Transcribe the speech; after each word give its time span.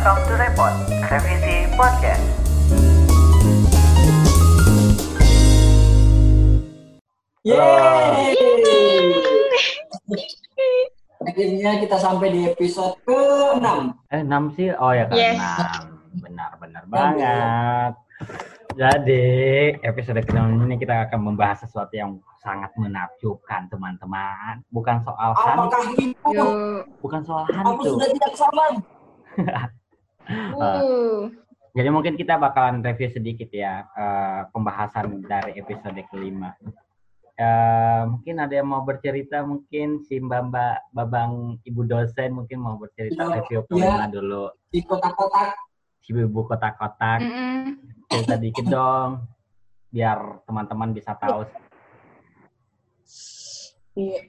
Welcome 0.00 0.32
to 0.32 0.34
Repot, 0.40 0.72
Revisi 1.12 1.68
Podcast. 1.76 2.24
Yeay! 7.44 8.32
Akhirnya 11.20 11.84
kita 11.84 12.00
sampai 12.00 12.32
di 12.32 12.48
episode 12.48 12.96
ke-6. 13.04 13.68
Eh, 14.08 14.24
6 14.24 14.56
sih? 14.56 14.72
Oh 14.72 14.88
ya 14.88 15.04
kan, 15.04 15.20
Yes. 15.20 15.36
6. 15.36 16.24
Benar-benar 16.24 16.84
banget. 16.88 17.92
Jadi, 18.80 19.28
episode 19.84 20.24
ke 20.24 20.32
ini 20.32 20.80
kita 20.80 21.12
akan 21.12 21.28
membahas 21.28 21.68
sesuatu 21.68 21.92
yang 21.92 22.16
sangat 22.40 22.72
menakjubkan, 22.80 23.68
teman-teman. 23.68 24.64
Bukan 24.72 25.04
soal 25.04 25.36
hantu, 25.36 25.68
Apakah 25.68 25.84
itu? 25.92 26.48
Bukan 27.04 27.20
soal 27.20 27.44
Aku 27.52 27.84
hantu. 27.84 28.00
sudah 28.00 28.08
tidak 28.16 28.32
sabar. 28.32 28.72
Uh. 30.28 31.30
Jadi 31.70 31.88
mungkin 31.88 32.18
kita 32.18 32.34
bakalan 32.34 32.82
review 32.82 33.14
sedikit 33.14 33.46
ya 33.54 33.86
eh, 33.94 34.40
pembahasan 34.50 35.22
dari 35.22 35.54
episode 35.54 36.02
kelima. 36.10 36.50
Eh, 37.40 38.02
mungkin 38.04 38.36
ada 38.36 38.52
yang 38.52 38.68
mau 38.68 38.82
bercerita, 38.84 39.40
mungkin 39.46 40.02
si 40.04 40.18
Mbak 40.20 40.50
Mbak 40.50 40.76
Babang 40.92 41.32
Ibu 41.64 41.88
dosen 41.88 42.36
mungkin 42.36 42.58
mau 42.60 42.76
bercerita 42.76 43.22
Ya, 43.22 43.40
review 43.40 43.60
ya. 43.62 43.66
kelima 43.70 44.04
dulu. 44.10 44.44
Di 44.68 44.82
kotak-kotak. 44.84 45.54
Si 46.04 46.10
Ibu 46.12 46.40
kotak-kotak. 46.44 47.18
Mm-mm. 47.22 47.62
cerita 48.10 48.34
dikit 48.34 48.66
dong 48.66 49.22
biar 49.94 50.42
teman-teman 50.42 50.90
bisa 50.90 51.14
tahu 51.14 51.46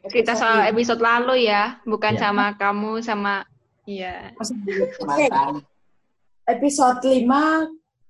Cerita 0.05 0.33
episode 0.33 0.37
soal 0.37 0.69
episode 0.69 1.01
lalu 1.01 1.49
ya, 1.49 1.81
bukan 1.85 2.13
Iya. 2.13 2.21
sama 2.21 2.45
kamu 2.57 3.01
sama 3.01 3.45
Iya. 3.89 4.37
Episode 6.45 7.03
5 7.03 7.25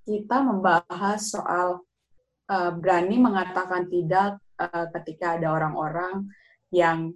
kita 0.07 0.37
membahas 0.41 1.19
soal 1.21 1.83
uh, 2.49 2.71
berani 2.73 3.21
mengatakan 3.21 3.87
tidak 3.87 4.41
uh, 4.57 4.87
ketika 4.99 5.37
ada 5.37 5.53
orang-orang 5.53 6.27
yang 6.71 7.13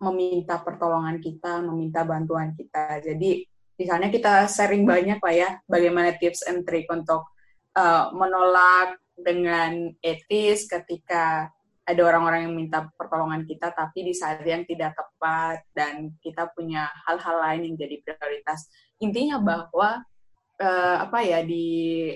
meminta 0.00 0.56
pertolongan 0.60 1.20
kita, 1.20 1.60
meminta 1.60 2.02
bantuan 2.08 2.56
kita. 2.56 3.04
Jadi 3.04 3.44
di 3.80 3.84
sana 3.84 4.12
kita 4.12 4.48
sharing 4.48 4.84
banyak 4.84 5.20
lah 5.20 5.34
ya 5.34 5.50
bagaimana 5.64 6.16
tips 6.16 6.44
and 6.48 6.64
trick 6.68 6.88
untuk 6.92 7.32
uh, 7.76 8.12
menolak 8.12 8.96
dengan 9.16 9.92
etis 10.00 10.68
ketika 10.68 11.52
ada 11.90 12.02
orang-orang 12.06 12.46
yang 12.46 12.54
minta 12.54 12.86
pertolongan 12.94 13.42
kita 13.42 13.74
tapi 13.74 14.06
di 14.06 14.14
saat 14.14 14.46
yang 14.46 14.62
tidak 14.62 14.94
tepat 14.94 15.66
dan 15.74 16.14
kita 16.22 16.46
punya 16.54 16.86
hal-hal 17.06 17.36
lain 17.42 17.60
yang 17.66 17.76
jadi 17.76 17.96
prioritas. 18.06 18.70
Intinya 19.02 19.42
bahwa 19.42 19.98
eh, 20.62 20.96
apa 21.02 21.18
ya 21.26 21.42
di 21.42 22.14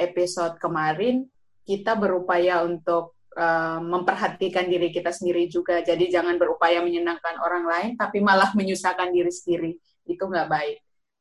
episode 0.00 0.56
kemarin 0.56 1.28
kita 1.68 1.94
berupaya 1.94 2.64
untuk 2.64 3.20
eh, 3.36 3.80
memperhatikan 3.84 4.66
diri 4.66 4.88
kita 4.88 5.12
sendiri 5.12 5.46
juga. 5.52 5.84
Jadi 5.84 6.08
jangan 6.08 6.40
berupaya 6.40 6.80
menyenangkan 6.80 7.36
orang 7.44 7.64
lain, 7.68 7.92
tapi 8.00 8.24
malah 8.24 8.50
menyusahkan 8.56 9.12
diri 9.12 9.32
sendiri. 9.32 9.72
Itu 10.08 10.26
nggak 10.26 10.48
baik. 10.48 10.78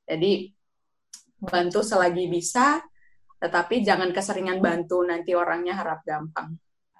Jadi 0.08 0.31
bantu 1.42 1.81
selagi 1.81 2.30
bisa, 2.30 2.80
tetapi 3.42 3.81
jangan 3.81 4.14
keseringan 4.14 4.62
bantu 4.62 5.02
nanti 5.02 5.34
orangnya 5.34 5.73
harap 5.73 6.06
gampang. 6.06 6.53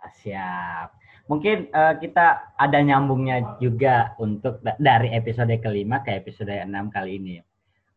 Siap. 0.09 0.88
Mungkin 1.30 1.71
eh, 1.71 1.95
kita 2.02 2.57
ada 2.57 2.80
nyambungnya 2.81 3.57
juga 3.61 4.17
untuk 4.19 4.59
da- 4.66 4.77
dari 4.81 5.13
episode 5.13 5.53
kelima 5.61 6.02
ke 6.02 6.17
episode 6.17 6.52
enam 6.52 6.91
kali 6.91 7.21
ini. 7.21 7.38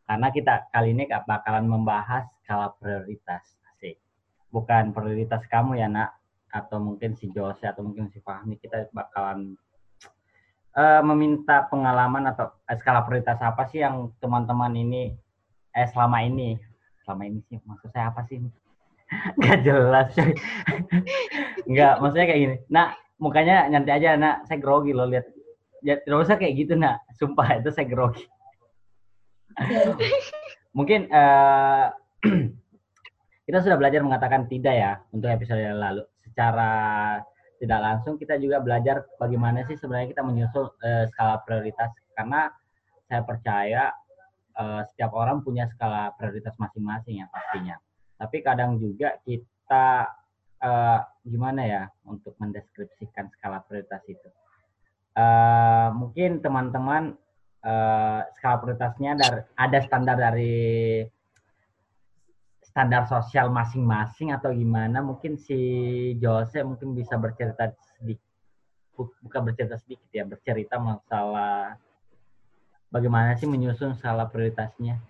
Karena 0.04 0.28
kita 0.28 0.68
kali 0.68 0.92
ini 0.92 1.08
gak 1.08 1.24
bakalan 1.24 1.64
membahas 1.64 2.28
skala 2.44 2.76
prioritas. 2.76 3.56
Asik. 3.72 3.96
Bukan 4.52 4.92
prioritas 4.92 5.42
kamu 5.48 5.80
ya 5.80 5.88
nak. 5.88 6.16
Atau 6.54 6.78
mungkin 6.78 7.18
si 7.18 7.26
Jose 7.34 7.66
atau 7.66 7.82
mungkin 7.82 8.06
si 8.14 8.22
Fahmi 8.22 8.60
kita 8.60 8.86
bakalan 8.94 9.58
eh, 10.76 11.02
meminta 11.02 11.66
pengalaman 11.66 12.30
atau 12.30 12.54
eh, 12.70 12.76
skala 12.78 13.02
prioritas 13.02 13.40
apa 13.42 13.66
sih 13.66 13.82
yang 13.82 14.14
teman-teman 14.22 14.70
ini 14.78 15.16
eh 15.74 15.86
selama 15.90 16.22
ini? 16.22 16.54
Selama 17.02 17.26
ini 17.26 17.42
sih 17.50 17.58
maksud 17.66 17.90
saya 17.90 18.14
apa 18.14 18.22
sih? 18.30 18.38
Nggak 19.42 19.58
jelas 19.66 20.14
coy. 21.64 21.72
nggak 21.72 21.94
maksudnya 22.04 22.26
kayak 22.28 22.40
gini. 22.44 22.56
Nak 22.68 22.88
mukanya 23.16 23.56
nyantai 23.72 23.94
aja 23.96 24.20
nak. 24.20 24.44
Saya 24.44 24.60
grogi 24.60 24.92
loh 24.92 25.08
lihat. 25.08 25.24
Ya 25.80 25.96
tidak 26.00 26.28
usah 26.28 26.36
kayak 26.36 26.54
gitu 26.60 26.76
nak. 26.76 27.00
Sumpah 27.16 27.60
itu 27.60 27.72
saya 27.72 27.88
grogi. 27.88 28.24
Mungkin 30.76 31.08
eh, 31.08 31.86
kita 33.46 33.58
sudah 33.62 33.76
belajar 33.78 34.00
mengatakan 34.02 34.50
tidak 34.50 34.74
ya 34.74 34.92
untuk 35.14 35.30
episode 35.32 35.60
yang 35.62 35.80
lalu. 35.80 36.04
Secara 36.24 36.70
tidak 37.62 37.80
langsung 37.80 38.20
kita 38.20 38.36
juga 38.36 38.60
belajar 38.60 39.08
bagaimana 39.16 39.64
sih 39.64 39.78
sebenarnya 39.78 40.10
kita 40.10 40.22
menyusul 40.26 40.68
eh, 40.82 41.08
skala 41.14 41.40
prioritas. 41.46 41.94
Karena 42.12 42.50
saya 43.08 43.22
percaya 43.22 43.82
eh, 44.58 44.82
setiap 44.92 45.14
orang 45.14 45.40
punya 45.40 45.70
skala 45.70 46.12
prioritas 46.18 46.56
masing-masing 46.58 47.22
ya 47.22 47.26
pastinya. 47.30 47.76
Tapi 48.18 48.40
kadang 48.42 48.78
juga 48.78 49.18
kita 49.22 50.06
eh, 50.64 51.00
gimana 51.28 51.62
ya 51.68 51.82
untuk 52.08 52.32
mendeskripsikan 52.40 53.28
skala 53.36 53.60
prioritas 53.68 54.00
itu? 54.08 54.28
Eh, 55.14 55.88
mungkin 55.92 56.40
teman-teman 56.40 57.14
eh, 57.60 58.20
skala 58.40 58.56
prioritasnya 58.64 59.12
dari 59.20 59.40
ada 59.54 59.78
standar 59.84 60.16
dari 60.16 60.56
standar 62.64 63.06
sosial 63.06 63.52
masing-masing 63.52 64.32
atau 64.32 64.50
gimana? 64.50 65.04
Mungkin 65.04 65.36
si 65.36 65.58
Jose 66.18 66.64
mungkin 66.64 66.96
bisa 66.96 67.20
bercerita 67.20 67.70
sedikit 68.00 68.24
bukan 68.94 69.40
bercerita 69.50 69.74
sedikit 69.82 70.06
ya 70.14 70.22
bercerita 70.22 70.78
masalah 70.78 71.74
bagaimana 72.94 73.34
sih 73.34 73.50
menyusun 73.50 73.98
skala 73.98 74.30
prioritasnya. 74.30 75.02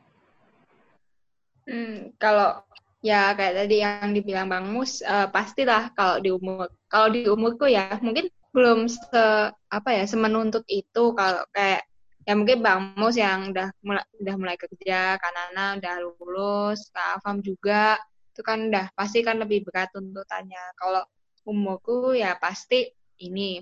Hmm, 1.65 2.12
kalau 2.16 2.64
ya 3.04 3.37
kayak 3.37 3.54
tadi 3.60 3.84
yang 3.84 4.16
dibilang 4.16 4.48
Bang 4.48 4.72
Mus, 4.72 5.04
eh, 5.04 5.28
pastilah 5.28 5.92
kalau 5.92 6.16
di 6.25 6.32
umur 6.32 6.72
kalau 6.88 7.12
di 7.12 7.28
umurku 7.28 7.69
ya 7.69 8.00
mungkin 8.00 8.32
belum 8.56 8.88
se 8.88 9.53
apa 9.69 9.91
ya 9.92 10.09
semenuntut 10.09 10.65
itu 10.72 11.12
kalau 11.12 11.44
kayak 11.53 11.84
ya 12.25 12.32
mungkin 12.32 12.65
Bang 12.65 12.97
Mus 12.97 13.20
yang 13.20 13.53
udah 13.53 13.69
mulai 13.84 14.04
udah 14.25 14.34
mulai 14.41 14.56
kerja, 14.56 15.20
Kanana 15.20 15.76
udah 15.76 15.94
lulus, 16.00 16.88
Kak 16.97 17.20
Afam 17.20 17.44
juga 17.44 18.00
itu 18.32 18.41
kan 18.41 18.72
udah 18.72 18.88
pasti 18.97 19.21
kan 19.21 19.36
lebih 19.36 19.69
berat 19.69 19.92
tuntutannya. 19.92 20.65
Kalau 20.81 21.04
umurku 21.44 22.16
ya 22.16 22.41
pasti 22.41 22.88
ini 23.21 23.60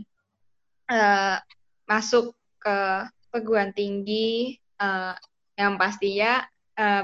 eh, 0.86 1.36
masuk 1.90 2.30
ke 2.62 2.78
perguruan 3.26 3.74
tinggi 3.74 4.54
eh, 4.78 5.14
yang 5.58 5.74
pastinya 5.82 6.46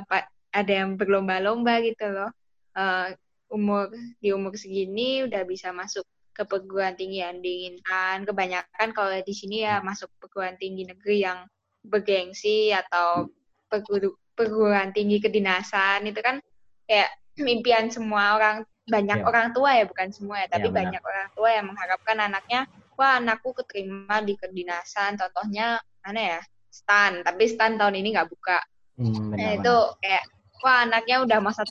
pa- 0.09 0.31
ada 0.51 0.73
yang 0.73 0.97
berlomba-lomba 0.97 1.81
gitu 1.85 2.07
loh. 2.09 2.31
Eh, 2.75 3.09
umur 3.49 3.89
di 4.21 4.29
umur 4.31 4.53
segini 4.55 5.25
udah 5.25 5.43
bisa 5.45 5.73
masuk 5.73 6.05
ke 6.33 6.45
perguruan 6.45 6.95
tinggi 6.95 7.19
yang 7.21 7.41
diinginkan. 7.41 8.23
Kebanyakan 8.23 8.89
kalau 8.93 9.17
di 9.19 9.35
sini 9.35 9.65
ya 9.65 9.81
masuk 9.81 10.09
perguruan 10.21 10.55
tinggi 10.57 10.87
negeri 10.87 11.25
yang 11.25 11.49
bergengsi 11.83 12.71
atau 12.71 13.27
perguru- 13.67 14.17
perguruan 14.37 14.93
tinggi 14.93 15.19
kedinasan 15.19 16.07
itu 16.07 16.21
kan 16.21 16.39
kayak 16.87 17.11
mimpian 17.39 17.89
semua 17.89 18.37
orang 18.37 18.57
banyak 18.89 19.21
Ya. 19.21 19.27
orang 19.27 19.53
tua 19.53 19.77
ya 19.77 19.85
bukan 19.85 20.09
semua 20.11 20.41
ya 20.43 20.49
tapi 20.49 20.69
Ya, 20.69 20.73
benar. 20.73 20.79
banyak 20.81 21.03
orang 21.05 21.29
tua 21.37 21.49
yang 21.53 21.67
mengharapkan 21.69 22.17
anaknya 22.19 22.61
wah 22.97 23.21
anakku 23.21 23.53
keterima 23.53 24.25
di 24.25 24.35
kedinasan 24.35 25.21
contohnya 25.21 25.77
mana 26.01 26.21
ya 26.37 26.41
stan 26.73 27.21
tapi 27.21 27.45
stan 27.47 27.77
tahun 27.77 28.01
ini 28.01 28.17
nggak 28.17 28.31
buka 28.33 28.59
Hmm, 28.99 29.15
Nah, 29.15 29.55
benar-benar. 29.55 29.59
itu 29.63 29.77
kayak 30.03 30.25
wah 30.63 30.85
anaknya 30.87 31.23
udah 31.23 31.39
masa 31.39 31.63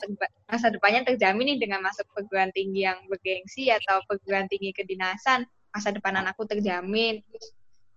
masa 0.48 0.72
depannya 0.72 1.04
terjamin 1.04 1.54
nih 1.54 1.58
dengan 1.68 1.80
masuk 1.84 2.08
perguruan 2.12 2.48
tinggi 2.52 2.88
yang 2.88 2.98
bergengsi 3.08 3.68
atau 3.68 4.00
perguruan 4.08 4.48
tinggi 4.48 4.72
kedinasan 4.72 5.44
masa 5.72 5.92
depan 5.92 6.16
anakku 6.18 6.48
terjamin. 6.48 7.20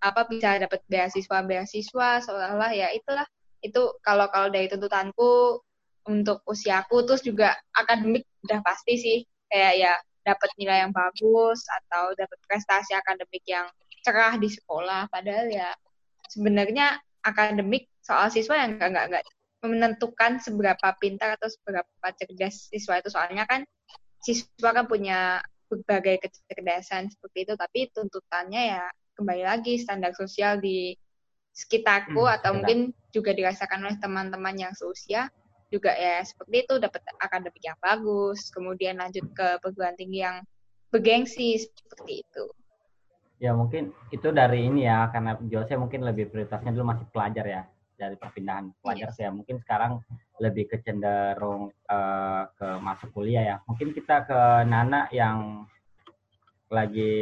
Apa 0.01 0.25
bisa 0.25 0.57
dapat 0.57 0.81
beasiswa 0.89 1.37
beasiswa 1.45 2.09
seolah-olah 2.25 2.71
ya 2.73 2.89
itulah. 2.91 3.25
Itu 3.61 4.01
kalau 4.01 4.27
kalau 4.33 4.49
dari 4.49 4.67
tuntutanku 4.67 5.61
untuk 6.09 6.41
usiaku 6.49 7.05
terus 7.05 7.21
juga 7.21 7.53
akademik 7.77 8.25
udah 8.45 8.59
pasti 8.65 8.93
sih. 8.97 9.19
Kayak 9.51 9.73
ya 9.77 9.93
dapat 10.21 10.49
nilai 10.57 10.85
yang 10.87 10.93
bagus 10.93 11.65
atau 11.67 12.13
dapat 12.17 12.37
prestasi 12.45 12.93
akademik 12.97 13.43
yang 13.45 13.69
cerah 14.01 14.35
di 14.37 14.49
sekolah. 14.49 15.07
Padahal 15.13 15.47
ya 15.49 15.69
sebenarnya 16.29 16.97
akademik 17.21 17.85
soal 18.01 18.33
siswa 18.33 18.57
yang 18.57 18.81
enggak 18.81 19.05
enggak 19.09 19.23
menentukan 19.61 20.41
seberapa 20.41 20.93
pintar 20.97 21.37
atau 21.37 21.49
seberapa 21.49 22.07
cerdas 22.17 22.69
siswa 22.69 22.97
itu. 22.97 23.09
Soalnya 23.13 23.45
kan 23.45 23.61
siswa 24.21 24.69
kan 24.73 24.85
punya 24.85 25.41
berbagai 25.71 26.27
kecerdasan 26.27 27.07
seperti 27.07 27.47
itu 27.47 27.53
tapi 27.55 27.87
tuntutannya 27.95 28.75
ya 28.75 28.85
kembali 29.15 29.43
lagi 29.47 29.79
standar 29.79 30.11
sosial 30.11 30.59
di 30.59 30.91
sekitarku 31.55 32.27
Hmm, 32.27 32.35
atau 32.35 32.51
mungkin 32.59 32.91
juga 33.11 33.31
dirasakan 33.31 33.87
oleh 33.87 33.97
teman-teman 33.99 34.55
yang 34.55 34.73
seusia 34.75 35.31
juga 35.71 35.95
ya 35.95 36.19
seperti 36.23 36.67
itu 36.67 36.73
dapat 36.83 36.99
akademik 37.15 37.63
yang 37.63 37.79
bagus, 37.79 38.51
kemudian 38.51 38.99
lanjut 38.99 39.23
ke 39.31 39.55
perguruan 39.63 39.95
tinggi 39.95 40.19
yang 40.19 40.43
bergengsi 40.91 41.63
seperti 41.63 42.27
itu. 42.27 42.45
Ya 43.39 43.55
mungkin 43.55 43.95
itu 44.11 44.27
dari 44.35 44.67
ini 44.67 44.83
ya 44.83 45.07
karena 45.15 45.39
Jose 45.47 45.79
mungkin 45.79 46.03
lebih 46.03 46.27
prioritasnya 46.27 46.75
dulu 46.75 46.91
masih 46.91 47.07
pelajar 47.15 47.45
ya 47.47 47.61
dari 48.01 48.17
perpindahan 48.17 48.73
pelajar 48.81 49.13
Yes. 49.13 49.21
ya 49.21 49.29
mungkin 49.29 49.61
sekarang 49.61 50.01
lebih 50.41 50.73
ke 50.73 50.81
cenderung 50.81 51.69
eh, 51.69 52.43
ke 52.57 52.67
masuk 52.81 53.13
kuliah 53.13 53.43
ya. 53.45 53.55
Mungkin 53.69 53.93
kita 53.93 54.25
ke 54.25 54.39
Nana 54.65 55.05
yang 55.13 55.69
lagi 56.73 57.13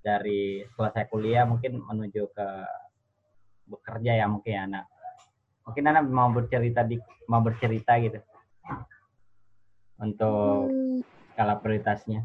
dari 0.00 0.64
selesai 0.72 1.04
kuliah 1.12 1.44
mungkin 1.44 1.84
menuju 1.84 2.32
ke 2.32 2.48
bekerja 3.68 4.16
ya 4.16 4.24
mungkin 4.24 4.52
ya 4.56 4.64
Nana. 4.64 4.88
Mungkin 5.68 5.82
Nana 5.84 6.00
mau 6.00 6.32
bercerita 6.32 6.80
di 6.80 6.96
mau 7.28 7.44
bercerita 7.44 8.00
gitu 8.00 8.24
untuk 10.00 10.72
skala 11.32 11.60
prioritasnya. 11.60 12.24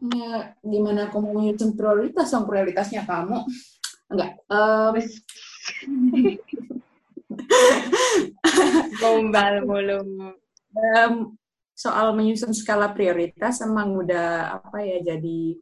Ya, 0.00 0.56
gimana 0.64 1.12
aku 1.12 1.20
mau 1.20 1.44
prioritas 1.52 2.32
dong 2.32 2.48
prioritasnya 2.48 3.04
kamu? 3.04 3.44
Enggak. 4.14 4.32
em, 4.46 4.94
Gombal 9.02 9.66
mulu. 9.66 9.98
em, 10.74 11.14
soal 11.74 12.14
menyusun 12.14 12.54
skala 12.54 12.94
prioritas 12.94 13.58
emang 13.62 13.98
udah 13.98 14.58
apa 14.62 14.78
ya 14.86 15.02
jadi 15.14 15.58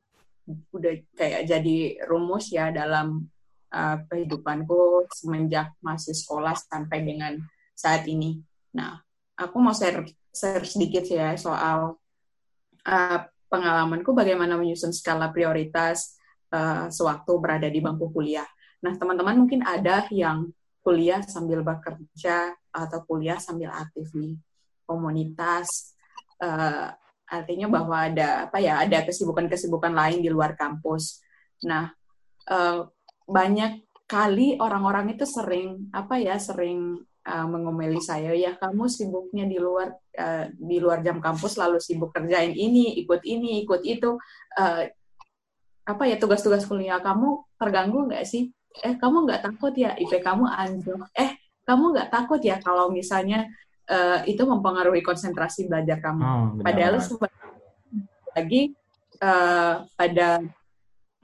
udah 0.69 0.93
kayak 1.17 1.49
jadi 1.49 1.77
rumus 2.05 2.53
ya 2.53 2.69
dalam 2.69 3.25
uh, 3.73 3.97
kehidupanku 4.13 5.09
semenjak 5.09 5.73
masih 5.81 6.13
sekolah 6.13 6.53
sampai 6.53 7.01
dengan 7.01 7.41
saat 7.73 8.05
ini. 8.05 8.45
Nah, 8.77 9.01
aku 9.41 9.57
mau 9.57 9.73
share, 9.73 10.05
share 10.29 10.65
sedikit 10.69 11.09
ya 11.09 11.33
soal 11.41 11.97
uh, 12.85 13.21
pengalamanku 13.49 14.13
bagaimana 14.13 14.57
menyusun 14.61 14.93
skala 14.93 15.33
prioritas 15.33 16.21
uh, 16.53 16.87
sewaktu 16.93 17.33
berada 17.41 17.67
di 17.67 17.81
bangku 17.81 18.13
kuliah. 18.13 18.47
Nah, 18.85 18.95
teman-teman 18.95 19.43
mungkin 19.43 19.65
ada 19.65 20.07
yang 20.13 20.53
kuliah 20.85 21.25
sambil 21.25 21.65
bekerja 21.65 22.53
atau 22.75 22.99
kuliah 23.09 23.41
sambil 23.41 23.73
aktif 23.73 24.13
di 24.13 24.37
komunitas. 24.85 25.97
Uh, 26.43 26.93
artinya 27.27 27.81
bahwa 27.81 28.13
ada 28.13 28.51
apa 28.51 28.61
ya 28.61 28.83
ada 28.83 29.09
kesibukan-kesibukan 29.09 29.95
lain 29.95 30.21
di 30.21 30.29
luar 30.29 30.53
kampus. 30.59 31.25
Nah, 31.65 31.89
uh, 32.51 32.85
banyak 33.25 33.87
kali 34.11 34.61
orang-orang 34.61 35.17
itu 35.17 35.25
sering 35.25 35.89
apa 35.95 36.21
ya 36.21 36.37
sering 36.37 37.01
uh, 37.25 37.47
mengomeli 37.49 38.03
saya 38.03 38.35
ya 38.37 38.59
kamu 38.59 38.91
sibuknya 38.91 39.49
di 39.49 39.57
luar 39.57 39.95
uh, 40.19 40.53
di 40.53 40.77
luar 40.83 41.01
jam 41.01 41.23
kampus 41.23 41.57
lalu 41.57 41.81
sibuk 41.81 42.13
kerjain 42.13 42.53
ini 42.53 42.99
ikut 43.01 43.23
ini 43.25 43.65
ikut 43.65 43.81
itu 43.87 44.19
uh, 44.59 44.83
apa 45.83 46.03
ya 46.07 46.17
tugas-tugas 46.17 46.63
kuliah 46.65 47.03
kamu 47.03 47.43
terganggu 47.59 48.07
nggak 48.07 48.23
sih 48.23 48.49
eh 48.81 48.95
kamu 48.97 49.27
nggak 49.27 49.43
takut 49.43 49.75
ya 49.75 49.93
IP 49.95 50.23
kamu 50.23 50.47
anjlok 50.47 51.11
eh 51.13 51.35
kamu 51.63 51.85
nggak 51.95 52.09
takut 52.11 52.41
ya 52.41 52.57
kalau 52.59 52.89
misalnya 52.89 53.47
uh, 53.91 54.23
itu 54.25 54.43
mempengaruhi 54.43 55.03
konsentrasi 55.03 55.67
belajar 55.67 55.99
kamu 55.99 56.23
benar 56.59 56.65
Padahal 56.65 56.95
lagi 58.33 58.73
eh, 59.21 59.75
pada 59.93 60.29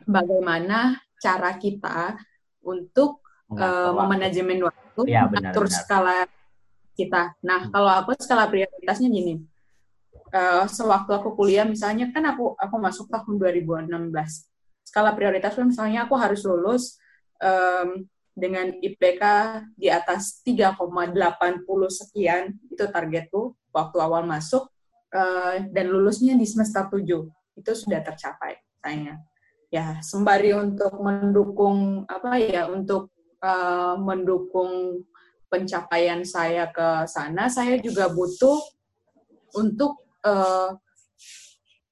bagaimana 0.04 0.78
cara 1.18 1.56
kita 1.56 2.14
untuk 2.62 3.24
waktu. 3.48 3.96
memanajemen 3.96 4.60
waktu, 4.60 5.00
Iya, 5.08 5.24
benar, 5.24 5.50
mengatur 5.56 5.64
benar. 5.66 5.78
skala 5.80 6.16
kita. 6.92 7.22
Nah, 7.40 7.64
Hmm. 7.64 7.72
kalau 7.72 7.90
aku 8.04 8.12
skala 8.20 8.44
prioritasnya 8.46 9.08
gini. 9.08 9.40
Eh, 10.28 10.64
sewaktu 10.68 11.10
aku 11.16 11.32
kuliah, 11.32 11.64
misalnya 11.64 12.12
kan 12.12 12.20
aku 12.28 12.52
aku 12.60 12.76
masuk 12.76 13.08
tahun 13.08 13.40
2016. 13.40 14.44
Skala 14.84 15.16
prioritasku 15.16 15.64
misalnya 15.64 16.04
aku 16.04 16.16
harus 16.20 16.44
lulus 16.44 17.00
em, 17.40 18.04
dengan 18.36 18.68
IPK 18.76 19.24
di 19.76 19.88
atas 19.88 20.44
3,80 20.44 20.76
sekian, 21.88 22.56
itu 22.68 22.84
targetku 22.88 23.56
waktu 23.72 23.96
awal 24.00 24.28
masuk 24.28 24.68
eh, 25.12 25.64
dan 25.72 25.86
lulusnya 25.88 26.36
di 26.36 26.44
semester 26.44 26.88
7 26.92 27.04
itu 27.58 27.72
sudah 27.74 28.00
tercapai 28.04 28.54
saya 28.78 29.18
ya 29.68 29.98
sembari 30.00 30.54
untuk 30.54 30.94
mendukung 31.02 32.06
apa 32.08 32.38
ya 32.40 32.70
untuk 32.70 33.12
eh, 33.42 33.94
mendukung 33.96 35.02
pencapaian 35.48 36.22
saya 36.22 36.68
ke 36.68 37.08
sana 37.08 37.48
saya 37.48 37.80
juga 37.80 38.08
butuh 38.12 38.60
untuk 39.56 40.07
eh, 40.24 40.70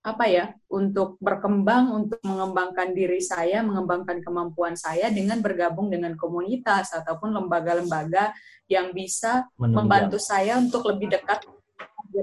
apa 0.06 0.24
ya 0.30 0.54
untuk 0.70 1.18
berkembang 1.18 1.90
untuk 1.90 2.22
mengembangkan 2.22 2.94
diri 2.94 3.18
saya 3.18 3.58
mengembangkan 3.66 4.22
kemampuan 4.22 4.78
saya 4.78 5.10
dengan 5.10 5.42
bergabung 5.42 5.90
dengan 5.90 6.14
komunitas 6.14 6.94
ataupun 6.94 7.34
lembaga-lembaga 7.34 8.30
yang 8.70 8.94
bisa 8.94 9.50
Menunjang. 9.58 9.74
membantu 9.74 10.18
saya 10.22 10.62
untuk 10.62 10.86
lebih 10.86 11.10
dekat 11.10 11.42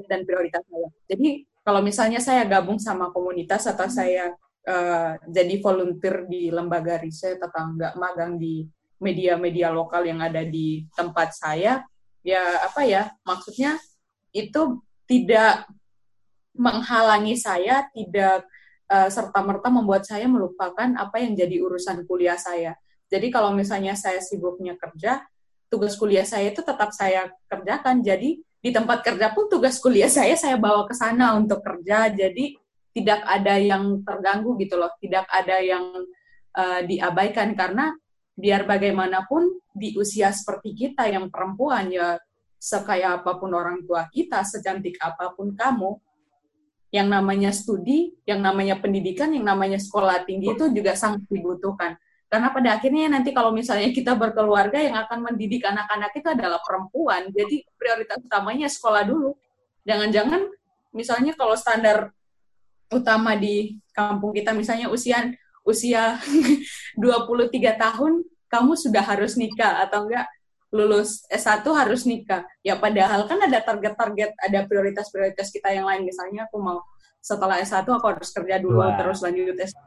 dan 0.07 0.23
prioritas 0.23 0.63
saya. 0.63 0.89
Jadi 1.11 1.43
kalau 1.61 1.83
misalnya 1.83 2.23
saya 2.23 2.47
gabung 2.47 2.79
sama 2.79 3.11
komunitas 3.11 3.67
atau 3.67 3.91
saya 3.91 4.31
eh, 4.63 5.11
jadi 5.27 5.59
volunteer 5.59 6.23
di 6.23 6.49
lembaga 6.55 6.97
riset 7.03 7.35
atau 7.43 7.75
enggak 7.75 7.93
magang 7.99 8.39
di 8.39 8.63
media-media 9.03 9.75
lokal 9.75 10.07
yang 10.07 10.23
ada 10.23 10.47
di 10.47 10.87
tempat 10.95 11.35
saya, 11.35 11.83
ya 12.23 12.63
apa 12.63 12.87
ya 12.87 13.11
maksudnya 13.27 13.75
itu 14.31 14.79
tidak 15.03 15.67
menghalangi 16.53 17.35
saya, 17.37 17.85
tidak 17.91 18.45
serta 18.93 19.41
merta 19.41 19.73
membuat 19.73 20.05
saya 20.05 20.29
melupakan 20.29 20.85
apa 20.93 21.17
yang 21.17 21.33
jadi 21.33 21.65
urusan 21.65 22.05
kuliah 22.05 22.37
saya. 22.37 22.77
Jadi 23.09 23.33
kalau 23.33 23.49
misalnya 23.49 23.97
saya 23.97 24.21
sibuknya 24.21 24.77
kerja, 24.77 25.25
tugas 25.65 25.97
kuliah 25.97 26.25
saya 26.25 26.53
itu 26.53 26.61
tetap 26.61 26.93
saya 26.93 27.33
kerjakan. 27.49 28.05
Jadi 28.05 28.37
di 28.41 28.69
tempat 28.69 29.01
kerja 29.01 29.33
pun 29.33 29.49
tugas 29.49 29.81
kuliah 29.81 30.13
saya 30.13 30.37
saya 30.37 30.61
bawa 30.61 30.85
ke 30.85 30.93
sana 30.93 31.33
untuk 31.33 31.65
kerja. 31.65 32.13
Jadi 32.13 32.53
tidak 32.93 33.25
ada 33.25 33.57
yang 33.57 34.05
terganggu 34.05 34.53
gitu 34.61 34.77
loh, 34.77 34.93
tidak 35.01 35.25
ada 35.33 35.57
yang 35.57 35.89
uh, 36.53 36.81
diabaikan 36.85 37.57
karena 37.57 37.89
biar 38.37 38.69
bagaimanapun 38.69 39.57
di 39.73 39.97
usia 39.97 40.29
seperti 40.29 40.77
kita 40.77 41.09
yang 41.09 41.33
perempuan 41.33 41.89
ya 41.89 42.17
sekaya 42.61 43.17
apa 43.17 43.41
pun 43.41 43.57
orang 43.57 43.81
tua 43.89 44.05
kita, 44.13 44.45
secantik 44.45 45.01
apa 45.01 45.33
pun 45.33 45.57
kamu, 45.57 45.97
yang 46.93 47.09
namanya 47.09 47.49
studi, 47.49 48.13
yang 48.29 48.45
namanya 48.45 48.77
pendidikan, 48.77 49.33
yang 49.33 49.41
namanya 49.41 49.81
sekolah 49.81 50.29
tinggi 50.29 50.53
itu 50.53 50.69
juga 50.69 50.93
sangat 50.93 51.25
dibutuhkan. 51.25 51.97
Karena 52.29 52.53
pada 52.53 52.77
akhirnya 52.77 53.09
nanti 53.09 53.33
kalau 53.33 53.49
misalnya 53.49 53.89
kita 53.89 54.13
berkeluarga 54.13 54.77
yang 54.77 54.93
akan 55.01 55.25
mendidik 55.25 55.65
anak-anak 55.65 56.13
itu 56.13 56.29
adalah 56.29 56.61
perempuan, 56.61 57.33
jadi 57.33 57.65
prioritas 57.81 58.21
utamanya 58.21 58.69
sekolah 58.69 59.09
dulu. 59.09 59.33
Jangan-jangan 59.89 60.45
misalnya 60.93 61.33
kalau 61.33 61.57
standar 61.57 62.13
utama 62.93 63.33
di 63.33 63.81
kampung 63.89 64.29
kita 64.29 64.53
misalnya 64.53 64.93
usia 64.93 65.33
usia 65.65 66.21
23 67.01 67.49
tahun 67.73 68.21
kamu 68.53 68.73
sudah 68.77 69.01
harus 69.01 69.33
nikah 69.33 69.81
atau 69.81 70.05
enggak 70.05 70.29
lulus 70.73 71.21
S1 71.29 71.61
harus 71.69 72.09
nikah. 72.09 72.41
Ya 72.65 72.73
padahal 72.81 73.29
kan 73.29 73.37
ada 73.45 73.61
target-target, 73.61 74.33
ada 74.41 74.59
prioritas-prioritas 74.65 75.53
kita 75.53 75.69
yang 75.69 75.85
lain. 75.85 76.01
Misalnya 76.09 76.49
aku 76.49 76.57
mau 76.57 76.81
setelah 77.21 77.61
S1 77.61 77.85
aku 77.85 78.05
harus 78.09 78.33
kerja 78.33 78.57
dulu 78.57 78.81
Wah. 78.81 78.97
terus 78.97 79.21
lanjut 79.21 79.53
S1. 79.53 79.77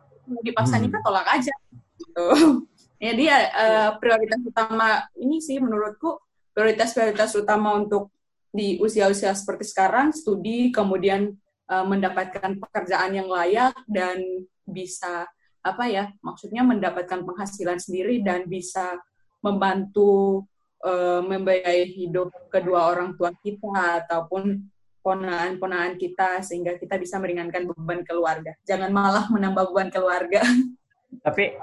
Dipaksa 0.47 0.79
Hmm. 0.79 0.87
nikah 0.87 1.03
tolak 1.03 1.27
aja. 1.27 1.55
Gitu. 1.99 2.27
Jadi 3.11 3.25
eh, 3.29 3.91
prioritas 4.01 4.41
utama 4.47 5.05
ini 5.19 5.43
sih 5.43 5.59
menurutku 5.61 6.17
prioritas-prioritas 6.57 7.35
utama 7.37 7.77
untuk 7.77 8.15
di 8.49 8.81
usia-usia 8.81 9.37
seperti 9.37 9.69
sekarang 9.69 10.17
studi 10.17 10.73
kemudian 10.73 11.29
eh, 11.69 11.85
mendapatkan 11.85 12.57
pekerjaan 12.57 13.13
yang 13.13 13.29
layak 13.29 13.77
dan 13.85 14.23
bisa 14.65 15.29
apa 15.67 15.85
ya 15.91 16.15
maksudnya 16.23 16.63
mendapatkan 16.63 17.27
penghasilan 17.27 17.83
sendiri 17.83 18.23
dan 18.23 18.47
bisa 18.47 18.97
membantu 19.45 20.47
eh, 20.85 21.21
membiayai 21.25 21.85
hidup 21.89 22.33
kedua 22.53 22.93
orang 22.93 23.17
tua 23.17 23.33
kita 23.41 24.05
ataupun 24.05 24.61
ponaan-ponaan 25.07 25.95
kita 25.95 26.43
sehingga 26.43 26.75
kita 26.75 26.99
bisa 26.99 27.23
meringankan 27.23 27.71
beban 27.71 28.03
keluarga. 28.03 28.59
Jangan 28.67 28.91
malah 28.91 29.31
menambah 29.31 29.71
beban 29.71 29.87
keluarga. 29.95 30.43
Tapi 31.27 31.55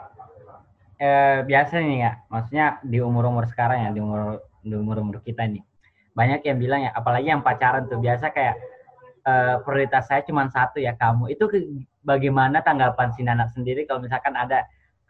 eh, 1.03 1.39
biasa 1.43 1.83
nih 1.83 1.99
ya, 1.99 2.11
maksudnya 2.31 2.79
di 2.79 3.03
umur-umur 3.03 3.43
sekarang 3.51 3.83
ya, 3.83 3.89
di 3.91 3.99
umur 3.99 4.39
di 4.63 4.71
umur-umur 4.71 5.19
kita 5.19 5.43
nih. 5.43 5.59
Banyak 6.15 6.47
yang 6.47 6.57
bilang 6.57 6.81
ya, 6.87 6.91
apalagi 6.95 7.27
yang 7.35 7.43
pacaran 7.43 7.83
tuh 7.91 7.99
biasa 7.99 8.31
kayak 8.31 8.55
eh, 9.27 9.55
prioritas 9.67 10.07
saya 10.07 10.23
cuma 10.23 10.47
satu 10.47 10.79
ya 10.79 10.95
kamu. 10.95 11.35
Itu 11.35 11.51
bagaimana 11.99 12.63
tanggapan 12.63 13.11
si 13.11 13.27
Nana 13.27 13.51
sendiri 13.51 13.83
kalau 13.83 14.07
misalkan 14.07 14.39
ada 14.39 14.63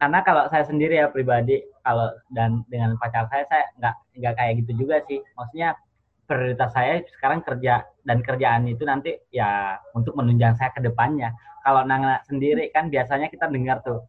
karena 0.04 0.20
kalau 0.20 0.44
saya 0.52 0.68
sendiri 0.68 1.00
ya 1.00 1.08
pribadi 1.08 1.64
kalau 1.80 2.12
dan 2.36 2.68
dengan 2.68 3.00
pacar 3.00 3.24
saya 3.32 3.48
saya 3.48 3.72
nggak 3.80 3.96
nggak 4.20 4.34
kayak 4.36 4.54
gitu 4.60 4.72
juga 4.84 5.00
sih. 5.08 5.24
Maksudnya 5.40 5.80
prioritas 6.28 6.76
saya 6.76 7.00
sekarang 7.08 7.40
kerja 7.40 7.88
dan 8.04 8.20
kerjaan 8.20 8.68
itu 8.68 8.84
nanti 8.84 9.16
ya 9.32 9.80
untuk 9.96 10.20
menunjang 10.20 10.60
saya 10.60 10.76
ke 10.76 10.84
depannya. 10.84 11.32
Kalau 11.64 11.88
Nana 11.88 12.20
sendiri 12.28 12.68
kan 12.76 12.92
biasanya 12.92 13.32
kita 13.32 13.48
dengar 13.48 13.80
tuh 13.80 14.04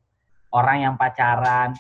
orang 0.51 0.83
yang 0.83 0.95
pacaran 0.99 1.79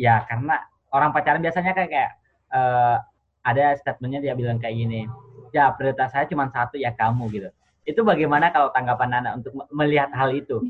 ya 0.00 0.24
karena 0.24 0.56
orang 0.96 1.12
pacaran 1.12 1.44
biasanya 1.44 1.76
kayak 1.76 1.90
kayak 1.92 2.10
uh, 2.56 2.96
ada 3.44 3.76
statementnya 3.76 4.24
dia 4.24 4.32
bilang 4.32 4.56
kayak 4.56 4.72
gini 4.72 5.04
ya 5.52 5.68
prioritas 5.76 6.16
saya 6.16 6.24
cuma 6.32 6.48
satu 6.48 6.80
ya 6.80 6.96
kamu 6.96 7.28
gitu. 7.28 7.52
Itu 7.84 8.08
bagaimana 8.08 8.48
kalau 8.56 8.72
tanggapan 8.72 9.20
Nana 9.20 9.36
untuk 9.36 9.52
melihat 9.68 10.08
hal 10.16 10.32
itu? 10.32 10.64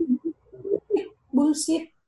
Bullshit 1.31 2.00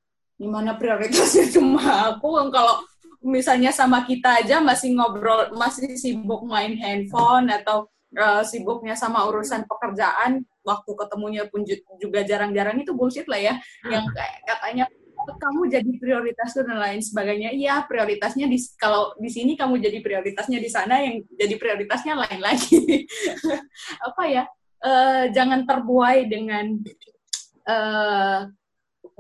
gimana 0.43 0.75
prioritasnya 0.75 1.47
cuma 1.55 2.11
aku 2.11 2.51
kalau 2.51 2.83
misalnya 3.23 3.71
sama 3.71 4.03
kita 4.03 4.43
aja 4.43 4.59
masih 4.59 4.99
ngobrol 4.99 5.55
masih 5.55 5.95
sibuk 5.95 6.43
main 6.43 6.75
handphone 6.75 7.47
atau 7.55 7.87
uh, 8.19 8.43
sibuknya 8.43 8.99
sama 8.99 9.23
urusan 9.31 9.63
pekerjaan 9.71 10.43
waktu 10.67 10.91
ketemunya 10.95 11.47
pun 11.47 11.63
juga 11.99 12.21
jarang-jarang 12.27 12.79
itu 12.83 12.95
bullshit 12.95 13.27
lah 13.27 13.39
ya. 13.39 13.55
Yang 13.87 14.05
katanya 14.47 14.85
kamu 15.23 15.71
jadi 15.71 15.91
prioritas 16.03 16.51
dan 16.55 16.79
lain 16.79 16.99
sebagainya. 17.03 17.55
Iya 17.55 17.87
prioritasnya 17.87 18.51
di 18.51 18.59
kalau 18.75 19.15
di 19.19 19.31
sini 19.31 19.55
kamu 19.55 19.79
jadi 19.79 19.99
prioritasnya 20.03 20.59
di 20.59 20.71
sana 20.71 20.99
yang 21.03 21.23
jadi 21.39 21.55
prioritasnya 21.59 22.15
lain 22.27 22.41
lagi. 22.43 23.07
Apa 24.11 24.23
ya? 24.27 24.45
Uh, 24.83 25.31
jangan 25.31 25.63
terbuai 25.63 26.27
dengan 26.27 26.75
uh, 27.71 28.51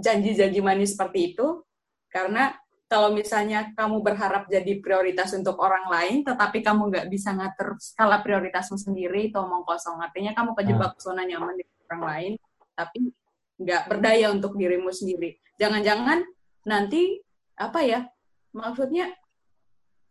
janji-janji 0.02 0.58
manis 0.58 0.98
seperti 0.98 1.32
itu 1.32 1.62
karena 2.10 2.52
kalau 2.92 3.08
misalnya 3.08 3.72
kamu 3.72 4.04
berharap 4.04 4.52
jadi 4.52 4.84
prioritas 4.84 5.32
untuk 5.32 5.56
orang 5.64 5.88
lain, 5.88 6.20
tetapi 6.28 6.60
kamu 6.60 6.92
nggak 6.92 7.06
bisa 7.08 7.32
ngatur 7.32 7.80
skala 7.80 8.20
prioritasmu 8.20 8.76
sendiri, 8.76 9.32
itu 9.32 9.40
omong 9.40 9.64
kosong. 9.64 9.96
Artinya 9.96 10.36
kamu 10.36 10.52
kejebak 10.52 10.92
ah. 10.92 11.00
zona 11.00 11.24
nyaman 11.24 11.56
di 11.56 11.64
orang 11.88 12.02
lain, 12.04 12.32
tapi 12.76 13.08
nggak 13.56 13.82
berdaya 13.88 14.28
untuk 14.28 14.60
dirimu 14.60 14.92
sendiri. 14.92 15.40
Jangan-jangan 15.56 16.20
nanti 16.68 17.16
apa 17.56 17.80
ya? 17.80 18.04
Maksudnya 18.52 19.08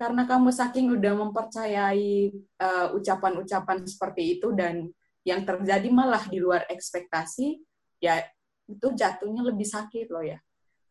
karena 0.02 0.26
kamu 0.26 0.50
saking 0.50 0.98
udah 0.98 1.14
mempercayai 1.22 2.34
uh, 2.58 2.98
ucapan-ucapan 2.98 3.86
seperti 3.86 4.42
itu 4.42 4.58
dan 4.58 4.90
yang 5.22 5.46
terjadi 5.46 5.86
malah 5.94 6.26
di 6.26 6.42
luar 6.42 6.66
ekspektasi, 6.66 7.62
ya 8.02 8.26
itu 8.72 8.88
jatuhnya 8.96 9.42
lebih 9.44 9.68
sakit 9.68 10.08
loh 10.10 10.24
ya. 10.24 10.40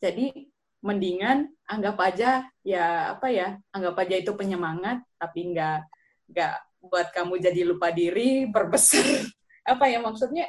Jadi 0.01 0.49
mendingan 0.81 1.49
anggap 1.69 1.97
aja 2.01 2.49
ya 2.65 3.13
apa 3.13 3.29
ya 3.29 3.61
anggap 3.77 4.01
aja 4.01 4.17
itu 4.17 4.33
penyemangat 4.33 5.05
tapi 5.21 5.53
nggak 5.53 5.85
nggak 6.33 6.55
buat 6.81 7.13
kamu 7.13 7.37
jadi 7.37 7.69
lupa 7.69 7.93
diri 7.93 8.49
berbesar 8.49 9.05
apa 9.73 9.85
ya 9.89 10.01
maksudnya? 10.01 10.49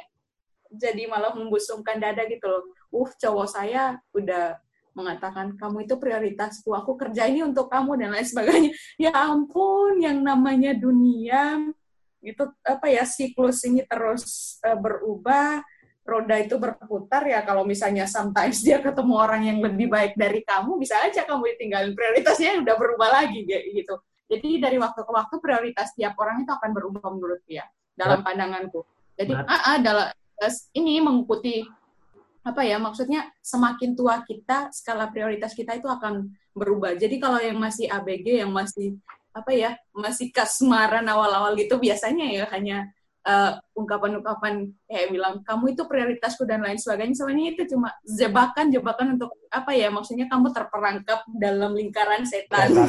Jadi 0.72 1.04
malah 1.04 1.36
membusungkan 1.36 2.00
dada 2.00 2.24
gitu 2.24 2.48
loh. 2.48 2.64
Uh 2.92 3.08
cowok 3.12 3.48
saya 3.48 4.00
udah 4.16 4.56
mengatakan 4.92 5.56
kamu 5.56 5.88
itu 5.88 5.96
prioritasku 5.96 6.72
aku 6.76 6.96
kerja 6.96 7.24
ini 7.28 7.44
untuk 7.44 7.68
kamu 7.68 7.96
dan 8.00 8.12
lain 8.16 8.24
sebagainya. 8.28 8.70
Ya 9.00 9.12
ampun 9.12 10.00
yang 10.00 10.20
namanya 10.20 10.72
dunia 10.76 11.60
itu 12.22 12.44
apa 12.62 12.86
ya 12.86 13.02
siklus 13.02 13.66
ini 13.66 13.82
terus 13.82 14.56
uh, 14.62 14.78
berubah 14.78 15.60
roda 16.02 16.34
itu 16.34 16.58
berputar 16.58 17.22
ya 17.30 17.46
kalau 17.46 17.62
misalnya 17.62 18.10
sometimes 18.10 18.58
dia 18.66 18.82
ketemu 18.82 19.14
orang 19.14 19.42
yang 19.46 19.58
lebih 19.62 19.86
baik 19.86 20.18
dari 20.18 20.42
kamu 20.42 20.74
bisa 20.78 20.98
aja 20.98 21.22
kamu 21.22 21.54
ditinggalin 21.54 21.94
prioritasnya 21.94 22.58
udah 22.62 22.74
berubah 22.74 23.08
lagi 23.22 23.46
gitu. 23.46 23.94
Jadi 24.26 24.58
dari 24.58 24.80
waktu 24.80 25.00
ke 25.04 25.12
waktu 25.12 25.34
prioritas 25.38 25.92
tiap 25.94 26.16
orang 26.18 26.42
itu 26.42 26.50
akan 26.50 26.70
berubah 26.72 27.06
menurut 27.12 27.42
dia 27.46 27.68
dalam 27.94 28.24
pandanganku. 28.24 28.82
Jadi 29.14 29.32
ah, 29.36 29.76
ah 29.76 29.78
dalam 29.78 30.08
ini 30.74 30.98
mengikuti 30.98 31.62
apa 32.42 32.66
ya 32.66 32.80
maksudnya 32.82 33.30
semakin 33.38 33.94
tua 33.94 34.26
kita 34.26 34.74
skala 34.74 35.06
prioritas 35.12 35.54
kita 35.54 35.78
itu 35.78 35.86
akan 35.86 36.32
berubah. 36.56 36.98
Jadi 36.98 37.22
kalau 37.22 37.38
yang 37.38 37.60
masih 37.60 37.86
ABG 37.86 38.42
yang 38.42 38.50
masih 38.50 38.98
apa 39.32 39.52
ya 39.54 39.78
masih 39.96 40.28
kasmaran 40.34 41.06
awal-awal 41.08 41.56
gitu 41.56 41.80
biasanya 41.80 42.26
ya 42.28 42.44
hanya 42.52 42.92
eh, 43.22 43.52
ungkapan-ungkapan 43.78 44.70
kayak 44.86 45.08
bilang 45.14 45.34
kamu 45.46 45.74
itu 45.74 45.82
prioritasku 45.86 46.42
dan 46.46 46.62
lain 46.62 46.78
sebagainya. 46.78 47.14
Sebenarnya 47.16 47.48
itu 47.54 47.62
cuma 47.74 47.94
jebakan 48.04 48.66
jebakan 48.70 49.06
untuk 49.18 49.30
apa 49.48 49.72
ya? 49.74 49.88
Maksudnya 49.90 50.26
kamu 50.26 50.50
terperangkap 50.50 51.26
dalam 51.30 51.74
lingkaran 51.74 52.26
setan. 52.26 52.70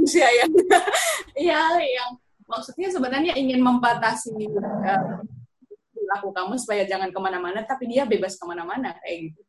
Ya 0.00 0.26
yang 0.32 0.50
ya. 1.50 1.62
Yang 1.76 2.10
maksudnya 2.48 2.88
sebenarnya 2.88 3.32
ingin 3.36 3.60
membatasi 3.60 4.32
uh, 4.48 5.20
kamu 6.34 6.56
supaya 6.58 6.82
jangan 6.88 7.14
ke 7.14 7.20
mana-mana 7.20 7.62
tapi 7.62 7.86
dia 7.86 8.08
bebas 8.08 8.34
ke 8.40 8.44
mana-mana 8.48 8.96
kayak 9.04 9.30
gitu. 9.30 9.40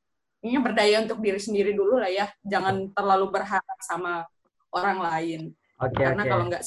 Ini 0.42 0.58
berdaya 0.60 1.06
untuk 1.06 1.22
diri 1.22 1.40
sendiri 1.40 1.72
dulu 1.72 2.02
lah 2.02 2.12
ya. 2.12 2.28
Jangan 2.44 2.92
terlalu 2.92 3.32
berharap 3.32 3.80
sama 3.86 4.26
orang 4.74 5.00
lain. 5.00 5.42
Okay, 5.82 6.04
karena 6.04 6.24
okay. 6.26 6.30
kalau 6.30 6.44
nggak 6.50 6.64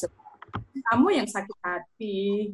kamu 0.90 1.08
yang 1.22 1.28
sakit 1.28 1.58
hati 1.62 2.50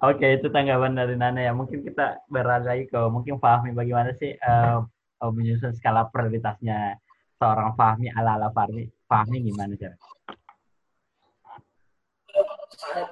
Oke, 0.00 0.26
itu 0.40 0.46
tanggapan 0.48 0.96
dari 0.96 1.14
Nana 1.16 1.40
ya. 1.40 1.52
Mungkin 1.52 1.84
kita 1.84 2.24
berada 2.30 2.72
ke 2.74 3.00
mungkin 3.10 3.36
Fahmi 3.36 3.76
bagaimana 3.76 4.14
sih 4.16 4.36
uh, 4.40 4.84
menyusun 5.20 5.76
skala 5.76 6.08
prioritasnya 6.08 6.96
seorang 7.36 7.76
Fahmi 7.76 8.08
ala-ala 8.12 8.48
Fahmi. 8.52 8.88
Fahmi 9.04 9.36
gimana 9.44 9.74
sih? 9.76 9.90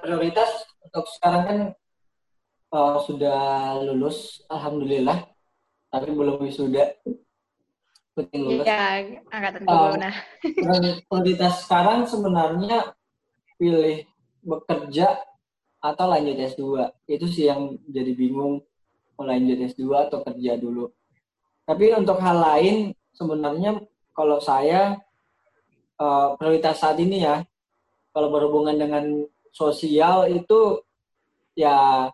Prioritas 0.01 0.65
untuk 0.81 1.05
sekarang 1.13 1.43
kan 1.45 1.59
uh, 2.73 2.97
sudah 3.05 3.39
lulus, 3.85 4.41
alhamdulillah, 4.49 5.29
tapi 5.93 6.09
belum 6.09 6.41
wisuda. 6.41 6.97
Iya, 8.19 9.15
angkatan 9.31 9.63
uh, 9.63 9.95
nah. 9.95 10.15
prioritas 11.07 11.63
sekarang 11.63 12.03
sebenarnya 12.03 12.91
pilih 13.55 14.03
bekerja 14.43 15.28
atau 15.79 16.05
lanjut 16.11 16.35
S2 16.35 16.63
itu 17.07 17.25
sih 17.27 17.47
yang 17.47 17.79
jadi 17.87 18.11
bingung. 18.15 18.63
Mau 19.15 19.25
lanjut 19.27 19.59
S2 19.59 19.83
atau 20.07 20.23
kerja 20.23 20.55
dulu. 20.59 20.91
Tapi 21.67 21.91
untuk 21.95 22.19
hal 22.19 22.37
lain 22.39 22.75
sebenarnya 23.15 23.83
kalau 24.15 24.39
saya 24.39 24.99
uh, 25.99 26.35
prioritas 26.35 26.79
saat 26.79 26.99
ini 26.99 27.23
ya 27.23 27.43
kalau 28.15 28.31
berhubungan 28.31 28.75
dengan 28.75 29.05
sosial 29.51 30.27
itu 30.31 30.83
ya 31.55 32.07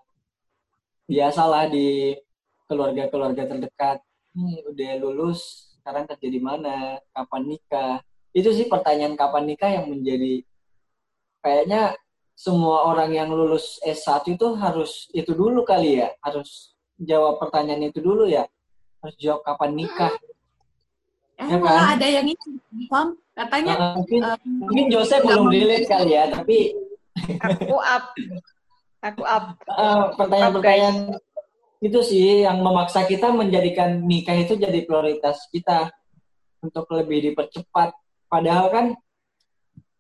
biasalah 1.06 1.70
di 1.70 2.18
keluarga-keluarga 2.66 3.46
terdekat. 3.46 4.02
Ini 4.36 4.66
udah 4.68 4.92
lulus 5.00 5.72
sekarang 5.80 6.10
kerja 6.10 6.28
di 6.28 6.42
mana? 6.42 7.00
Kapan 7.14 7.44
nikah? 7.46 8.02
Itu 8.36 8.52
sih 8.52 8.68
pertanyaan 8.68 9.16
kapan 9.16 9.46
nikah 9.48 9.72
yang 9.72 9.88
menjadi 9.88 10.44
kayaknya 11.46 11.94
semua 12.36 12.92
orang 12.92 13.16
yang 13.16 13.32
lulus 13.32 13.80
S1 13.80 14.36
itu 14.36 14.60
harus 14.60 15.08
itu 15.16 15.32
dulu 15.32 15.64
kali 15.64 16.04
ya, 16.04 16.12
harus 16.20 16.76
jawab 17.00 17.40
pertanyaan 17.40 17.88
itu 17.88 18.04
dulu 18.04 18.28
ya. 18.28 18.44
Harus 19.00 19.16
jawab 19.18 19.42
kapan 19.48 19.72
nikah. 19.72 20.14
Eh, 21.36 21.48
ya 21.48 21.58
kan? 21.60 21.96
ada 21.96 22.08
yang 22.08 22.28
itu, 22.28 22.48
Pam. 22.92 23.16
Katanya 23.36 23.74
uh, 23.76 23.94
mungkin 24.00 24.20
uh, 24.24 24.40
mungkin 24.44 24.86
Joseph 24.88 25.24
belum 25.24 25.52
relate 25.52 25.88
kali 25.88 26.12
ya, 26.16 26.32
tapi 26.32 26.76
aku 27.40 27.76
up. 27.80 28.06
Aku 29.04 29.22
up. 29.22 29.56
pertanyaan-pertanyaan 30.18 31.16
itu 31.84 32.00
sih 32.02 32.48
yang 32.48 32.64
memaksa 32.64 33.06
kita 33.06 33.30
menjadikan 33.30 34.02
nikah 34.02 34.34
itu 34.34 34.58
jadi 34.58 34.82
prioritas 34.88 35.46
kita 35.52 35.92
untuk 36.64 36.90
lebih 36.90 37.32
dipercepat. 37.32 37.94
Padahal 38.26 38.74
kan 38.74 38.86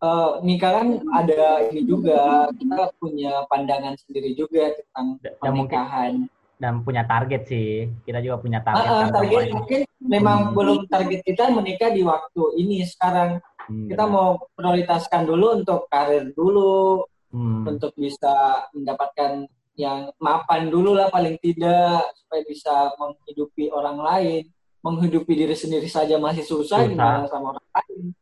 uh, 0.05 0.59
kan 0.59 0.87
ada 1.13 1.65
ini 1.71 1.81
juga 1.85 2.49
kita 2.53 2.93
punya 3.01 3.43
pandangan 3.49 3.95
sendiri 3.97 4.37
juga 4.37 4.73
tentang 4.77 5.07
dan 5.21 5.33
pernikahan. 5.41 6.13
dan 6.55 6.79
punya 6.87 7.03
target 7.03 7.51
sih. 7.51 7.91
Kita 8.07 8.23
juga 8.23 8.39
punya 8.39 8.63
target 8.63 8.87
uh, 8.87 8.95
uh, 9.03 9.11
target 9.11 9.51
mungkin 9.51 9.81
memang 9.99 10.39
hmm. 10.49 10.53
belum 10.55 10.79
target 10.87 11.19
kita 11.27 11.51
menikah 11.51 11.91
di 11.91 12.01
waktu 12.05 12.43
ini 12.61 12.85
sekarang. 12.87 13.43
Hmm, 13.65 13.89
kita 13.89 14.05
mau 14.05 14.37
prioritaskan 14.53 15.25
dulu 15.25 15.57
untuk 15.57 15.89
karir 15.89 16.31
dulu 16.31 17.03
hmm. 17.33 17.65
untuk 17.65 17.91
bisa 17.97 18.65
mendapatkan 18.71 19.49
yang 19.75 20.13
mapan 20.21 20.71
dulu 20.71 20.95
lah 20.95 21.11
paling 21.11 21.35
tidak 21.43 22.07
supaya 22.15 22.41
bisa 22.47 22.93
menghidupi 22.95 23.67
orang 23.73 23.99
lain. 23.99 24.43
Menghidupi 24.79 25.33
diri 25.33 25.57
sendiri 25.57 25.89
saja 25.89 26.21
masih 26.21 26.45
susah, 26.45 26.85
susah. 26.85 26.87
gimana 26.87 27.25
sama 27.25 27.57
orang 27.57 27.67
lain? 27.73 28.13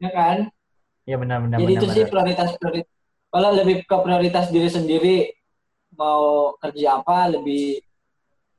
Ya 0.00 0.10
kan 0.12 0.36
Iya 1.10 1.18
benar-benar. 1.18 1.58
Jadi 1.58 1.66
benar, 1.66 1.74
itu 1.82 1.86
benar. 1.90 1.96
sih 1.98 2.04
prioritas 2.06 2.50
prioritas. 2.54 2.90
Kalau 3.30 3.50
lebih 3.50 3.76
ke 3.82 3.96
prioritas 3.98 4.46
diri 4.54 4.70
sendiri 4.70 5.16
mau 5.98 6.54
kerja 6.62 7.02
apa 7.02 7.34
lebih 7.34 7.82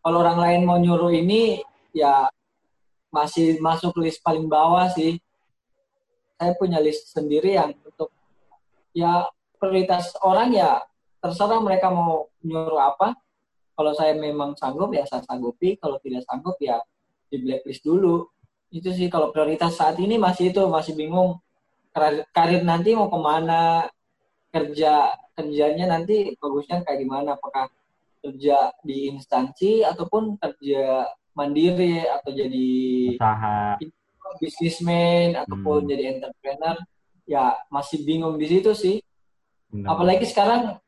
kalau 0.04 0.20
orang 0.20 0.40
lain 0.44 0.62
mau 0.68 0.76
nyuruh 0.76 1.16
ini 1.16 1.64
ya 1.96 2.28
masih 3.08 3.60
masuk 3.64 3.96
list 4.04 4.20
paling 4.20 4.52
bawah 4.52 4.92
sih. 4.92 5.16
Saya 6.36 6.52
punya 6.60 6.84
list 6.84 7.08
sendiri 7.16 7.56
yang 7.56 7.72
untuk 7.88 8.12
ya 8.92 9.32
prioritas 9.56 10.12
orang 10.20 10.52
ya 10.52 10.84
terserah 11.24 11.64
mereka 11.64 11.88
mau 11.88 12.28
nyuruh 12.44 12.84
apa. 12.84 13.16
Kalau 13.80 13.96
saya 13.96 14.12
memang 14.12 14.60
sanggup 14.60 14.92
ya 14.92 15.08
saya 15.08 15.24
sanggupi, 15.24 15.80
kalau 15.80 15.96
tidak 16.04 16.28
sanggup 16.28 16.60
ya 16.60 16.84
di 17.32 17.40
blacklist 17.40 17.88
dulu. 17.88 18.28
Itu 18.68 18.92
sih 18.92 19.08
kalau 19.08 19.32
prioritas 19.32 19.80
saat 19.80 19.96
ini 20.04 20.20
masih 20.20 20.52
itu 20.52 20.60
masih 20.68 21.00
bingung 21.00 21.40
karir, 21.94 22.62
nanti 22.64 22.96
mau 22.96 23.12
ke 23.12 23.20
mana? 23.20 23.88
Kerja 24.52 25.16
kerjanya 25.32 25.96
nanti 25.96 26.36
bagusnya 26.36 26.84
kayak 26.84 27.00
gimana? 27.08 27.40
Apakah 27.40 27.72
kerja 28.22 28.76
di 28.84 29.10
instansi 29.10 29.82
ataupun 29.82 30.38
kerja 30.38 31.08
mandiri 31.34 32.04
atau 32.06 32.30
jadi 32.36 32.70
usaha. 33.16 33.80
bisnismen 34.40 35.36
ataupun 35.40 35.88
Hmm. 35.88 35.90
jadi 35.90 36.04
entrepreneur? 36.20 36.78
Ya 37.28 37.56
masih 37.72 38.04
bingung 38.04 38.36
di 38.36 38.48
situ 38.48 38.72
sih. 38.76 38.98
Benar. 39.72 39.96
apalagi 39.96 40.28
sekarang 40.28 40.84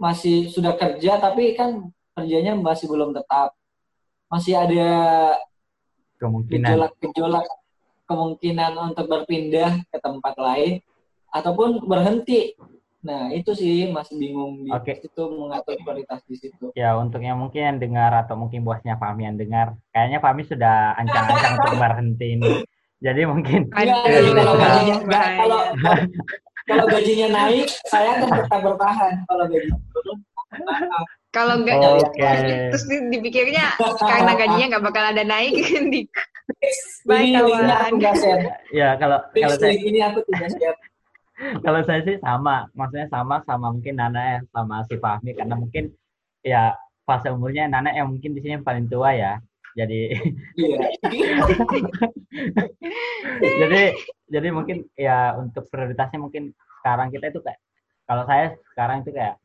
masih 0.00 0.48
sudah 0.48 0.72
kerja 0.80 1.20
tapi 1.20 1.52
kan 1.52 1.92
kerjanya 2.16 2.56
masih 2.56 2.88
belum 2.88 3.12
tetap. 3.12 3.52
Masih 4.32 4.56
ada 4.56 4.88
kemungkinan. 6.16 6.64
gejolak-gejolak 6.64 7.44
kemungkinan 8.12 8.72
untuk 8.92 9.08
berpindah 9.08 9.80
ke 9.88 9.98
tempat 9.98 10.36
lain 10.36 10.84
ataupun 11.32 11.88
berhenti. 11.88 12.52
Nah 13.02 13.32
itu 13.34 13.50
sih 13.56 13.90
masih 13.90 14.14
bingung 14.14 14.62
di 14.62 14.70
Oke. 14.70 15.00
situ 15.00 15.22
mengatur 15.32 15.74
prioritas 15.80 16.22
di 16.28 16.36
situ. 16.38 16.70
Ya 16.76 16.94
untuk 16.94 17.24
yang 17.24 17.40
mungkin 17.40 17.62
yang 17.74 17.78
dengar 17.80 18.12
atau 18.14 18.36
mungkin 18.36 18.62
bosnya 18.62 18.94
Fahmi 19.00 19.26
yang 19.26 19.40
dengar 19.40 19.74
kayaknya 19.90 20.20
Fahmi 20.20 20.44
sudah 20.46 20.94
ancang-ancang 21.00 21.52
untuk 21.58 21.74
berhenti 21.80 22.26
ini. 22.36 22.52
Jadi 23.02 23.26
mungkin 23.26 23.66
Enggak, 23.74 24.06
Aduh, 24.06 24.32
kalau 24.38 24.54
gajinya 24.54 24.96
kalau 25.34 25.60
kalau 26.62 26.84
gajinya 26.86 27.28
naik 27.34 27.66
saya 27.90 28.20
akan 28.20 28.28
tetap 28.38 28.60
bertahan. 28.62 29.12
Kalau 29.26 29.44
gajinya 29.50 29.78
turun 29.90 30.18
Kalau 31.32 31.64
enggak, 31.64 31.80
oke. 31.80 32.28
terus 32.70 32.84
di- 32.84 33.08
dipikirnya 33.08 33.72
karena 33.80 34.32
gajinya 34.36 34.66
nggak 34.76 34.84
bakal 34.84 35.04
ada 35.16 35.24
naik 35.24 35.56
di 35.92 36.04
Baik, 37.08 37.40
linknya 37.40 37.40
kawan. 37.40 38.40
ya 38.70 38.88
kalau 39.00 39.18
kalau 39.32 39.56
saya 39.56 39.74
ini 39.74 39.98
aku 40.04 40.20
tidak 40.28 40.76
kalau 41.64 41.80
saya 41.82 42.00
sih 42.04 42.16
sama 42.20 42.68
maksudnya 42.76 43.08
sama 43.08 43.40
sama 43.48 43.72
mungkin 43.72 43.96
Nana 43.98 44.20
ya 44.20 44.38
sama 44.52 44.84
si 44.86 44.94
Fahmi 45.00 45.32
karena 45.34 45.56
mungkin 45.56 45.90
ya 46.44 46.76
fase 47.02 47.32
umurnya 47.32 47.66
Nana 47.66 47.90
yang 47.96 48.12
mungkin 48.12 48.36
di 48.36 48.40
sini 48.44 48.60
yang 48.60 48.66
paling 48.66 48.86
tua 48.86 49.16
ya. 49.16 49.40
Jadi 49.72 50.12
iya. 50.60 50.78
Jadi 53.32 53.82
jadi 54.28 54.48
mungkin 54.52 54.84
ya 54.94 55.32
untuk 55.40 55.64
prioritasnya 55.72 56.20
mungkin 56.20 56.52
sekarang 56.80 57.08
kita 57.08 57.32
itu 57.32 57.40
kayak 57.40 57.60
kalau 58.04 58.24
saya 58.28 58.52
sekarang 58.76 59.00
itu 59.00 59.10
kayak 59.16 59.40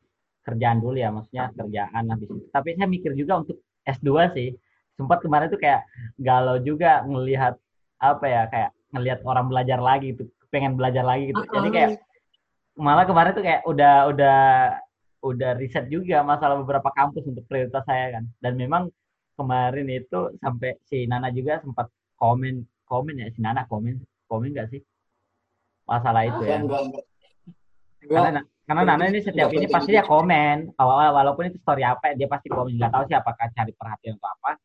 kerjaan 0.47 0.79
dulu 0.79 0.95
ya 0.95 1.11
maksudnya 1.11 1.51
kerjaan 1.51 2.03
habis 2.07 2.31
itu 2.31 2.47
tapi 2.55 2.79
saya 2.79 2.87
mikir 2.87 3.11
juga 3.19 3.43
untuk 3.43 3.59
S2 3.83 4.31
sih 4.31 4.55
sempat 4.95 5.19
kemarin 5.19 5.51
tuh 5.51 5.59
kayak 5.59 5.83
galau 6.17 6.57
juga 6.63 7.03
ngelihat 7.03 7.59
apa 8.01 8.25
ya 8.25 8.41
kayak 8.49 8.71
ngelihat 8.93 9.19
orang 9.27 9.45
belajar 9.51 9.79
lagi 9.83 10.15
itu 10.15 10.23
pengen 10.49 10.79
belajar 10.79 11.03
lagi 11.03 11.29
gitu. 11.29 11.43
Jadi 11.43 11.69
kayak 11.69 11.91
malah 12.77 13.05
kemarin 13.05 13.31
tuh 13.35 13.43
kayak 13.43 13.61
udah 13.67 13.95
udah 14.09 14.39
udah 15.21 15.51
riset 15.59 15.89
juga 15.91 16.21
masalah 16.23 16.61
beberapa 16.61 16.89
kampus 16.93 17.25
untuk 17.27 17.43
prioritas 17.45 17.83
saya 17.83 18.17
kan. 18.17 18.23
Dan 18.39 18.53
memang 18.55 18.89
kemarin 19.37 19.87
itu 19.91 20.33
sampai 20.41 20.77
si 20.87 21.05
Nana 21.05 21.29
juga 21.29 21.61
sempat 21.61 21.91
komen 22.17 22.65
komen 22.87 23.21
ya 23.21 23.27
si 23.29 23.39
Nana 23.43 23.67
komen 23.67 24.01
komen 24.25 24.49
nggak 24.55 24.71
sih? 24.71 24.81
Masalah 25.85 26.25
itu 26.25 26.41
ya. 26.41 26.63
Enggak 26.63 26.81
enggak. 26.89 27.05
Karena 28.07 28.29
enggak 28.39 28.45
karena 28.67 28.83
Nana 28.83 29.07
ini 29.07 29.23
setiap 29.23 29.47
ini 29.49 29.65
pasti 29.65 29.95
dia 29.95 30.03
komen. 30.03 30.75
Awal 30.75 31.15
walaupun 31.15 31.47
itu 31.47 31.57
story 31.63 31.87
apa 31.87 32.11
dia 32.13 32.27
pasti 32.27 32.51
komen. 32.51 32.75
Nggak 32.75 32.91
tahu 32.91 33.03
sih 33.07 33.15
apakah 33.15 33.47
cari 33.55 33.71
perhatian 33.71 34.15
atau 34.19 34.29
apa. 34.29 34.51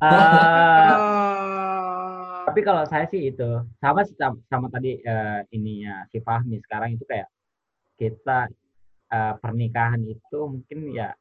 Eh, 0.00 0.90
Oh. 0.96 2.40
tapi 2.48 2.64
kalau 2.64 2.88
saya 2.88 3.04
sih 3.12 3.28
itu 3.28 3.44
sama 3.76 4.00
sama, 4.16 4.40
sama 4.48 4.66
tadi 4.72 4.96
eh, 4.96 5.40
ininya 5.52 6.08
si 6.08 6.18
Fahmi. 6.18 6.56
Sekarang 6.64 6.96
itu 6.96 7.04
kayak 7.04 7.28
kita 8.00 8.48
eh, 9.12 9.34
pernikahan 9.38 10.00
itu 10.02 10.38
mungkin 10.48 10.88
ya 10.90 11.12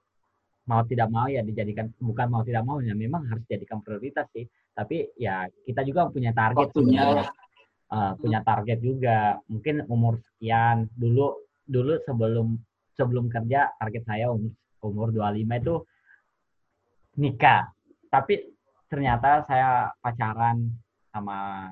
mau 0.64 0.82
tidak 0.88 1.12
mau 1.12 1.28
ya 1.28 1.44
dijadikan 1.44 1.92
bukan 2.00 2.28
mau 2.32 2.42
tidak 2.48 2.64
mau 2.64 2.80
ya 2.80 2.96
memang 2.96 3.28
harus 3.28 3.44
dijadikan 3.52 3.84
prioritas 3.84 4.32
sih. 4.32 4.48
Tapi 4.72 5.12
ya 5.20 5.44
kita 5.68 5.84
juga 5.84 6.08
punya 6.08 6.32
target 6.32 6.72
Waktunya. 6.72 7.04
sebenarnya. 7.04 7.28
Eh, 7.90 8.12
punya 8.16 8.40
target 8.48 8.80
juga. 8.80 9.20
Mungkin 9.52 9.76
umur 9.92 10.24
sekian. 10.24 10.88
Dulu 10.96 11.49
dulu 11.70 12.02
sebelum 12.04 12.58
sebelum 12.98 13.30
kerja 13.30 13.70
target 13.78 14.04
saya 14.04 14.34
umur 14.34 14.52
umur 14.82 15.14
25 15.14 15.62
itu 15.62 15.76
nikah. 17.20 17.70
Tapi 18.10 18.50
ternyata 18.90 19.46
saya 19.46 19.94
pacaran 20.02 20.66
sama 21.14 21.70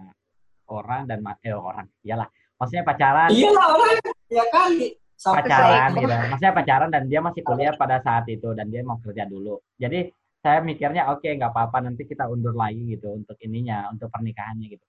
orang 0.70 1.10
dan 1.10 1.26
eh 1.42 1.56
orang 1.56 1.88
iyalah. 2.06 2.30
Maksudnya 2.58 2.86
pacaran 2.86 3.30
iya 3.34 3.50
lah 3.54 3.66
orang 3.74 3.90
ya 4.30 4.46
kali 4.50 4.88
sampai 5.18 5.50
pacaran 5.50 5.90
gitu. 5.98 6.14
Maksudnya 6.14 6.54
pacaran 6.54 6.90
dan 6.94 7.04
dia 7.10 7.20
masih 7.24 7.42
kuliah 7.42 7.74
pada 7.74 7.98
saat 8.04 8.26
itu 8.30 8.54
dan 8.54 8.70
dia 8.70 8.86
mau 8.86 9.02
kerja 9.02 9.26
dulu. 9.26 9.58
Jadi 9.82 10.14
saya 10.38 10.62
mikirnya 10.62 11.10
oke 11.10 11.26
nggak 11.26 11.52
apa-apa 11.52 11.90
nanti 11.90 12.06
kita 12.06 12.30
undur 12.30 12.54
lagi 12.54 12.98
gitu 12.98 13.10
untuk 13.18 13.38
ininya 13.42 13.90
untuk 13.90 14.14
pernikahannya 14.14 14.68
gitu. 14.70 14.86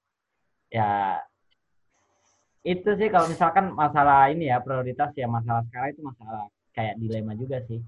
Ya 0.68 1.16
itu 2.66 2.90
sih 2.98 3.08
kalau 3.08 3.30
misalkan 3.30 3.70
masalah 3.72 4.28
ini 4.34 4.50
ya 4.50 4.58
prioritas 4.58 5.14
ya 5.14 5.30
masalah 5.30 5.62
sekarang 5.70 5.94
itu 5.94 6.02
masalah 6.02 6.44
kayak 6.74 6.94
dilema 6.98 7.32
juga 7.38 7.62
sih 7.66 7.80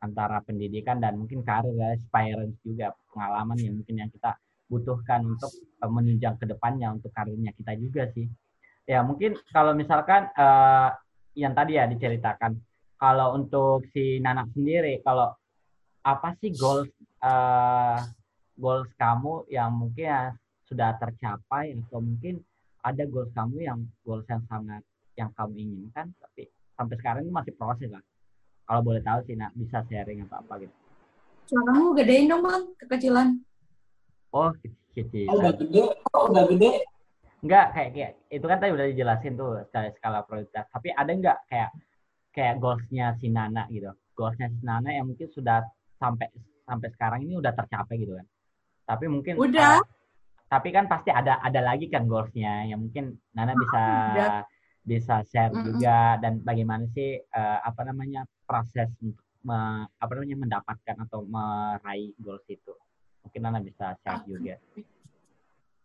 antara 0.00 0.38
pendidikan 0.44 1.00
dan 1.00 1.16
mungkin 1.16 1.42
karir 1.42 1.72
ya 1.74 1.96
experience 1.96 2.56
juga 2.62 2.92
pengalaman 3.10 3.58
yang 3.58 3.74
mungkin 3.80 3.96
yang 3.96 4.10
kita 4.12 4.36
butuhkan 4.66 5.24
untuk 5.24 5.50
eh, 5.56 5.90
menunjang 5.90 6.36
ke 6.38 6.44
depannya 6.46 6.92
untuk 6.94 7.10
karirnya 7.14 7.54
kita 7.54 7.72
juga 7.78 8.02
sih. 8.12 8.26
Ya 8.86 9.02
mungkin 9.02 9.34
kalau 9.50 9.72
misalkan 9.74 10.30
eh, 10.30 10.88
yang 11.38 11.52
tadi 11.54 11.78
ya 11.78 11.90
diceritakan 11.90 12.56
kalau 12.96 13.36
untuk 13.36 13.84
si 13.92 14.22
Nana 14.22 14.46
sendiri 14.52 15.00
kalau 15.02 15.32
apa 16.06 16.34
sih 16.38 16.54
goals 16.54 16.90
eh, 17.22 17.98
goals 18.58 18.90
kamu 18.96 19.48
yang 19.50 19.70
mungkin 19.74 20.06
ya 20.06 20.22
sudah 20.66 20.98
tercapai 20.98 21.78
atau 21.78 22.02
mungkin 22.02 22.42
ada 22.86 23.02
goals 23.10 23.34
kamu 23.34 23.66
yang 23.66 23.78
goals 24.06 24.22
yang 24.30 24.42
sangat 24.46 24.82
yang 25.18 25.30
kamu 25.34 25.58
inginkan 25.58 26.14
tapi 26.22 26.46
sampai 26.78 26.94
sekarang 27.02 27.20
ini 27.26 27.32
masih 27.34 27.52
proses 27.58 27.90
lah. 27.90 28.04
Kalau 28.66 28.80
boleh 28.82 29.02
tahu 29.02 29.18
sih 29.26 29.34
nak 29.34 29.50
bisa 29.58 29.82
sharing 29.90 30.22
atau 30.26 30.38
apa 30.42 30.54
gitu. 30.62 30.74
Suaramu 31.46 31.94
gedein 31.94 32.26
dong, 32.26 32.42
Bang, 32.42 32.74
kekecilan. 32.78 33.38
oh 34.34 34.50
kecil 34.92 35.30
Oh, 35.30 35.38
udah 35.38 35.54
gede. 35.54 35.82
Oh, 36.12 36.24
udah 36.30 36.44
gede. 36.50 36.70
Enggak 37.46 37.66
kayak 37.76 37.90
kayak 37.94 38.12
itu 38.32 38.46
kan 38.48 38.58
tadi 38.58 38.72
udah 38.74 38.86
dijelasin 38.90 39.32
tuh 39.38 39.50
skala 39.70 39.88
skala 39.98 40.18
prioritas. 40.26 40.66
Tapi 40.72 40.88
ada 40.90 41.10
enggak 41.14 41.38
kayak 41.46 41.70
kayak 42.34 42.54
goalsnya 42.58 43.14
si 43.22 43.30
Nana 43.30 43.70
gitu? 43.70 43.94
Goalsnya 44.18 44.50
si 44.50 44.60
Nana 44.66 44.90
yang 44.90 45.06
mungkin 45.06 45.30
sudah 45.30 45.62
sampai 46.02 46.26
sampai 46.66 46.88
sekarang 46.98 47.22
ini 47.22 47.38
udah 47.38 47.54
tercapai 47.54 47.94
gitu 48.02 48.18
kan? 48.18 48.26
Tapi 48.86 49.04
mungkin 49.06 49.34
Udah. 49.38 49.78
eh, 49.78 49.84
tapi 50.46 50.70
kan 50.70 50.86
pasti 50.86 51.10
ada 51.10 51.38
ada 51.38 51.58
lagi 51.58 51.86
kan 51.86 52.06
goalsnya 52.06 52.66
yang 52.66 52.78
mungkin 52.78 53.18
Nana 53.32 53.52
bisa 53.52 53.82
udah. 54.14 54.30
bisa 54.80 55.14
share 55.26 55.50
Mm-mm. 55.50 55.66
juga 55.74 56.14
dan 56.16 56.38
bagaimana 56.40 56.86
sih 56.88 57.18
eh, 57.18 57.58
apa 57.60 57.82
namanya 57.82 58.22
proses 58.46 58.86
untuk 59.02 59.26
me- 59.42 59.90
apa 59.92 60.10
namanya 60.14 60.38
mendapatkan 60.38 60.96
atau 61.02 61.26
meraih 61.26 62.14
goals 62.16 62.46
itu 62.46 62.70
mungkin 63.20 63.40
Nana 63.42 63.58
bisa 63.58 63.98
share 63.98 64.22
juga 64.24 64.54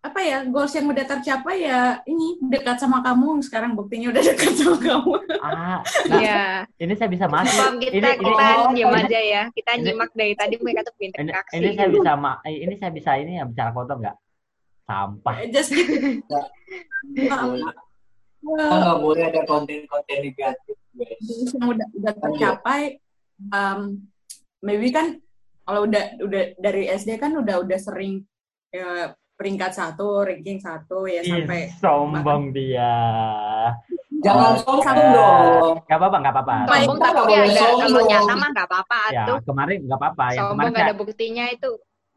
Apa 0.01 0.17
ya, 0.17 0.41
goals 0.49 0.73
yang 0.73 0.89
udah 0.89 1.05
tercapai 1.05 1.61
ya 1.61 2.01
ini 2.09 2.41
dekat 2.41 2.81
sama 2.81 3.05
kamu. 3.05 3.37
Sekarang 3.45 3.77
buktinya 3.77 4.09
udah 4.09 4.23
dekat 4.33 4.57
sama 4.57 4.81
kamu. 4.81 5.13
ah 5.45 5.77
nah, 6.09 6.17
Iya. 6.17 6.41
ini 6.81 6.93
saya 6.97 7.05
bisa 7.05 7.29
masuk 7.29 7.77
kita 7.77 8.09
ini, 8.09 8.17
ini, 8.17 8.25
kita 8.25 8.45
oh, 8.65 8.73
diam 8.73 8.89
aja 8.97 9.19
ya. 9.21 9.43
Kita 9.53 9.77
ini- 9.77 9.93
nyimak 9.93 10.09
dari 10.17 10.33
tadi 10.33 10.57
mereka 10.57 10.81
tuh 10.81 10.93
ini, 10.97 11.13
berinteraksi. 11.13 11.53
ini 11.53 11.69
saya 11.77 11.89
bisa 11.93 12.11
ma- 12.17 12.41
eh, 12.41 12.65
ini 12.65 12.73
saya 12.81 12.89
bisa 12.89 13.11
ini 13.13 13.37
ya 13.37 13.45
bicara 13.45 13.69
kotor 13.69 14.01
nggak 14.01 14.17
sampah. 14.91 15.33
Just 15.47 15.71
gitu. 15.71 16.37
Nggak 17.15 17.39
boleh. 17.47 17.73
Kita 18.41 18.75
nggak 18.75 18.99
boleh 18.99 19.23
ada 19.31 19.41
konten-konten 19.47 20.17
negatif 20.19 20.77
guys. 20.91 21.55
Udah 21.55 21.87
udah 21.95 22.13
tercapai 22.19 22.81
um, 23.49 24.03
maybe 24.59 24.91
kan 24.91 25.17
kalau 25.63 25.87
udah 25.87 26.19
udah 26.19 26.43
dari 26.59 26.89
SD 26.91 27.15
kan 27.21 27.31
udah 27.37 27.63
udah 27.63 27.79
sering 27.79 28.25
ya, 28.73 29.13
peringkat 29.39 29.71
satu 29.73 30.25
ranking 30.25 30.59
satu 30.61 31.05
ya 31.09 31.21
Ih, 31.23 31.29
sampai 31.45 31.71
sombong 31.79 32.51
dia. 32.53 32.93
Jangan 34.21 34.53
Oh, 34.53 34.81
sombong 34.83 34.97
eh, 35.01 35.13
dong. 35.17 35.73
Nggak 35.85 35.97
apa-apa 35.97 36.17
nggak 36.21 36.33
apa-apa. 36.33 36.55
Sombong 36.69 36.99
tapi 37.01 37.33
ada 37.33 37.63
kalau 37.77 38.01
nyata 38.05 38.33
mah 38.37 38.49
nggak 38.53 38.67
apa-apa 38.69 38.99
ya 39.09 39.23
kemarin 39.41 39.77
nggak 39.85 39.99
apa-apa 40.01 40.25
yang 40.29 40.37
Sombong 40.37 40.53
kemarin 40.57 40.69
nggak 40.69 40.83
saya 40.85 40.93
ada 40.93 40.99
buktinya 40.99 41.45
itu. 41.49 41.71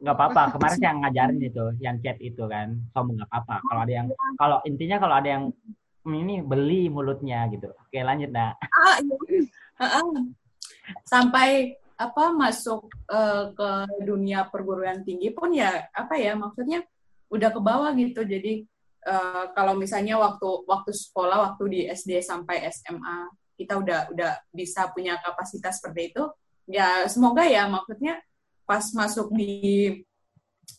Nggak 0.04 0.16
apa-apa 0.20 0.42
kemarin 0.54 0.80
yang 0.84 0.96
ngajarin 1.00 1.40
itu 1.40 1.64
yang 1.80 1.96
chat 2.04 2.20
itu 2.20 2.44
kan. 2.44 2.76
Sombong 2.92 3.16
nggak 3.16 3.30
apa-apa. 3.32 3.56
Kalau 3.64 3.80
ada 3.80 3.92
yang 3.92 4.06
kalau 4.36 4.58
intinya 4.68 4.96
kalau 5.00 5.14
ada 5.16 5.28
yang 5.40 5.44
"Hmm, 6.04 6.16
ini 6.20 6.44
beli 6.44 6.92
mulutnya 6.92 7.48
gitu. 7.48 7.72
Oke 7.72 8.04
lanjut 8.04 8.28
nah 8.28 8.52
Ah, 8.60 9.00
iya. 9.00 9.40
Sampai 11.08 11.80
apa 11.96 12.34
masuk 12.34 12.90
eh, 13.08 13.44
ke 13.56 13.70
dunia 14.04 14.44
perguruan 14.52 15.00
tinggi 15.06 15.30
pun 15.32 15.54
ya 15.54 15.88
apa 15.94 16.18
ya 16.20 16.36
maksudnya 16.36 16.84
udah 17.32 17.48
ke 17.48 17.60
bawah 17.64 17.90
gitu. 17.96 18.20
Jadi 18.28 18.68
eh, 19.08 19.44
kalau 19.56 19.72
misalnya 19.78 20.20
waktu 20.20 20.48
waktu 20.68 20.92
sekolah 20.92 21.38
waktu 21.50 21.64
di 21.72 21.80
SD 21.88 22.20
sampai 22.20 22.68
SMA 22.68 23.32
kita 23.54 23.78
udah 23.78 24.10
udah 24.12 24.32
bisa 24.50 24.90
punya 24.90 25.14
kapasitas 25.22 25.78
seperti 25.78 26.10
itu, 26.10 26.22
ya 26.66 27.06
semoga 27.06 27.46
ya 27.46 27.70
maksudnya 27.70 28.18
pas 28.64 28.84
masuk 28.96 29.32
di 29.36 30.02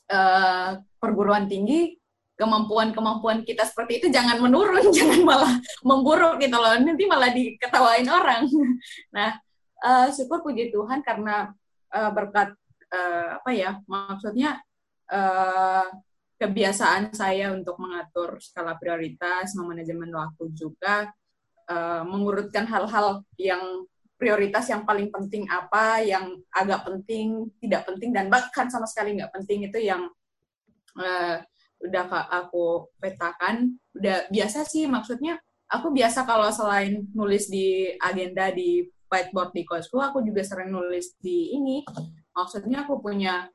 eh, 0.10 0.70
perguruan 1.00 1.46
tinggi 1.46 1.98
kemampuan-kemampuan 2.36 3.48
kita 3.48 3.64
seperti 3.64 4.04
itu 4.04 4.08
jangan 4.12 4.44
menurun, 4.44 4.92
jangan 4.98 5.24
malah 5.24 5.54
memburuk 5.82 6.38
gitu 6.44 6.56
loh. 6.60 6.76
Nanti 6.76 7.04
malah 7.08 7.32
diketawain 7.32 8.08
orang. 8.08 8.46
Nah, 9.16 9.40
eh, 9.80 10.08
syukur 10.12 10.44
puji 10.44 10.70
Tuhan 10.70 11.00
karena 11.02 11.52
eh, 11.96 12.12
berkat 12.12 12.54
eh, 12.92 13.28
apa 13.40 13.50
ya? 13.56 13.80
Maksudnya 13.88 14.60
eh, 15.10 15.88
kebiasaan 16.36 17.16
saya 17.16 17.56
untuk 17.56 17.80
mengatur 17.80 18.44
skala 18.44 18.76
prioritas, 18.76 19.56
memanajemen 19.56 20.12
waktu 20.12 20.52
juga 20.52 21.08
eh, 21.72 22.04
mengurutkan 22.04 22.68
hal-hal 22.68 23.24
yang 23.40 23.88
prioritas 24.16 24.72
yang 24.72 24.88
paling 24.88 25.12
penting 25.12 25.44
apa, 25.52 26.00
yang 26.02 26.40
agak 26.56 26.88
penting, 26.88 27.52
tidak 27.60 27.84
penting 27.88 28.16
dan 28.16 28.32
bahkan 28.32 28.72
sama 28.72 28.88
sekali 28.88 29.20
nggak 29.20 29.32
penting 29.36 29.68
itu 29.68 29.80
yang 29.80 30.08
eh, 31.00 31.44
udah 31.84 32.06
aku 32.32 32.90
petakan. 32.98 33.76
Udah 33.92 34.28
biasa 34.32 34.64
sih 34.64 34.88
maksudnya 34.88 35.38
aku 35.68 35.92
biasa 35.92 36.24
kalau 36.24 36.48
selain 36.50 37.04
nulis 37.12 37.52
di 37.52 37.92
agenda 38.00 38.50
di 38.56 38.88
whiteboard 39.12 39.54
di 39.54 39.64
kosku 39.68 40.02
aku 40.02 40.24
juga 40.24 40.42
sering 40.42 40.72
nulis 40.72 41.16
di 41.20 41.54
ini. 41.56 41.84
Maksudnya 42.36 42.84
aku 42.84 43.00
punya 43.00 43.48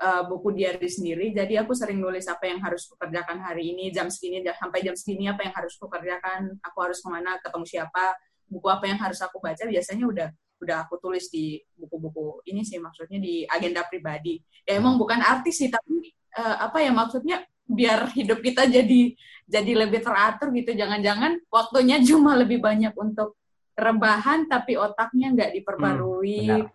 uh, 0.00 0.22
buku 0.26 0.56
diary 0.56 0.88
sendiri 0.88 1.30
jadi 1.30 1.62
aku 1.62 1.76
sering 1.76 2.00
nulis 2.00 2.26
apa 2.26 2.48
yang 2.48 2.58
harus 2.64 2.88
kukerjakan 2.88 3.38
hari 3.44 3.76
ini 3.76 3.92
jam 3.92 4.08
segini 4.08 4.40
sampai 4.42 4.80
jam 4.80 4.96
segini 4.96 5.28
apa 5.28 5.44
yang 5.44 5.54
harus 5.54 5.76
kukerjakan 5.76 6.56
aku 6.64 6.78
harus 6.80 6.98
ke 7.04 7.08
mana 7.12 7.36
ketemu 7.38 7.66
siapa 7.68 8.16
buku 8.50 8.66
apa 8.66 8.90
yang 8.90 8.98
harus 8.98 9.22
aku 9.22 9.38
baca 9.38 9.62
biasanya 9.62 10.04
udah 10.10 10.28
udah 10.60 10.76
aku 10.84 11.00
tulis 11.00 11.32
di 11.32 11.56
buku-buku 11.72 12.44
ini 12.52 12.66
sih 12.66 12.76
maksudnya 12.76 13.16
di 13.16 13.48
agenda 13.48 13.86
pribadi. 13.88 14.42
Ya 14.68 14.76
emang 14.76 15.00
bukan 15.00 15.22
artis 15.24 15.62
sih 15.62 15.72
tapi 15.72 16.12
eh, 16.36 16.56
apa 16.60 16.84
ya 16.84 16.92
maksudnya 16.92 17.46
biar 17.64 18.10
hidup 18.12 18.42
kita 18.42 18.68
jadi 18.68 19.14
jadi 19.48 19.72
lebih 19.86 20.04
teratur 20.04 20.52
gitu. 20.52 20.76
Jangan-jangan 20.76 21.40
waktunya 21.48 21.96
cuma 22.08 22.36
lebih 22.36 22.60
banyak 22.60 22.92
untuk 22.98 23.40
rebahan 23.78 24.50
tapi 24.50 24.76
otaknya 24.76 25.32
nggak 25.32 25.50
diperbarui. 25.56 26.66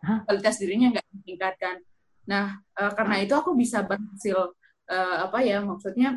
Hah? 0.00 0.24
kualitas 0.24 0.56
dirinya 0.56 0.96
nggak 0.96 1.06
ditingkatkan. 1.20 1.76
Nah 2.24 2.56
eh, 2.56 2.92
karena 2.96 3.20
itu 3.20 3.36
aku 3.36 3.52
bisa 3.52 3.84
berhasil 3.84 4.56
eh, 4.88 5.16
apa 5.28 5.44
ya 5.44 5.60
maksudnya 5.60 6.16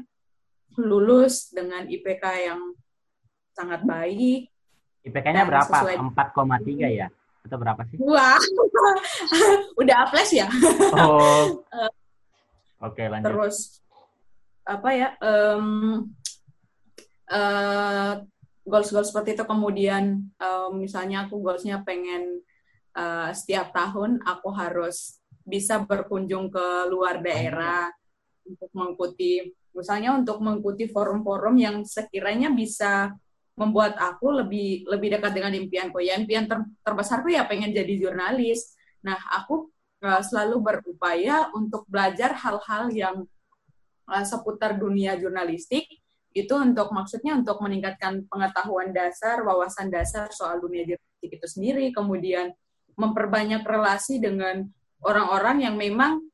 lulus 0.80 1.52
dengan 1.52 1.84
IPK 1.86 2.24
yang 2.48 2.62
sangat 3.54 3.84
baik 3.86 4.53
IPK-nya 5.04 5.44
Dan 5.44 5.50
berapa? 5.52 5.76
sesuai- 5.84 5.98
4,3 6.00 6.88
ya? 6.90 7.08
Atau 7.44 7.58
berapa 7.60 7.82
sih? 7.92 7.98
Wah. 8.00 8.40
Udah 9.82 9.96
aples 10.08 10.32
ya? 10.32 10.48
Oh. 10.96 11.60
Oke 12.88 13.08
lanjut. 13.08 13.24
terus 13.32 13.80
apa 14.64 14.90
ya 14.92 15.10
em, 15.20 16.04
eh, 17.28 18.14
goals-goals 18.64 19.12
seperti 19.12 19.36
itu. 19.36 19.44
Kemudian 19.44 20.04
em, 20.24 20.72
misalnya 20.76 21.28
aku 21.28 21.40
goalsnya 21.40 21.84
pengen 21.84 22.44
eh, 22.96 23.30
setiap 23.36 23.72
tahun 23.72 24.24
aku 24.24 24.52
harus 24.52 25.20
bisa 25.44 25.84
berkunjung 25.84 26.48
ke 26.48 26.68
luar 26.88 27.20
daerah 27.20 27.92
untuk 28.48 28.72
mengikuti 28.72 29.44
misalnya 29.74 30.16
untuk 30.16 30.40
mengikuti 30.40 30.88
forum-forum 30.88 31.56
yang 31.60 31.76
sekiranya 31.84 32.48
bisa 32.54 33.12
membuat 33.54 33.98
aku 34.02 34.34
lebih 34.44 34.90
lebih 34.90 35.18
dekat 35.18 35.32
dengan 35.38 35.54
impianku 35.54 36.02
ya 36.02 36.18
impian 36.18 36.50
ter- 36.50 36.66
terbesarku 36.82 37.30
ya 37.30 37.46
pengen 37.46 37.70
jadi 37.70 37.94
jurnalis. 38.02 38.74
Nah 39.06 39.18
aku 39.38 39.70
eh, 40.02 40.22
selalu 40.26 40.58
berupaya 40.62 41.54
untuk 41.54 41.86
belajar 41.86 42.34
hal-hal 42.34 42.90
yang 42.90 43.16
uh, 44.10 44.26
seputar 44.26 44.76
dunia 44.76 45.16
jurnalistik. 45.16 45.88
Itu 46.34 46.58
untuk 46.58 46.90
maksudnya 46.90 47.38
untuk 47.38 47.62
meningkatkan 47.62 48.26
pengetahuan 48.26 48.90
dasar, 48.90 49.46
wawasan 49.46 49.94
dasar 49.94 50.34
soal 50.34 50.58
dunia 50.58 50.82
jurnalistik 50.82 51.30
itu 51.30 51.48
sendiri, 51.48 51.94
kemudian 51.94 52.50
memperbanyak 52.98 53.62
relasi 53.62 54.18
dengan 54.18 54.66
orang-orang 55.06 55.70
yang 55.70 55.76
memang 55.78 56.26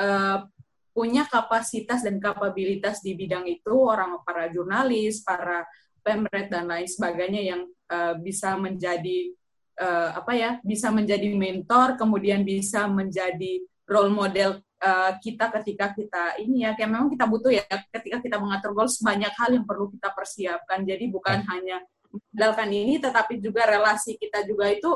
uh, 0.00 0.48
punya 0.92 1.28
kapasitas 1.28 2.04
dan 2.04 2.16
kapabilitas 2.16 3.04
di 3.04 3.12
bidang 3.12 3.44
itu, 3.48 3.76
orang 3.76 4.20
para 4.24 4.48
jurnalis, 4.48 5.20
para 5.20 5.68
pemret 6.02 6.50
dan 6.50 6.68
lain 6.68 6.86
sebagainya 6.86 7.42
yang 7.42 7.62
uh, 7.88 8.14
bisa 8.18 8.58
menjadi 8.58 9.32
uh, 9.80 10.18
apa 10.18 10.32
ya, 10.34 10.50
bisa 10.66 10.90
menjadi 10.90 11.32
mentor, 11.32 11.96
kemudian 11.96 12.42
bisa 12.42 12.90
menjadi 12.90 13.62
role 13.88 14.12
model 14.12 14.60
uh, 14.82 15.12
kita 15.22 15.48
ketika 15.62 15.94
kita 15.94 16.38
ini 16.42 16.66
ya 16.66 16.74
kayak 16.74 16.90
memang 16.90 17.10
kita 17.10 17.24
butuh 17.26 17.50
ya 17.54 17.64
ketika 17.94 18.18
kita 18.22 18.36
mengatur 18.38 18.74
goals 18.74 18.98
banyak 19.00 19.30
hal 19.38 19.50
yang 19.54 19.64
perlu 19.64 19.88
kita 19.90 20.10
persiapkan. 20.12 20.82
Jadi 20.82 21.08
bukan 21.08 21.42
hanya 21.48 21.82
mengandalkan 22.12 22.68
ini 22.70 22.94
tetapi 23.00 23.40
juga 23.40 23.64
relasi 23.64 24.20
kita 24.20 24.44
juga 24.44 24.68
itu 24.68 24.90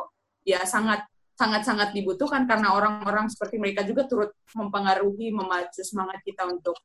ya 0.45 0.63
sangat 0.69 1.05
sangat 1.37 1.69
sangat 1.69 1.93
dibutuhkan 1.93 2.49
karena 2.49 2.73
orang-orang 2.73 3.29
seperti 3.29 3.61
mereka 3.61 3.85
juga 3.85 4.09
turut 4.09 4.33
mempengaruhi 4.57 5.33
memacu 5.33 5.85
semangat 5.85 6.25
kita 6.25 6.49
untuk 6.49 6.77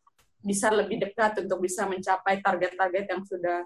bisa 0.44 0.74
lebih 0.74 1.00
dekat 1.00 1.40
untuk 1.48 1.64
bisa 1.64 1.88
mencapai 1.88 2.44
target-target 2.44 3.06
yang 3.08 3.22
sudah 3.24 3.64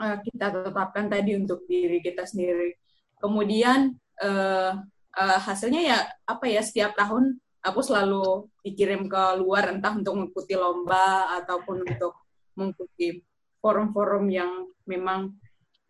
uh, 0.00 0.16
kita 0.22 0.52
tetapkan 0.52 1.06
tadi 1.08 1.36
untuk 1.36 1.64
diri 1.68 2.00
kita 2.00 2.24
sendiri. 2.24 2.76
Kemudian 3.16 3.96
uh, 4.20 4.72
uh, 5.16 5.38
hasilnya 5.40 5.82
ya 5.82 5.98
apa 6.28 6.44
ya 6.46 6.60
setiap 6.60 6.92
tahun 6.96 7.40
aku 7.64 7.80
selalu 7.82 8.46
dikirim 8.62 9.10
ke 9.10 9.22
luar 9.42 9.74
entah 9.74 9.96
untuk 9.96 10.14
mengikuti 10.14 10.54
lomba 10.54 11.34
ataupun 11.42 11.82
untuk 11.82 12.14
mengikuti 12.54 13.20
forum-forum 13.58 14.24
yang 14.30 14.70
memang 14.86 15.34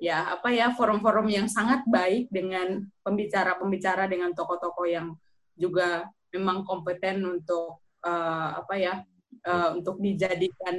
ya 0.01 0.33
apa 0.33 0.53
ya 0.53 0.73
forum-forum 0.73 1.29
yang 1.29 1.47
sangat 1.49 1.85
baik 1.89 2.29
dengan 2.33 2.85
pembicara-pembicara 3.05 4.09
dengan 4.09 4.33
tokoh-tokoh 4.33 4.89
yang 4.89 5.13
juga 5.57 6.09
memang 6.33 6.65
kompeten 6.65 7.25
untuk 7.25 7.81
uh, 8.05 8.61
apa 8.61 8.75
ya 8.77 8.95
uh, 9.45 9.77
untuk 9.77 10.01
dijadikan 10.01 10.77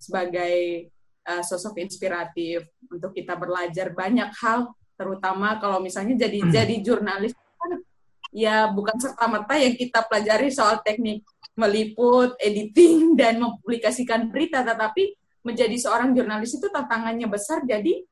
sebagai 0.00 0.88
uh, 1.28 1.42
sosok 1.42 1.80
inspiratif 1.80 2.68
untuk 2.88 3.12
kita 3.16 3.34
belajar 3.36 3.92
banyak 3.92 4.30
hal 4.40 4.72
terutama 4.94 5.58
kalau 5.58 5.82
misalnya 5.82 6.14
jadi 6.14 6.38
jadi 6.54 6.74
jurnalis 6.78 7.34
kan 7.34 7.82
ya 8.30 8.70
bukan 8.70 8.94
serta 8.94 9.26
merta 9.26 9.58
yang 9.58 9.74
kita 9.74 10.06
pelajari 10.06 10.54
soal 10.54 10.78
teknik 10.86 11.26
meliput, 11.54 12.34
editing 12.42 13.12
dan 13.20 13.38
mempublikasikan 13.40 14.28
berita, 14.30 14.62
tetapi 14.62 15.14
menjadi 15.44 15.76
seorang 15.78 16.12
jurnalis 16.12 16.56
itu 16.58 16.66
tantangannya 16.68 17.28
besar. 17.30 17.62
Jadi 17.64 18.02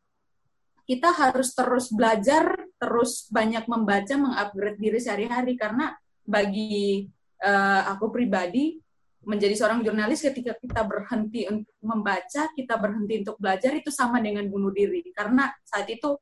kita 0.86 1.14
harus 1.14 1.54
terus 1.54 1.90
belajar, 1.94 2.58
terus 2.78 3.30
banyak 3.30 3.64
membaca, 3.70 4.14
mengupgrade 4.18 4.78
diri 4.78 4.98
sehari-hari 4.98 5.54
karena 5.54 5.94
bagi 6.22 7.06
uh, 7.42 7.82
aku 7.94 8.10
pribadi 8.10 8.78
menjadi 9.22 9.54
seorang 9.54 9.86
jurnalis 9.86 10.18
ketika 10.20 10.58
kita 10.58 10.82
berhenti 10.82 11.46
untuk 11.46 11.74
membaca, 11.78 12.50
kita 12.52 12.74
berhenti 12.74 13.22
untuk 13.22 13.38
belajar 13.38 13.70
itu 13.72 13.90
sama 13.90 14.18
dengan 14.18 14.46
bunuh 14.50 14.74
diri. 14.74 15.06
Karena 15.14 15.46
saat 15.62 15.86
itu 15.86 16.18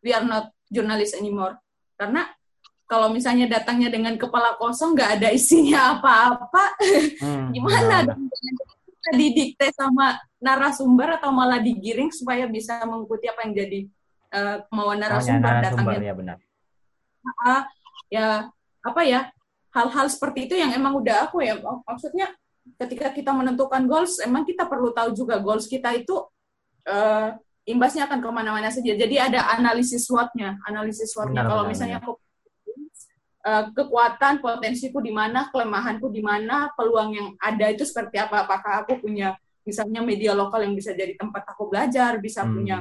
we 0.00 0.14
are 0.14 0.22
not 0.22 0.54
journalist 0.70 1.18
anymore. 1.18 1.58
Karena 1.98 2.30
kalau 2.84 3.10
misalnya 3.10 3.48
datangnya 3.48 3.90
dengan 3.90 4.14
kepala 4.14 4.54
kosong 4.54 4.94
nggak 4.94 5.10
ada 5.18 5.28
isinya 5.34 5.98
apa-apa 5.98 6.64
Hmm, 7.18 7.50
gimana? 7.50 8.06
kita 8.94 9.10
didikte 9.20 9.66
sama 9.76 10.16
narasumber 10.40 11.20
atau 11.20 11.28
malah 11.28 11.60
digiring 11.60 12.08
supaya 12.08 12.48
bisa 12.48 12.80
mengikuti 12.84 13.28
apa 13.28 13.44
yang 13.44 13.52
jadi 13.52 13.80
eh, 14.30 14.56
kemauan 14.68 14.96
narasumber 15.00 15.50
narasumber 15.60 15.92
datangnya. 15.92 16.08
ya 16.08 16.14
benar. 16.14 16.36
Apa 17.24 17.54
ya 18.12 18.28
apa 18.84 19.00
ya 19.02 19.20
hal-hal 19.72 20.06
seperti 20.06 20.46
itu 20.46 20.54
yang 20.54 20.70
emang 20.70 20.94
udah 20.94 21.26
aku 21.26 21.40
ya 21.42 21.56
mak- 21.58 21.82
maksudnya 21.82 22.30
ketika 22.80 23.12
kita 23.12 23.30
menentukan 23.30 23.84
goals 23.84 24.18
emang 24.24 24.42
kita 24.42 24.64
perlu 24.64 24.90
tahu 24.90 25.12
juga 25.12 25.38
goals 25.38 25.68
kita 25.68 25.92
itu 25.94 26.16
eh, 26.88 27.36
imbasnya 27.68 28.08
akan 28.08 28.20
ke 28.20 28.28
mana-mana 28.28 28.68
saja. 28.68 28.92
Jadi 28.92 29.16
ada 29.16 29.48
analisis 29.56 30.04
SWOT-nya. 30.04 30.60
Analisis 30.68 31.12
SWOT-nya. 31.16 31.44
Benar, 31.44 31.50
kalau 31.52 31.64
benar, 31.64 31.72
misalnya 31.72 31.96
aku 32.00 32.12
eh, 33.44 33.64
kekuatan 33.72 34.34
potensiku 34.40 34.98
di 35.00 35.12
mana 35.12 35.48
kelemahanku 35.48 36.08
di 36.12 36.20
mana 36.20 36.72
peluang 36.76 37.10
yang 37.12 37.28
ada 37.40 37.72
itu 37.72 37.84
seperti 37.84 38.20
apa 38.20 38.44
apakah 38.44 38.84
aku 38.84 39.00
punya 39.00 39.36
misalnya 39.64 40.04
media 40.04 40.36
lokal 40.36 40.60
yang 40.60 40.76
bisa 40.76 40.92
jadi 40.92 41.16
tempat 41.16 41.48
aku 41.48 41.72
belajar 41.72 42.20
bisa 42.20 42.44
Hmm. 42.44 42.52
punya 42.52 42.78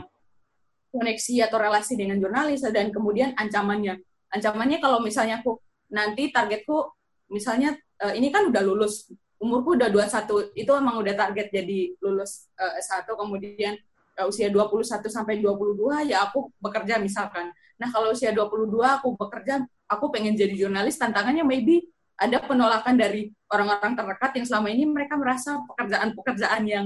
koneksi 0.93 1.49
atau 1.49 1.57
relasi 1.57 1.97
dengan 1.97 2.19
jurnalis 2.21 2.61
dan 2.69 2.91
kemudian 2.93 3.33
ancamannya. 3.39 3.97
Ancamannya 4.29 4.77
kalau 4.77 4.99
misalnya 5.01 5.41
aku 5.41 5.57
nanti 5.89 6.29
targetku 6.29 6.91
misalnya 7.31 7.73
eh, 8.03 8.13
ini 8.19 8.29
kan 8.29 8.51
udah 8.51 8.61
lulus 8.61 9.07
umurku 9.43 9.75
udah 9.75 9.91
21 9.91 10.55
itu 10.55 10.71
emang 10.71 10.95
udah 11.03 11.13
target 11.19 11.51
jadi 11.51 11.79
lulus 11.99 12.47
eh, 12.55 12.79
S1 12.79 13.11
kemudian 13.11 13.75
eh, 14.15 14.25
usia 14.25 14.47
21 14.47 15.03
sampai 15.11 15.43
22 15.43 16.07
ya 16.07 16.23
aku 16.23 16.47
bekerja 16.63 16.95
misalkan. 17.03 17.51
Nah, 17.75 17.91
kalau 17.91 18.15
usia 18.15 18.31
22 18.31 18.71
aku 18.79 19.19
bekerja, 19.19 19.59
aku 19.91 20.07
pengen 20.07 20.39
jadi 20.39 20.55
jurnalis, 20.55 20.95
tantangannya 20.95 21.43
maybe 21.43 21.83
ada 22.15 22.39
penolakan 22.39 22.95
dari 22.95 23.33
orang-orang 23.51 23.97
terdekat 23.97 24.31
yang 24.39 24.45
selama 24.47 24.67
ini 24.71 24.87
mereka 24.87 25.19
merasa 25.19 25.59
pekerjaan-pekerjaan 25.67 26.63
yang 26.63 26.85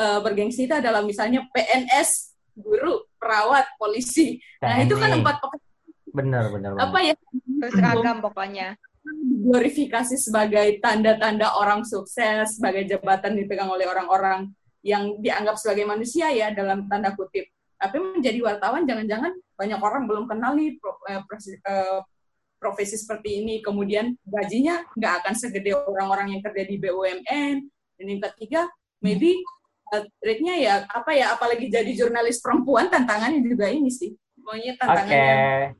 eh, 0.00 0.18
bergengsi 0.24 0.64
itu 0.64 0.72
adalah 0.72 1.04
misalnya 1.04 1.44
PNS, 1.52 2.32
guru, 2.56 3.04
perawat, 3.20 3.68
polisi. 3.76 4.40
Nah, 4.64 4.80
itu 4.80 4.96
kan 4.96 5.12
empat 5.12 5.36
pekerjaan 5.44 5.66
bener 6.08 6.48
bener 6.48 6.72
bener. 6.72 6.88
apa 6.88 6.98
ya 7.04 7.14
Terus 7.58 7.72
seragam 7.74 8.16
pokoknya. 8.24 8.78
Glorifikasi 9.48 10.16
sebagai 10.18 10.78
tanda-tanda 10.82 11.56
orang 11.56 11.86
sukses, 11.86 12.58
sebagai 12.58 12.84
jabatan 12.84 13.38
dipegang 13.38 13.70
oleh 13.70 13.88
orang-orang 13.88 14.52
yang 14.84 15.18
dianggap 15.18 15.58
sebagai 15.58 15.88
manusia 15.88 16.30
ya 16.30 16.52
dalam 16.54 16.86
tanda 16.86 17.14
kutip. 17.14 17.48
Tapi 17.78 17.96
menjadi 17.98 18.38
wartawan 18.42 18.82
jangan-jangan 18.84 19.32
banyak 19.54 19.80
orang 19.80 20.02
belum 20.10 20.24
kenal 20.26 20.58
nih 20.58 20.78
pro- 20.82 21.02
eh, 21.06 21.22
eh, 21.22 22.00
profesi 22.58 22.98
seperti 22.98 23.42
ini. 23.42 23.62
Kemudian 23.62 24.18
gajinya 24.26 24.82
nggak 24.98 25.14
akan 25.22 25.34
segede 25.38 25.74
orang-orang 25.74 26.34
yang 26.34 26.42
kerja 26.42 26.62
di 26.66 26.76
BUMN. 26.78 27.54
Dan 27.98 28.04
yang 28.06 28.22
ketiga, 28.30 28.66
maybe 28.98 29.38
eh, 29.94 30.04
rate-nya 30.22 30.54
ya 30.58 30.74
apa 30.90 31.10
ya, 31.14 31.38
apalagi 31.38 31.70
jadi 31.70 31.90
jurnalis 31.94 32.42
perempuan 32.42 32.90
tantangannya 32.90 33.46
juga 33.46 33.70
ini 33.70 33.90
sih. 33.90 34.10
Pokoknya 34.42 34.74
tantangannya 34.80 35.74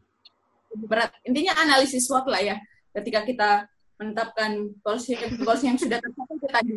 berat. 0.87 1.11
Intinya 1.25 1.57
analisis 1.59 2.07
SWOT 2.07 2.29
lah 2.29 2.43
ya. 2.45 2.57
Ketika 2.91 3.21
kita 3.23 3.51
menetapkan 3.97 4.51
goals 4.81 5.05
goals 5.39 5.63
yang 5.63 5.75
sudah 5.75 5.99
tercapai 5.99 6.35
itu 6.35 6.49
tadi. 6.49 6.77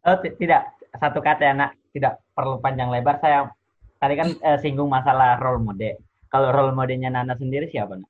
Oh, 0.00 0.16
ti- 0.18 0.36
tidak 0.36 0.62
satu 0.94 1.18
kata 1.18 1.42
ya 1.42 1.52
nak, 1.52 1.70
tidak 1.90 2.22
perlu 2.32 2.56
panjang 2.58 2.88
lebar. 2.88 3.18
Saya 3.18 3.50
tadi 3.96 4.14
kan 4.14 4.28
eh, 4.32 4.58
singgung 4.58 4.86
masalah 4.86 5.36
role 5.36 5.60
model. 5.60 5.98
Kalau 6.28 6.48
role 6.48 6.72
modelnya 6.72 7.08
Nana 7.08 7.34
sendiri 7.34 7.66
siapa 7.66 7.96
nak? 7.96 8.08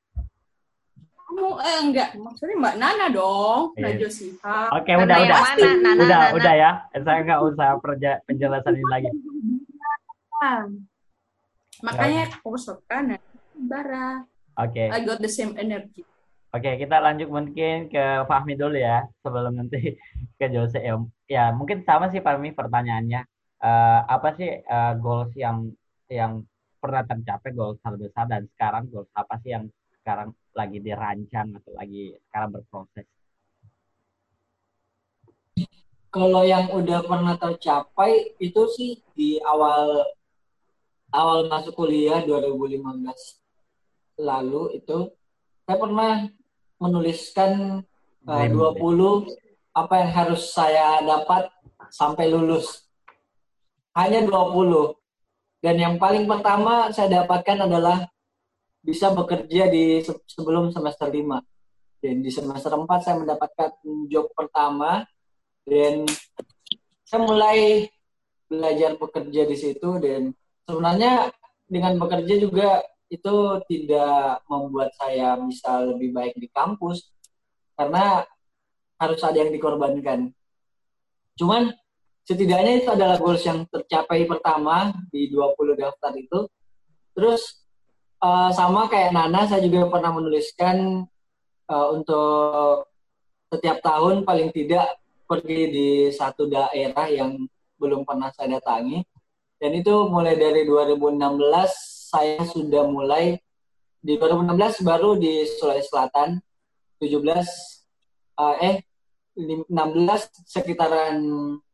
Kamu 1.29 1.55
eh 1.61 1.79
enggak, 1.81 2.09
maksudnya 2.15 2.57
Mbak 2.57 2.77
Nana 2.77 3.07
dong, 3.09 3.73
Iya. 3.73 3.95
Najwa. 3.95 4.11
Oke, 4.75 4.91
Nana 4.91 5.05
udah 5.05 5.17
yang 5.17 5.29
udah. 5.29 5.41
mana? 5.41 5.61
Nana, 5.61 5.91
udah, 5.95 6.19
Nana. 6.19 6.35
udah 6.35 6.55
ya. 6.55 6.71
Saya 6.99 7.19
nggak 7.23 7.41
usah 7.47 7.69
perja- 7.79 8.21
penjelasan 8.25 8.75
ini 8.75 8.87
lagi. 8.89 9.09
Makanya 11.79 12.21
aku 12.33 12.59
suka 12.59 12.97
Nana 13.01 13.23
Bara. 13.55 14.23
Oke. 14.59 14.90
I 14.90 15.07
got 15.07 15.23
the 15.23 15.31
same 15.31 15.55
energy. 15.55 16.03
Oke, 16.51 16.81
kita 16.81 16.99
lanjut 16.99 17.31
mungkin 17.31 17.87
ke 17.87 18.27
Fahmi 18.27 18.59
dulu 18.59 18.75
ya, 18.75 19.07
sebelum 19.23 19.55
nanti 19.55 19.94
ke 20.40 20.47
Jose. 20.51 20.83
Ya, 20.83 20.99
ya 21.31 21.44
mungkin 21.55 21.87
sama 21.87 22.11
sih 22.11 22.18
Fahmi 22.18 22.51
pertanyaannya. 22.57 23.23
Eh, 23.59 24.01
apa 24.03 24.35
sih 24.35 24.51
eh, 24.59 24.92
goals 24.99 25.31
yang 25.38 25.71
yang 26.11 26.42
pernah 26.83 27.07
tercapai, 27.07 27.55
goals 27.55 27.79
terbesar 27.85 28.27
dan 28.27 28.51
sekarang 28.55 28.90
goals 28.90 29.11
apa 29.14 29.38
sih 29.44 29.55
yang 29.55 29.71
sekarang 30.03 30.35
lagi 30.57 30.79
dirancang 30.83 31.55
atau 31.55 31.73
lagi 31.79 32.18
sekarang 32.27 32.51
berproses? 32.59 33.07
Kalau 36.09 36.42
yang 36.42 36.73
udah 36.73 37.05
pernah 37.05 37.37
tercapai 37.38 38.35
itu 38.42 38.62
sih 38.75 38.99
di 39.12 39.38
awal 39.44 40.03
awal 41.12 41.47
masuk 41.47 41.77
kuliah 41.77 42.25
2015 42.25 43.38
lalu 44.19 44.83
itu 44.83 45.09
saya 45.65 45.79
pernah 45.79 46.27
menuliskan 46.83 47.83
eh, 48.27 48.47
Dream. 48.51 48.77
20 48.83 49.31
apa 49.79 49.95
yang 50.03 50.11
harus 50.11 50.43
saya 50.51 51.01
dapat 51.07 51.49
sampai 51.89 52.27
lulus. 52.29 52.87
Hanya 53.95 54.27
20. 54.27 54.99
Dan 55.59 55.75
yang 55.79 55.95
paling 55.99 56.27
pertama 56.27 56.91
saya 56.91 57.23
dapatkan 57.23 57.67
adalah 57.67 58.07
bisa 58.83 59.11
bekerja 59.11 59.71
di 59.71 60.03
se- 60.03 60.23
sebelum 60.27 60.71
semester 60.71 61.11
5. 61.11 61.43
Dan 61.99 62.23
di 62.23 62.31
semester 62.31 62.75
4 62.75 62.87
saya 63.03 63.17
mendapatkan 63.19 63.75
job 64.07 64.31
pertama 64.35 65.03
dan 65.67 66.07
saya 67.05 67.21
mulai 67.27 67.91
belajar 68.49 68.97
bekerja 68.97 69.45
di 69.45 69.57
situ 69.59 70.01
dan 70.01 70.33
sebenarnya 70.65 71.29
dengan 71.69 72.01
bekerja 72.01 72.35
juga 72.41 72.81
itu 73.09 73.37
tidak 73.68 74.44
membuat 74.49 74.92
saya 74.97 75.40
bisa 75.40 75.81
lebih 75.85 76.12
baik 76.12 76.37
di 76.37 76.49
kampus 76.53 77.09
karena 77.73 78.25
harus 79.01 79.21
ada 79.25 79.38
yang 79.40 79.53
dikorbankan. 79.55 80.29
Cuman 81.38 81.73
setidaknya 82.29 82.85
itu 82.85 82.88
adalah 82.92 83.16
goals 83.16 83.40
yang 83.47 83.64
tercapai 83.71 84.29
pertama 84.29 84.92
di 85.09 85.33
20 85.33 85.81
daftar 85.81 86.12
itu. 86.18 86.51
Terus 87.16 87.64
eh, 88.21 88.51
sama 88.53 88.90
kayak 88.90 89.14
Nana 89.16 89.49
saya 89.49 89.64
juga 89.64 89.88
pernah 89.88 90.12
menuliskan 90.12 91.09
eh, 91.71 91.88
untuk 91.94 92.90
setiap 93.49 93.81
tahun 93.81 94.29
paling 94.29 94.53
tidak 94.53 95.01
pergi 95.25 95.61
di 95.73 95.88
satu 96.12 96.44
daerah 96.51 97.09
yang 97.09 97.49
belum 97.81 98.05
pernah 98.05 98.29
saya 98.35 98.61
datangi. 98.61 99.01
Dan 99.59 99.75
itu 99.75 99.94
mulai 100.07 100.38
dari 100.38 100.62
2016 100.66 101.98
saya 102.09 102.40
sudah 102.49 102.88
mulai 102.88 103.37
di 104.01 104.16
2016 104.16 104.81
baru 104.81 105.21
di 105.21 105.44
Sulawesi 105.44 105.92
Selatan, 105.92 106.40
17 106.97 107.21
eh, 108.40 108.57
eh 108.64 108.77
16 109.38 109.71
sekitaran 110.49 111.21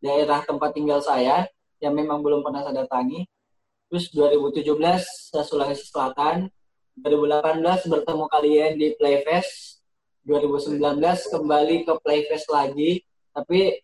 daerah 0.03 0.43
tempat 0.45 0.75
tinggal 0.75 1.01
saya 1.01 1.49
yang 1.79 1.95
memang 1.95 2.21
belum 2.21 2.43
pernah 2.43 2.67
saya 2.67 2.83
datangi. 2.83 3.25
Terus 3.89 4.11
2017 4.11 4.75
saya 5.31 5.47
Sulawesi 5.47 5.87
Selatan, 5.87 6.51
2018 6.99 7.87
bertemu 7.87 8.25
kalian 8.27 8.73
di 8.75 8.91
Playfest, 8.99 9.79
2019 10.27 10.99
kembali 11.31 11.87
ke 11.87 11.93
Playfest 12.03 12.51
lagi, 12.51 13.07
tapi 13.31 13.79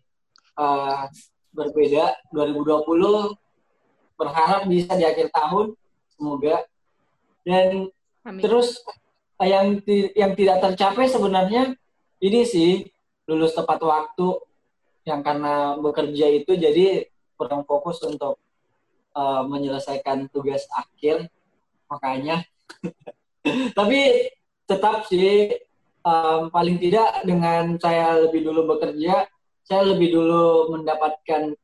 eh, 0.59 1.03
berbeda. 1.55 2.19
2020 2.35 3.39
berharap 4.19 4.67
bisa 4.69 4.93
di 4.99 5.07
akhir 5.07 5.31
tahun, 5.33 5.79
semoga. 6.21 6.69
Dan 7.41 7.89
Amin. 8.21 8.45
Terus 8.45 8.85
yang 9.41 9.81
ti- 9.81 10.13
yang 10.13 10.37
tidak 10.37 10.61
tercapai 10.61 11.09
sebenarnya 11.09 11.73
ini 12.21 12.45
sih 12.45 12.85
lulus 13.25 13.57
tepat 13.57 13.81
waktu 13.81 14.37
yang 15.09 15.25
karena 15.25 15.81
bekerja 15.81 16.29
itu 16.29 16.53
jadi 16.61 17.09
kurang 17.41 17.65
fokus 17.65 18.05
untuk 18.05 18.37
eh, 19.17 19.43
menyelesaikan 19.49 20.29
tugas 20.29 20.69
akhir 20.77 21.33
makanya 21.89 22.45
tapi 23.79 24.29
tetap 24.69 25.09
sih 25.09 25.57
em, 26.05 26.43
paling 26.53 26.77
tidak 26.79 27.25
dengan 27.27 27.75
saya 27.83 28.21
lebih 28.29 28.47
dulu 28.47 28.77
bekerja 28.77 29.27
saya 29.67 29.83
lebih 29.89 30.15
dulu 30.15 30.71
mendapatkan 30.77 31.57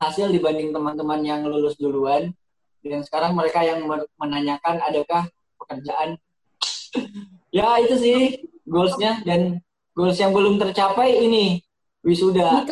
hasil 0.00 0.32
dibanding 0.32 0.72
teman-teman 0.72 1.20
yang 1.20 1.40
lulus 1.44 1.76
duluan 1.76 2.32
dan 2.84 3.00
sekarang 3.00 3.32
mereka 3.32 3.64
yang 3.64 3.80
men- 3.88 4.08
menanyakan 4.20 4.76
adakah 4.84 5.24
pekerjaan. 5.64 6.20
Ya 7.54 7.78
itu 7.78 7.94
sih 8.02 8.18
goalsnya. 8.66 9.22
Dan 9.22 9.62
goals 9.94 10.18
yang 10.18 10.34
belum 10.34 10.58
tercapai 10.58 11.22
ini 11.22 11.62
wisuda. 12.02 12.66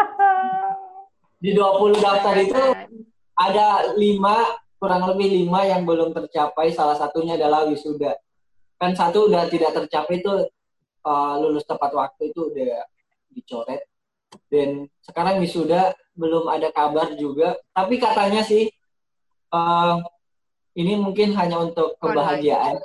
Di 1.44 1.52
20 1.52 2.00
daftar 2.00 2.32
itu 2.40 2.56
ada 3.36 3.92
lima 4.00 4.56
kurang 4.80 5.04
lebih 5.12 5.36
lima 5.36 5.68
yang 5.68 5.84
belum 5.84 6.16
tercapai. 6.16 6.72
Salah 6.72 6.96
satunya 6.96 7.36
adalah 7.36 7.68
wisuda. 7.68 8.16
Kan 8.80 8.96
satu 8.96 9.28
udah 9.28 9.52
tidak 9.52 9.76
tercapai 9.76 10.24
itu 10.24 10.32
uh, 11.04 11.34
lulus 11.44 11.68
tepat 11.68 11.92
waktu 11.92 12.32
itu 12.32 12.40
udah 12.40 12.88
dicoret. 13.36 13.84
Dan 14.48 14.88
sekarang 15.04 15.44
wisuda 15.44 15.92
belum 16.16 16.48
ada 16.48 16.72
kabar 16.72 17.12
juga. 17.20 17.60
Tapi 17.76 18.00
katanya 18.00 18.40
sih 18.40 18.72
uh, 19.54 19.96
ini 20.74 20.98
mungkin 20.98 21.30
hanya 21.38 21.62
untuk 21.62 21.94
kebahagiaan. 22.02 22.82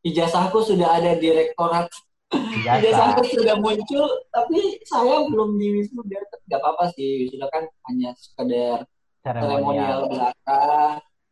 Ijazahku 0.00 0.64
sudah 0.64 0.96
ada 0.96 1.12
di 1.20 1.28
rektorat. 1.28 1.92
Ijazahku 2.32 3.22
sudah 3.28 3.60
muncul 3.60 4.08
tapi 4.32 4.80
saya 4.88 5.28
belum 5.28 5.60
di 5.60 5.82
wisuda 5.82 6.18
nggak 6.48 6.60
apa-apa 6.62 6.90
sih 6.96 7.26
wisuda 7.26 7.46
kan 7.52 7.68
hanya 7.92 8.16
sekedar 8.16 8.88
seremonial. 9.20 10.08
belaka. 10.08 10.64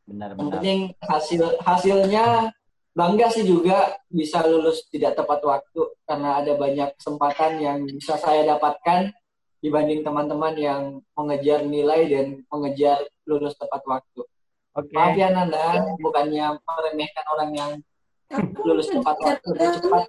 Yang 0.04 0.12
Benar-benar. 0.12 0.52
penting 0.60 0.78
hasil 1.00 1.42
hasilnya 1.64 2.26
bangga 2.92 3.26
sih 3.32 3.48
juga 3.48 3.96
bisa 4.12 4.44
lulus 4.44 4.84
tidak 4.92 5.16
tepat 5.16 5.40
waktu 5.42 5.82
karena 6.04 6.44
ada 6.44 6.52
banyak 6.54 6.92
kesempatan 7.00 7.52
yang 7.58 7.78
bisa 7.88 8.20
saya 8.20 8.44
dapatkan 8.44 9.10
dibanding 9.64 10.04
teman-teman 10.04 10.54
yang 10.60 10.82
mengejar 11.16 11.64
nilai 11.64 12.04
dan 12.04 12.26
mengejar 12.52 13.00
lulus 13.24 13.56
tepat 13.56 13.80
waktu. 13.88 14.23
Oke. 14.74 14.90
Maaf 14.90 15.14
ya 15.14 15.30
Nanda, 15.30 15.86
bukannya 16.02 16.58
meremehkan 16.58 17.24
orang 17.30 17.50
yang 17.54 17.70
lulus 18.66 18.90
tepat 18.90 19.16
waktu 19.22 19.48
udah 19.54 19.68
cepat. 19.78 20.06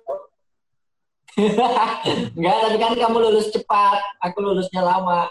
Enggak, 2.34 2.56
tapi 2.65 2.78
kan 2.82 2.91
kamu 2.97 3.17
lulus 3.30 3.54
cepat, 3.54 4.01
aku 4.25 4.38
lulusnya 4.41 4.82
lama. 4.82 5.30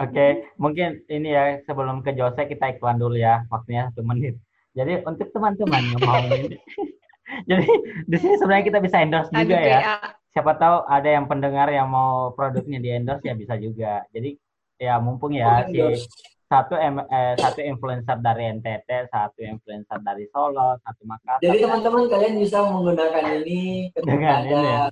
Oke, 0.00 0.52
mungkin 0.60 1.04
ini 1.08 1.32
ya 1.32 1.60
sebelum 1.64 2.04
ke 2.04 2.12
Jose 2.12 2.48
kita 2.48 2.76
iklan 2.76 3.00
dulu 3.00 3.16
ya, 3.16 3.48
waktunya 3.48 3.88
satu 3.88 4.04
menit. 4.04 4.36
Jadi 4.76 5.04
untuk 5.08 5.28
teman-teman 5.32 5.82
yang 5.96 6.00
mau 6.04 6.20
ini, 6.28 6.56
jadi 7.50 7.68
di 8.04 8.16
sini 8.20 8.34
sebenarnya 8.36 8.64
kita 8.68 8.78
bisa 8.84 8.96
endorse 9.00 9.30
juga 9.32 9.56
Aduh, 9.56 9.60
ya. 9.60 9.78
PA. 9.80 9.96
Siapa 10.30 10.52
tahu 10.62 10.76
ada 10.86 11.08
yang 11.10 11.26
pendengar 11.26 11.66
yang 11.72 11.90
mau 11.90 12.30
produknya 12.36 12.78
di 12.78 12.88
endorse 12.92 13.24
ya 13.24 13.34
bisa 13.34 13.56
juga. 13.58 14.04
Jadi 14.14 14.36
ya 14.80 14.96
mumpung 15.02 15.34
ya 15.36 15.68
si 15.68 15.76
Endorse. 15.76 16.06
Satu 16.50 16.74
em- 16.74 17.06
eh, 17.06 17.34
satu 17.38 17.62
influencer 17.62 18.18
dari 18.18 18.50
NTT, 18.50 19.06
satu 19.06 19.38
influencer 19.40 20.02
dari 20.02 20.26
Solo, 20.28 20.74
satu 20.76 21.02
Makassar. 21.04 21.38
Jadi 21.38 21.62
teman-teman 21.62 22.10
kalian 22.10 22.34
bisa 22.36 22.66
menggunakan 22.66 23.22
ini 23.38 23.60
ketika 23.94 24.10
Dengan 24.10 24.38
ini 24.42 24.50
ya. 24.50 24.78
ada 24.82 24.90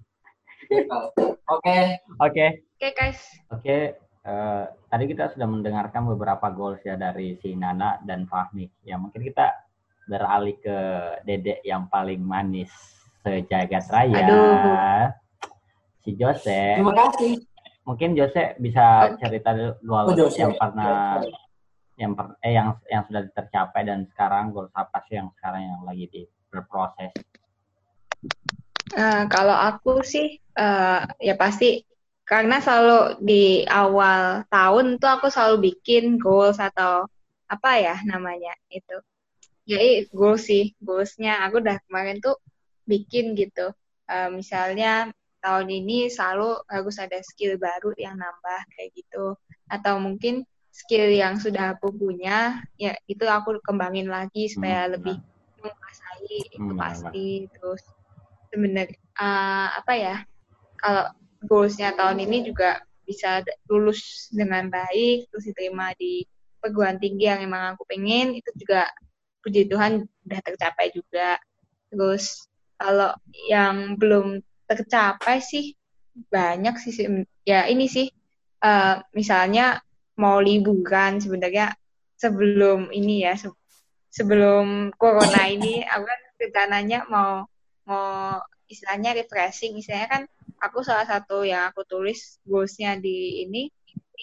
Oke, 1.48 1.78
Oke, 2.20 2.46
Oke 2.70 2.88
guys, 2.92 3.18
Oke, 3.48 3.98
eh, 4.22 4.62
tadi 4.86 5.04
kita 5.06 5.32
sudah 5.32 5.48
mendengarkan 5.48 6.06
beberapa 6.06 6.46
goals 6.48 6.78
ya 6.80 6.94
dari 6.94 7.34
si 7.36 7.52
Nana 7.52 7.98
dan 8.00 8.22
Fahmi. 8.24 8.70
Ya 8.84 8.94
mungkin 8.94 9.18
kita 9.18 9.50
beralih 10.06 10.54
ke 10.56 10.78
Dedek 11.22 11.58
yang 11.62 11.88
paling 11.88 12.20
manis 12.20 12.70
sejagat 13.18 13.82
raya. 13.88 14.14
Aduh. 14.22 15.04
Si 16.00 16.14
Jose. 16.14 16.78
terima 16.78 16.94
kasih. 16.94 17.42
Mungkin 17.82 18.12
Jose 18.12 18.54
bisa 18.58 18.84
cerita 19.16 19.50
dulu 19.52 19.72
Oh, 19.90 20.12
Jose. 20.14 20.38
yang 20.38 20.52
pernah 20.54 21.24
yang 21.98 22.14
per- 22.14 22.38
eh 22.46 22.54
yang 22.54 22.78
yang 22.86 23.02
sudah 23.10 23.26
tercapai 23.34 23.82
dan 23.82 24.06
sekarang 24.14 24.54
goals 24.54 24.70
apa 24.72 25.02
sih 25.10 25.18
yang 25.18 25.28
sekarang 25.34 25.66
yang 25.66 25.82
lagi 25.82 26.06
di 26.06 26.22
berproses. 26.48 27.10
Eh, 28.94 29.22
kalau 29.28 29.52
aku 29.52 30.00
sih 30.06 30.38
eh, 30.38 31.00
ya 31.20 31.34
pasti 31.34 31.82
karena 32.24 32.60
selalu 32.62 33.18
di 33.24 33.66
awal 33.66 34.46
tahun 34.48 35.00
tuh 35.02 35.10
aku 35.10 35.26
selalu 35.28 35.72
bikin 35.74 36.16
goals 36.22 36.62
atau 36.62 37.04
apa 37.50 37.70
ya 37.82 37.96
namanya 38.06 38.54
itu. 38.70 38.96
Ya 39.68 39.78
i- 39.82 40.08
goals 40.14 40.48
sih, 40.48 40.72
goalsnya 40.80 41.44
aku 41.44 41.60
udah 41.60 41.76
kemarin 41.84 42.22
tuh 42.24 42.38
bikin 42.88 43.36
gitu. 43.36 43.74
Eh, 44.08 44.30
misalnya 44.32 45.10
tahun 45.44 45.68
ini 45.68 46.08
selalu 46.08 46.62
harus 46.70 46.96
ada 47.02 47.18
skill 47.20 47.60
baru 47.60 47.92
yang 47.98 48.16
nambah 48.16 48.60
kayak 48.76 48.90
gitu. 48.96 49.36
Atau 49.68 50.00
mungkin 50.00 50.46
skill 50.78 51.10
yang 51.10 51.34
sudah 51.42 51.74
aku 51.74 51.90
punya, 51.90 52.62
ya 52.78 52.94
itu 53.10 53.26
aku 53.26 53.58
kembangin 53.66 54.06
lagi 54.06 54.46
supaya 54.46 54.86
Hmm, 54.86 54.94
lebih 54.94 55.16
menguasai 55.58 56.38
itu 56.54 56.62
Hmm, 56.62 56.68
benar, 56.78 56.94
pasti. 56.94 57.28
Terus 57.50 57.82
sebenarnya 58.54 58.94
eh, 58.94 59.68
apa 59.82 59.92
ya 59.98 60.16
kalau 60.78 61.04
goalsnya 61.42 61.94
tahun 61.98 62.22
ini 62.22 62.46
juga 62.46 62.78
bisa 63.02 63.42
lulus 63.72 64.28
dengan 64.30 64.68
baik 64.68 65.32
terus 65.32 65.48
diterima 65.48 65.96
di 65.96 66.22
perguruan 66.60 67.00
tinggi 67.00 67.24
yang 67.24 67.40
emang 67.40 67.74
aku 67.74 67.88
pengen 67.88 68.36
itu 68.36 68.50
juga 68.58 68.86
puji 69.42 69.66
Tuhan 69.66 70.04
udah 70.04 70.40
tercapai 70.44 70.94
juga. 70.94 71.40
Terus 71.88 72.46
kalau 72.78 73.16
yang 73.50 73.98
belum 73.98 74.38
tercapai 74.68 75.40
sih 75.42 75.74
banyak 76.28 76.74
sih 76.82 76.92
ya 77.46 77.66
ini 77.66 77.86
sih 77.90 78.06
eh, 78.62 78.96
misalnya 79.14 79.82
mau 80.18 80.42
liburan 80.42 81.22
sebenarnya 81.22 81.72
sebelum 82.18 82.90
ini 82.90 83.24
ya 83.24 83.38
se- 83.38 83.54
sebelum 84.10 84.90
corona 84.98 85.46
ini 85.46 85.86
aku 85.86 86.04
kan 86.04 86.20
rencananya 86.42 86.98
mau 87.06 87.46
mau 87.88 88.42
istilahnya 88.68 89.16
refreshing. 89.16 89.78
Istilahnya 89.78 90.08
kan 90.10 90.22
aku 90.60 90.82
salah 90.82 91.06
satu 91.06 91.46
yang 91.46 91.70
aku 91.70 91.86
tulis 91.86 92.42
goalsnya 92.44 92.98
di 92.98 93.46
ini 93.46 93.70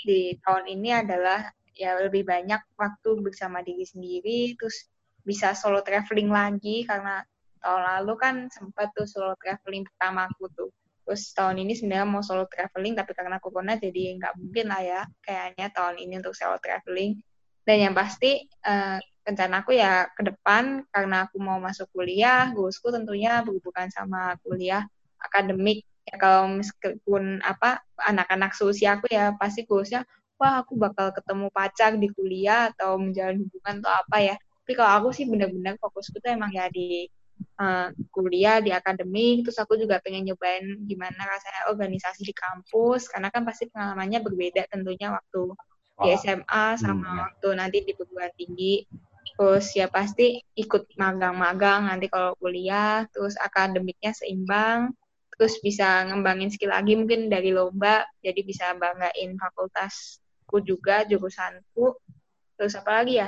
di 0.06 0.36
tahun 0.44 0.68
ini 0.70 0.90
adalah 0.92 1.50
ya 1.76 1.96
lebih 2.00 2.24
banyak 2.28 2.60
waktu 2.80 3.10
bersama 3.20 3.60
diri 3.64 3.84
sendiri 3.84 4.56
terus 4.56 4.88
bisa 5.24 5.52
solo 5.58 5.84
traveling 5.84 6.32
lagi 6.32 6.88
karena 6.88 7.24
tahun 7.60 7.84
lalu 7.84 8.14
kan 8.16 8.36
sempat 8.48 8.94
tuh 8.96 9.08
solo 9.10 9.34
traveling 9.42 9.84
pertama 9.84 10.30
aku 10.30 10.48
tuh 10.56 10.70
terus 11.06 11.32
tahun 11.38 11.62
ini 11.62 11.78
sebenarnya 11.78 12.08
mau 12.10 12.26
solo 12.26 12.50
traveling 12.50 12.98
tapi 12.98 13.14
karena 13.14 13.38
corona 13.38 13.78
jadi 13.78 14.18
nggak 14.18 14.34
mungkin 14.42 14.66
lah 14.74 14.82
ya 14.82 15.02
kayaknya 15.22 15.70
tahun 15.70 15.96
ini 16.02 16.14
untuk 16.20 16.34
solo 16.34 16.58
traveling 16.58 17.22
dan 17.66 17.78
yang 17.82 17.94
pasti 17.98 18.46
eh, 18.46 18.98
rencana 19.26 19.66
aku 19.66 19.74
ya 19.74 20.06
ke 20.14 20.22
depan 20.22 20.86
karena 20.94 21.26
aku 21.26 21.42
mau 21.42 21.58
masuk 21.58 21.90
kuliah, 21.92 22.54
goalsku 22.54 22.94
tentunya 22.94 23.42
berhubungan 23.42 23.90
sama 23.90 24.38
kuliah 24.46 24.86
akademik. 25.18 25.82
Ya 26.06 26.22
kalau 26.22 26.62
meskipun 26.62 27.42
apa 27.42 27.82
anak-anak 27.98 28.54
seusia 28.54 29.02
aku 29.02 29.10
ya 29.10 29.34
pasti 29.42 29.66
goalsnya 29.66 30.06
wah 30.38 30.62
aku 30.62 30.78
bakal 30.78 31.10
ketemu 31.10 31.50
pacar 31.50 31.98
di 31.98 32.08
kuliah 32.14 32.70
atau 32.70 33.02
menjalin 33.02 33.42
hubungan 33.42 33.82
atau 33.82 33.94
apa 34.06 34.18
ya. 34.22 34.36
Tapi 34.38 34.74
kalau 34.78 34.92
aku 35.02 35.08
sih 35.18 35.26
benar-benar 35.26 35.82
fokusku 35.82 36.22
tuh 36.22 36.30
emang 36.38 36.54
ya 36.54 36.70
di 36.70 37.10
eh, 37.62 37.88
kuliah 38.16 38.58
di 38.66 38.72
akademik 38.74 39.46
terus 39.48 39.58
aku 39.64 39.74
juga 39.80 40.00
pengen 40.04 40.24
nyobain 40.32 40.66
gimana 40.90 41.22
rasanya 41.34 41.62
organisasi 41.72 42.22
di 42.28 42.34
kampus 42.36 43.08
karena 43.12 43.28
kan 43.34 43.44
pasti 43.48 43.68
pengalamannya 43.72 44.20
berbeda 44.26 44.62
tentunya 44.72 45.12
waktu 45.16 45.42
di. 45.98 46.16
SMA 46.20 46.66
sama 46.80 47.08
Hmm, 47.08 47.18
ya. 47.18 47.24
waktu 47.30 47.48
nanti 47.56 47.78
di 47.88 47.92
perguruan 47.96 48.32
tinggi 48.36 48.84
terus 49.36 49.66
ya 49.76 49.88
pasti 49.92 50.40
ikut 50.56 50.96
magang-magang 50.96 51.88
nanti 51.92 52.08
kalau 52.08 52.36
kuliah 52.40 53.04
terus 53.12 53.36
akademiknya 53.40 54.12
seimbang 54.16 54.96
terus 55.36 55.60
bisa 55.60 56.08
ngembangin 56.08 56.48
skill 56.52 56.72
lagi 56.72 56.96
mungkin 56.96 57.28
dari 57.28 57.52
lomba 57.52 58.08
jadi 58.24 58.40
bisa 58.48 58.72
banggain 58.80 59.36
fakultasku 59.36 60.64
juga 60.64 61.04
jurusanku 61.04 62.00
terus 62.56 62.74
apa 62.80 63.04
lagi 63.04 63.20
ya 63.20 63.28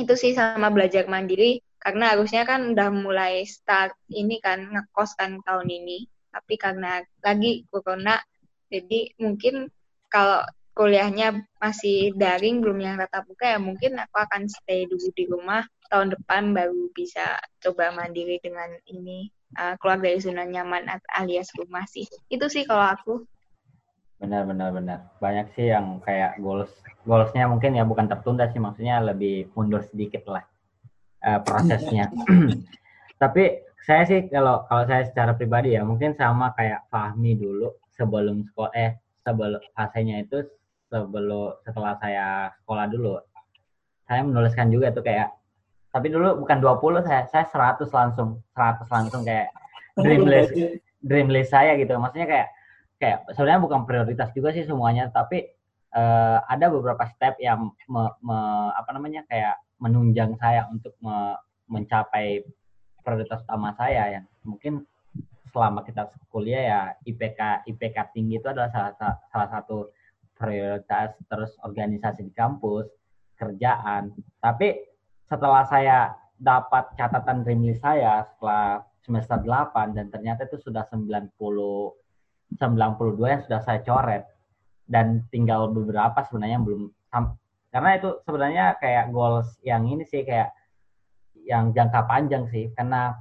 itu 0.00 0.14
sih 0.16 0.32
sama 0.32 0.68
belajar 0.72 1.04
mandiri 1.08 1.60
karena 1.86 2.18
harusnya 2.18 2.42
kan 2.42 2.74
udah 2.74 2.90
mulai 2.90 3.46
start 3.46 3.94
ini 4.10 4.42
kan 4.42 4.74
ngekos 4.74 5.14
kan 5.14 5.38
tahun 5.46 5.70
ini. 5.70 6.10
Tapi 6.34 6.58
karena 6.58 6.98
lagi 7.22 7.62
corona 7.70 8.18
jadi 8.66 9.14
mungkin 9.22 9.70
kalau 10.10 10.42
kuliahnya 10.74 11.46
masih 11.62 12.10
daring 12.18 12.58
belum 12.58 12.82
yang 12.82 12.98
tatap 12.98 13.30
muka 13.30 13.54
ya 13.54 13.62
mungkin 13.62 14.02
aku 14.02 14.18
akan 14.18 14.50
stay 14.50 14.90
dulu 14.90 15.14
di 15.14 15.30
rumah. 15.30 15.62
Tahun 15.86 16.10
depan 16.10 16.50
baru 16.50 16.90
bisa 16.90 17.38
coba 17.62 17.94
mandiri 17.94 18.42
dengan 18.42 18.74
ini 18.90 19.30
uh, 19.54 19.78
keluar 19.78 20.02
dari 20.02 20.18
zona 20.18 20.42
nyaman 20.42 20.90
alias 21.14 21.54
rumah 21.54 21.86
sih. 21.86 22.10
Itu 22.26 22.50
sih 22.50 22.66
kalau 22.66 22.82
aku. 22.82 23.14
Benar 24.18 24.42
benar 24.42 24.74
benar. 24.74 24.98
Banyak 25.22 25.54
sih 25.54 25.70
yang 25.70 26.02
kayak 26.02 26.42
goals 26.42 26.74
goalsnya 27.06 27.46
mungkin 27.46 27.78
ya 27.78 27.86
bukan 27.86 28.10
tertunda 28.10 28.50
sih. 28.50 28.58
Maksudnya 28.58 28.98
lebih 29.06 29.54
mundur 29.54 29.86
sedikit 29.86 30.26
lah 30.26 30.42
eh, 31.26 31.40
prosesnya. 31.42 32.06
Tapi 33.22 33.66
saya 33.86 34.02
sih 34.06 34.26
kalau 34.30 34.66
kalau 34.66 34.82
saya 34.86 35.06
secara 35.06 35.34
pribadi 35.34 35.74
ya 35.78 35.82
mungkin 35.86 36.14
sama 36.18 36.50
kayak 36.58 36.90
Fahmi 36.90 37.38
dulu 37.38 37.70
sebelum 37.94 38.42
sekolah 38.50 38.72
eh 38.74 38.98
sebelum 39.22 39.62
fasenya 39.78 40.26
itu 40.26 40.42
sebelum 40.90 41.54
setelah 41.62 41.94
saya 41.98 42.50
sekolah 42.62 42.86
dulu. 42.90 43.18
Saya 44.06 44.22
menuliskan 44.26 44.70
juga 44.70 44.90
tuh 44.90 45.06
kayak 45.06 45.30
tapi 45.94 46.12
dulu 46.12 46.44
bukan 46.44 46.60
20 46.60 47.06
saya 47.06 47.24
saya 47.30 47.46
100 47.46 47.88
langsung 47.88 48.42
100 48.52 48.84
langsung 48.90 49.22
kayak 49.22 49.48
dream 49.96 50.26
list 50.32 50.50
dream 51.02 51.28
list 51.30 51.54
saya 51.54 51.78
gitu. 51.78 51.94
Maksudnya 51.94 52.26
kayak 52.26 52.48
kayak 52.98 53.18
sebenarnya 53.38 53.62
bukan 53.62 53.80
prioritas 53.86 54.28
juga 54.34 54.50
sih 54.50 54.66
semuanya 54.66 55.14
tapi 55.14 55.46
eh, 55.94 56.38
ada 56.42 56.66
beberapa 56.74 57.06
step 57.06 57.38
yang 57.38 57.70
me- 57.86 58.16
me- 58.18 58.72
apa 58.74 58.90
namanya 58.92 59.22
kayak 59.30 59.56
menunjang 59.80 60.36
saya 60.40 60.68
untuk 60.72 60.96
me- 61.00 61.40
mencapai 61.66 62.46
prioritas 63.02 63.42
utama 63.42 63.74
saya 63.74 64.18
yang 64.18 64.24
mungkin 64.46 64.86
selama 65.50 65.82
kita 65.82 66.10
kuliah 66.30 66.62
ya 66.62 66.80
IPK 67.06 67.66
IPK 67.70 67.96
tinggi 68.14 68.38
itu 68.38 68.48
adalah 68.50 68.70
salah, 68.70 68.92
sa- 68.98 69.20
salah 69.30 69.48
satu 69.50 69.90
prioritas. 70.36 71.16
Terus 71.26 71.56
organisasi 71.64 72.28
di 72.28 72.32
kampus 72.36 72.86
kerjaan. 73.40 74.12
Tapi 74.38 74.76
setelah 75.26 75.64
saya 75.66 76.12
dapat 76.36 76.92
catatan 77.00 77.42
list 77.42 77.80
saya 77.80 78.28
setelah 78.28 78.84
semester 79.00 79.40
8 79.40 79.96
dan 79.96 80.06
ternyata 80.12 80.44
itu 80.44 80.60
sudah 80.60 80.84
90 80.92 81.32
92 82.60 83.32
yang 83.32 83.42
sudah 83.42 83.60
saya 83.64 83.80
coret. 83.82 84.24
Dan 84.86 85.26
tinggal 85.34 85.66
beberapa 85.74 86.22
sebenarnya 86.22 86.62
yang 86.62 86.66
belum 86.66 86.82
karena 87.76 88.00
itu 88.00 88.08
sebenarnya 88.24 88.80
kayak 88.80 89.12
goals 89.12 89.52
yang 89.60 89.84
ini 89.84 90.00
sih 90.08 90.24
kayak 90.24 90.48
yang 91.44 91.76
jangka 91.76 92.08
panjang 92.08 92.48
sih. 92.48 92.72
Karena 92.72 93.12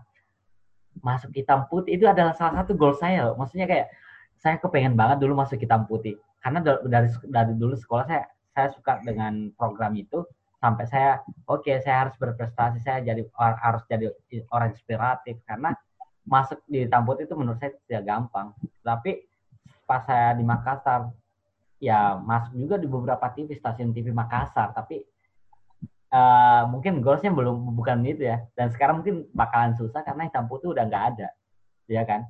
masuk 1.03 1.35
hitam 1.35 1.67
putih 1.67 1.99
itu 1.99 2.07
adalah 2.07 2.31
salah 2.31 2.63
satu 2.63 2.71
goal 2.71 2.95
saya 2.95 3.27
loh. 3.27 3.35
Maksudnya 3.35 3.67
kayak 3.67 3.91
saya 4.39 4.55
kepengen 4.55 4.95
banget 4.95 5.27
dulu 5.27 5.35
masuk 5.35 5.59
hitam 5.59 5.83
putih. 5.83 6.15
Karena 6.39 6.63
dari 6.63 7.11
dari 7.27 7.51
dulu 7.51 7.75
sekolah 7.75 8.07
saya 8.07 8.23
saya 8.55 8.71
suka 8.71 9.03
dengan 9.03 9.51
program 9.59 9.91
itu. 9.99 10.23
Sampai 10.63 10.87
saya 10.87 11.19
oke 11.51 11.67
okay, 11.67 11.83
saya 11.83 12.07
harus 12.07 12.15
berprestasi 12.15 12.79
saya 12.79 13.03
jadi 13.03 13.27
harus 13.35 13.83
jadi 13.91 14.07
orang 14.55 14.71
inspiratif. 14.71 15.35
Karena 15.43 15.75
masuk 16.23 16.63
di 16.71 16.87
hitam 16.87 17.03
putih 17.03 17.27
itu 17.27 17.35
menurut 17.35 17.59
saya 17.59 17.75
tidak 17.91 18.07
gampang. 18.07 18.55
Tapi 18.79 19.19
pas 19.83 19.99
saya 20.07 20.31
di 20.31 20.47
Makassar 20.47 21.11
ya 21.79 22.17
masuk 22.19 22.55
juga 22.55 22.75
di 22.79 22.87
beberapa 22.87 23.25
TV 23.35 23.55
stasiun 23.59 23.91
TV 23.91 24.09
Makassar 24.15 24.71
tapi 24.71 25.03
uh, 26.15 26.63
mungkin 26.71 27.03
goalsnya 27.03 27.31
belum 27.35 27.75
bukan 27.75 28.05
itu 28.07 28.27
ya. 28.27 28.43
Dan 28.55 28.71
sekarang 28.71 29.03
mungkin 29.03 29.27
bakalan 29.35 29.75
susah 29.75 30.01
karena 30.05 30.27
hitam 30.27 30.47
putih 30.47 30.71
udah 30.71 30.83
nggak 30.87 31.05
ada 31.15 31.29
ya 31.91 32.03
kan? 32.07 32.25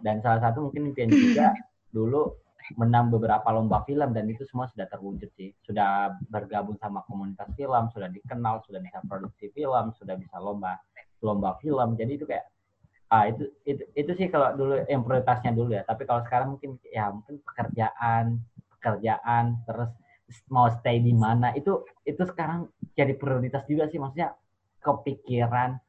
Dan 0.00 0.24
salah 0.24 0.40
satu 0.40 0.70
mungkin 0.70 0.92
impian 0.92 1.12
juga 1.12 1.52
dulu 1.96 2.32
menang 2.74 3.14
beberapa 3.14 3.46
lomba 3.54 3.86
film 3.86 4.10
dan 4.10 4.26
itu 4.26 4.42
semua 4.48 4.66
sudah 4.72 4.88
terwujud 4.90 5.30
sih. 5.38 5.54
Sudah 5.62 6.16
bergabung 6.32 6.80
sama 6.82 7.04
komunitas 7.06 7.46
film 7.54 7.84
sudah 7.92 8.10
dikenal 8.10 8.64
sudah 8.66 8.80
bisa 8.82 8.98
produksi 9.06 9.52
film 9.54 9.94
sudah 9.94 10.16
bisa 10.18 10.36
lomba 10.40 10.80
lomba 11.22 11.54
film. 11.62 11.94
Jadi 11.94 12.12
itu 12.18 12.26
kayak 12.26 12.46
ah 13.06 13.30
itu 13.30 13.46
itu 13.62 13.86
itu 13.94 14.10
sih 14.18 14.26
kalau 14.26 14.50
dulu 14.58 14.82
yang 14.90 15.06
prioritasnya 15.06 15.54
dulu 15.54 15.70
ya. 15.78 15.86
Tapi 15.86 16.02
kalau 16.08 16.26
sekarang 16.26 16.58
mungkin 16.58 16.74
ya 16.90 17.14
mungkin 17.14 17.38
pekerjaan 17.46 18.42
pekerjaan 18.86 19.66
terus 19.66 19.90
mau 20.46 20.70
stay 20.70 21.02
di 21.02 21.10
mana 21.10 21.50
itu 21.58 21.82
itu 22.06 22.22
sekarang 22.22 22.70
jadi 22.94 23.18
prioritas 23.18 23.66
juga 23.66 23.90
sih 23.90 23.98
maksudnya 23.98 24.38
kepikiran 24.78 25.82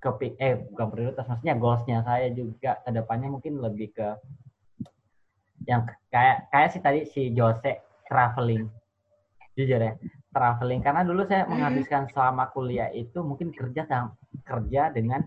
kepik 0.00 0.36
eh 0.36 0.60
bukan 0.68 0.88
prioritas 0.92 1.24
maksudnya 1.24 1.56
goalsnya 1.56 2.04
saya 2.04 2.28
juga 2.32 2.76
ke 2.84 2.92
depannya 2.92 3.32
mungkin 3.32 3.56
lebih 3.56 3.96
ke 3.96 4.20
yang 5.64 5.84
kayak 6.08 6.48
kayak 6.48 6.68
sih 6.72 6.80
tadi 6.80 7.00
si 7.08 7.32
Jose 7.36 7.80
traveling. 8.10 8.66
Jujur 9.54 9.80
ya 9.80 9.94
traveling. 10.34 10.80
Karena 10.80 11.06
dulu 11.06 11.22
saya 11.28 11.44
hmm. 11.44 11.50
menghabiskan 11.52 12.08
selama 12.10 12.48
kuliah 12.50 12.88
itu 12.90 13.20
mungkin 13.20 13.52
kerja 13.52 13.86
kerja 14.42 14.82
dengan 14.90 15.22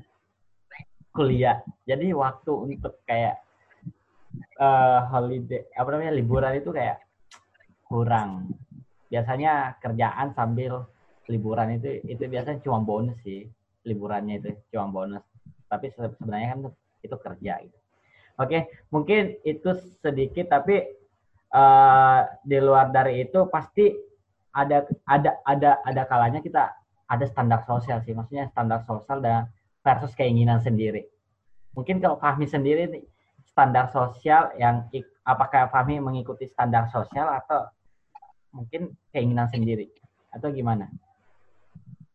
kuliah. 1.14 1.62
Jadi 1.86 2.12
waktu 2.12 2.52
untuk 2.52 3.00
kayak 3.06 3.40
uh, 4.60 5.08
holiday 5.10 5.66
apa 5.78 5.88
namanya 5.94 6.14
liburan 6.16 6.54
itu 6.58 6.70
kayak 6.74 7.02
kurang. 7.86 8.54
Biasanya 9.10 9.78
kerjaan 9.78 10.34
sambil 10.34 10.90
liburan 11.30 11.78
itu 11.78 12.02
itu 12.06 12.24
biasanya 12.26 12.60
cuma 12.66 12.82
bonus 12.82 13.18
sih 13.22 13.46
liburannya 13.86 14.42
itu 14.42 14.50
cuma 14.74 14.90
bonus. 14.90 15.24
Tapi 15.70 15.94
sebenarnya 15.94 16.48
kan 16.58 16.60
itu 17.04 17.16
kerja 17.18 17.54
gitu. 17.62 17.78
Oke 18.42 18.66
mungkin 18.90 19.38
itu 19.46 19.70
sedikit 20.02 20.50
tapi 20.50 20.82
uh, 21.54 22.26
di 22.42 22.58
luar 22.58 22.90
dari 22.90 23.22
itu 23.22 23.46
pasti 23.48 23.94
ada 24.54 24.86
ada 25.06 25.38
ada 25.46 25.72
ada 25.86 26.02
kalanya 26.10 26.42
kita 26.42 26.74
ada 27.06 27.26
standar 27.30 27.62
sosial 27.70 28.02
sih. 28.02 28.18
Maksudnya 28.18 28.50
standar 28.50 28.82
sosial 28.90 29.22
dan 29.22 29.50
versus 29.86 30.16
keinginan 30.18 30.64
sendiri. 30.64 31.06
Mungkin 31.78 32.02
kalau 32.02 32.18
kami 32.18 32.46
sendiri 32.50 33.04
standar 33.54 33.94
sosial 33.94 34.50
yang 34.58 34.90
apakah 35.22 35.70
Fahmi 35.70 36.02
mengikuti 36.02 36.50
standar 36.50 36.90
sosial 36.90 37.30
atau 37.30 37.70
mungkin 38.50 38.98
keinginan 39.14 39.46
sendiri 39.48 39.94
atau 40.34 40.50
gimana? 40.50 40.90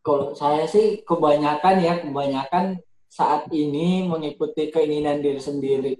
Kalau 0.02 0.34
saya 0.34 0.66
sih 0.66 1.06
kebanyakan 1.06 1.76
ya 1.78 1.94
kebanyakan 2.02 2.82
saat 3.06 3.46
ini 3.54 4.04
mengikuti 4.04 4.68
keinginan 4.74 5.22
diri 5.22 5.38
sendiri. 5.38 5.94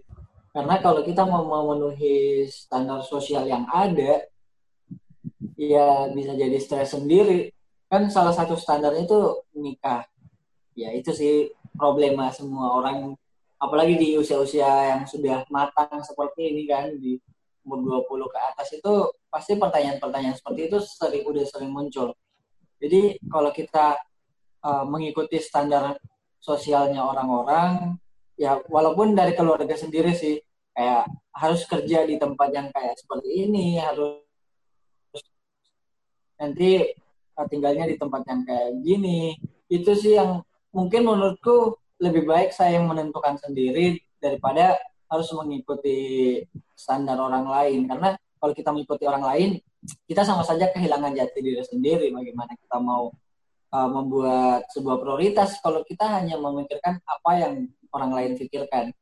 Karena 0.51 0.83
kalau 0.83 1.07
kita 1.07 1.23
mau 1.23 1.47
memenuhi 1.47 2.49
standar 2.51 3.05
sosial 3.07 3.47
yang 3.47 3.69
ada, 3.71 4.27
ya 5.55 6.11
bisa 6.11 6.35
jadi 6.35 6.59
stres 6.59 6.99
sendiri. 6.99 7.55
Kan 7.87 8.11
salah 8.11 8.35
satu 8.35 8.59
standarnya 8.59 9.07
itu 9.07 9.21
nikah. 9.55 10.03
Ya 10.75 10.91
itu 10.95 11.15
sih 11.15 11.55
problema 11.79 12.31
semua 12.35 12.75
orang 12.75 13.15
apalagi 13.59 13.99
di 13.99 14.09
usia-usia 14.15 14.95
yang 14.95 15.03
sudah 15.05 15.43
matang 15.51 15.99
seperti 16.07 16.55
ini 16.55 16.63
kan 16.71 16.95
di 16.95 17.19
umur 17.67 18.07
20 18.07 18.33
ke 18.33 18.39
atas 18.55 18.69
itu 18.73 18.93
pasti 19.29 19.59
pertanyaan-pertanyaan 19.59 20.39
seperti 20.39 20.73
itu 20.73 20.79
sering 20.81 21.25
udah 21.27 21.45
sering 21.45 21.71
muncul. 21.75 22.17
Jadi 22.79 23.19
kalau 23.29 23.51
kita 23.53 23.99
uh, 24.65 24.87
mengikuti 24.89 25.43
standar 25.43 25.99
sosialnya 26.39 27.03
orang-orang 27.03 27.99
ya 28.39 28.63
walaupun 28.71 29.13
dari 29.19 29.35
keluarga 29.35 29.75
sendiri 29.75 30.15
sih 30.15 30.39
kayak 30.73 31.11
harus 31.35 31.67
kerja 31.67 32.07
di 32.07 32.17
tempat 32.17 32.49
yang 32.55 32.71
kayak 32.71 32.95
seperti 32.95 33.51
ini, 33.51 33.83
harus 33.83 34.23
nanti 36.39 36.95
uh, 37.35 37.47
tinggalnya 37.51 37.91
di 37.91 37.99
tempat 37.99 38.23
yang 38.31 38.47
kayak 38.47 38.71
gini. 38.87 39.35
Itu 39.67 39.93
sih 39.99 40.17
yang 40.17 40.41
mungkin 40.71 41.03
menurutku 41.05 41.77
lebih 41.99 42.27
baik 42.27 42.55
saya 42.55 42.79
yang 42.79 42.87
menentukan 42.87 43.39
sendiri 43.43 43.99
daripada 44.23 44.79
harus 45.11 45.29
mengikuti 45.35 46.39
standar 46.79 47.19
orang 47.19 47.47
lain. 47.47 47.81
Karena 47.91 48.15
kalau 48.39 48.55
kita 48.55 48.71
mengikuti 48.71 49.05
orang 49.07 49.25
lain 49.27 49.51
kita 50.07 50.27
sama 50.27 50.43
saja 50.43 50.71
kehilangan 50.75 51.15
jati 51.15 51.39
diri 51.39 51.63
sendiri. 51.63 52.11
Bagaimana 52.11 52.55
kita 52.59 52.77
mau 52.79 53.11
uh, 53.75 53.89
membuat 53.91 54.67
sebuah 54.75 54.99
prioritas 55.03 55.59
kalau 55.63 55.83
kita 55.87 56.07
hanya 56.07 56.39
memikirkan 56.39 56.99
apa 57.03 57.31
yang 57.39 57.53
orang 57.95 58.11
lain 58.15 58.33
pikirkan. 58.39 58.95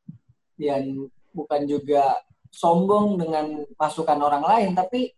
Dan 0.57 1.09
bukan 1.37 1.63
juga 1.69 2.17
sombong 2.49 3.21
dengan 3.21 3.69
masukan 3.77 4.17
orang 4.17 4.41
lain 4.41 4.71
tapi 4.73 5.13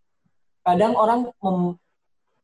kadang 0.67 0.99
orang 0.99 1.31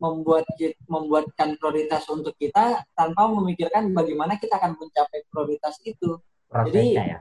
membuat 0.04 0.44
membuatkan 0.84 1.56
prioritas 1.56 2.04
untuk 2.12 2.36
kita 2.36 2.84
tanpa 2.92 3.24
memikirkan 3.32 3.88
bagaimana 3.96 4.36
kita 4.36 4.60
akan 4.60 4.76
mencapai 4.76 5.24
prioritas 5.32 5.80
itu. 5.88 6.20
Prosesnya 6.52 6.68
Jadi, 6.68 6.84
ya. 7.16 7.18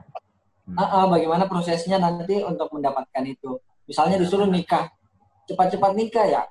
Hmm. 0.64 0.76
Uh, 0.76 0.84
uh, 0.84 1.04
bagaimana 1.08 1.44
prosesnya 1.48 1.96
nanti 1.96 2.44
untuk 2.44 2.68
mendapatkan 2.76 3.24
itu. 3.24 3.56
Misalnya 3.88 4.20
disuruh 4.20 4.48
nikah, 4.48 4.92
cepat-cepat 5.48 5.92
nikah 5.96 6.26
ya. 6.28 6.42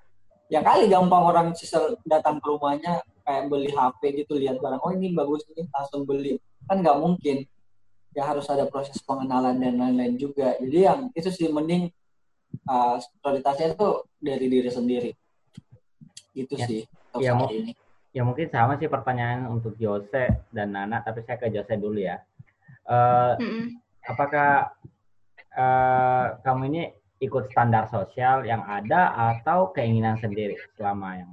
Ya 0.49 0.61
kali 0.61 0.86
gampang 0.89 1.23
orang 1.23 1.47
sisel 1.57 1.97
datang 2.05 2.38
ke 2.38 2.45
rumahnya 2.45 3.01
kayak 3.23 3.49
beli 3.49 3.71
HP 3.71 4.01
gitu 4.23 4.36
lihat 4.36 4.59
barang 4.59 4.84
oh 4.84 4.91
ini 4.91 5.15
bagus 5.15 5.47
ini 5.55 5.65
langsung 5.71 6.03
beli 6.03 6.38
kan 6.67 6.84
nggak 6.84 6.99
mungkin 6.99 7.47
ya 8.13 8.23
harus 8.27 8.45
ada 8.51 8.67
proses 8.67 8.99
pengenalan 9.01 9.57
dan 9.57 9.79
lain-lain 9.79 10.19
juga 10.19 10.59
jadi 10.59 10.91
yang 10.93 10.99
itu 11.15 11.31
sih 11.31 11.49
mending 11.49 11.89
uh, 12.67 12.99
prioritasnya 13.23 13.73
itu 13.73 13.89
dari 14.19 14.45
diri 14.51 14.69
sendiri 14.69 15.11
itu 16.34 16.53
ya. 16.57 16.65
sih 16.65 16.81
ya, 17.21 17.31
ini. 17.49 17.73
ya 18.13 18.21
mungkin 18.25 18.49
sama 18.49 18.77
sih 18.77 18.89
pertanyaan 18.89 19.49
untuk 19.49 19.77
Jose 19.77 20.49
dan 20.49 20.73
Nana 20.73 21.01
tapi 21.05 21.21
saya 21.25 21.38
ke 21.38 21.49
Jose 21.53 21.73
dulu 21.77 22.01
ya 22.01 22.21
uh, 22.89 23.38
mm 23.38 23.45
-mm. 23.45 23.65
apakah 24.09 24.73
uh, 25.53 26.25
kamu 26.41 26.61
ini 26.73 26.84
ikut 27.23 27.47
standar 27.53 27.88
sosial 27.88 28.43
yang 28.43 28.65
ada 28.67 29.15
atau 29.15 29.71
keinginan 29.71 30.19
sendiri 30.19 30.59
selama 30.75 31.23
yang 31.23 31.31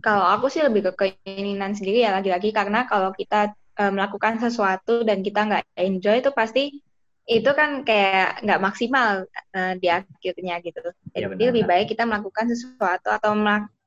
kalau 0.00 0.24
aku 0.36 0.52
sih 0.52 0.60
lebih 0.60 0.92
ke 0.92 1.24
keinginan 1.24 1.72
sendiri 1.72 2.04
ya 2.04 2.12
lagi-lagi 2.12 2.52
karena 2.52 2.84
kalau 2.84 3.12
kita 3.16 3.56
uh, 3.80 3.92
melakukan 3.92 4.36
sesuatu 4.36 5.00
dan 5.02 5.24
kita 5.24 5.48
nggak 5.48 5.64
enjoy 5.76 6.20
itu 6.20 6.30
pasti 6.32 6.84
itu 7.24 7.50
kan 7.56 7.88
kayak 7.88 8.44
nggak 8.44 8.60
maksimal 8.60 9.24
uh, 9.56 9.74
di 9.80 9.88
akhirnya 9.88 10.60
gitu. 10.60 10.80
Jadi 11.16 11.24
ya, 11.40 11.50
lebih 11.50 11.64
baik 11.64 11.96
kita 11.96 12.04
melakukan 12.04 12.52
sesuatu 12.52 13.08
atau 13.08 13.32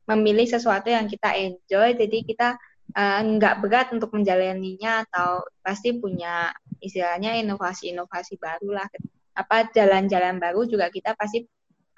memilih 0.10 0.48
sesuatu 0.50 0.90
yang 0.90 1.06
kita 1.06 1.38
enjoy. 1.38 1.94
Jadi 1.94 2.18
kita 2.26 2.58
uh, 2.98 3.20
nggak 3.22 3.56
berat 3.62 3.88
untuk 3.94 4.10
menjalaninya 4.18 5.06
atau 5.06 5.46
pasti 5.62 5.94
punya 6.02 6.50
istilahnya 6.82 7.38
inovasi-inovasi 7.46 8.42
baru 8.42 8.82
lah. 8.82 8.90
Apa 9.38 9.70
jalan-jalan 9.70 10.42
baru 10.42 10.66
juga 10.66 10.90
kita 10.90 11.14
pasti 11.14 11.46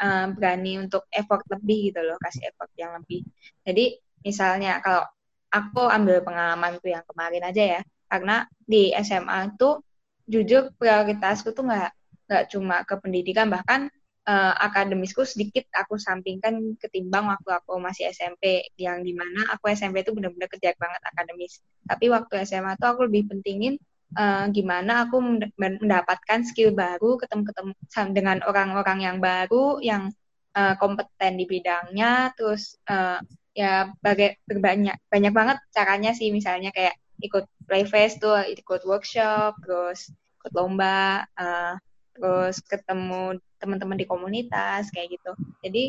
uh, 0.04 0.28
berani 0.36 0.76
untuk 0.84 1.08
effort 1.08 1.48
lebih 1.48 1.96
gitu 1.96 2.04
loh, 2.04 2.20
kasih 2.20 2.52
effort 2.52 2.72
yang 2.76 3.00
lebih. 3.00 3.24
Jadi 3.64 3.96
misalnya 4.28 4.84
kalau 4.84 5.08
aku 5.48 5.88
ambil 5.88 6.20
pengalaman 6.20 6.84
tuh 6.84 6.92
yang 6.92 7.04
kemarin 7.08 7.48
aja 7.48 7.80
ya, 7.80 7.82
karena 8.12 8.44
di 8.68 8.92
SMA 9.00 9.56
tuh 9.56 9.88
jujur 10.30 10.70
prioritasku 10.78 11.52
tuh 11.58 11.66
nggak 11.66 11.92
nggak 12.30 12.44
cuma 12.54 12.86
ke 12.86 12.96
pendidikan 13.02 13.50
bahkan 13.50 13.90
uh, 14.30 14.54
akademisku 14.62 15.26
sedikit 15.26 15.66
aku 15.74 15.98
sampingkan 15.98 16.78
ketimbang 16.78 17.26
waktu 17.26 17.50
aku 17.50 17.82
masih 17.82 18.14
SMP 18.14 18.70
yang 18.78 19.02
di 19.02 19.18
mana 19.18 19.50
aku 19.50 19.74
SMP 19.74 20.06
itu 20.06 20.14
benar-benar 20.14 20.46
kerja 20.46 20.78
banget 20.78 21.02
akademis. 21.02 21.54
Tapi 21.90 22.06
waktu 22.14 22.46
SMA 22.46 22.78
tuh 22.78 22.88
aku 22.94 23.02
lebih 23.10 23.34
pentingin 23.34 23.82
uh, 24.14 24.46
gimana 24.54 25.10
aku 25.10 25.18
mendapatkan 25.58 26.46
skill 26.46 26.78
baru 26.78 27.18
ketemu-ketemu 27.18 27.74
dengan 28.14 28.38
orang-orang 28.46 29.00
yang 29.02 29.18
baru 29.18 29.82
yang 29.82 30.14
uh, 30.54 30.78
kompeten 30.78 31.42
di 31.42 31.46
bidangnya. 31.50 32.38
Terus 32.38 32.78
uh, 32.86 33.18
ya 33.58 33.90
bagai 34.00 34.38
berbanyak 34.46 35.02
banyak 35.10 35.34
banget 35.34 35.58
caranya 35.74 36.14
sih. 36.14 36.30
Misalnya 36.30 36.70
kayak 36.70 36.94
ikut 37.20 37.46
playfest 37.68 38.24
tuh 38.24 38.40
ikut 38.48 38.82
workshop 38.88 39.60
terus 39.64 40.12
ikut 40.40 40.52
lomba 40.56 41.28
uh, 41.36 41.76
terus 42.16 42.64
ketemu 42.64 43.40
teman-teman 43.60 44.00
di 44.00 44.08
komunitas 44.08 44.92
kayak 44.92 45.20
gitu 45.20 45.32
jadi 45.64 45.84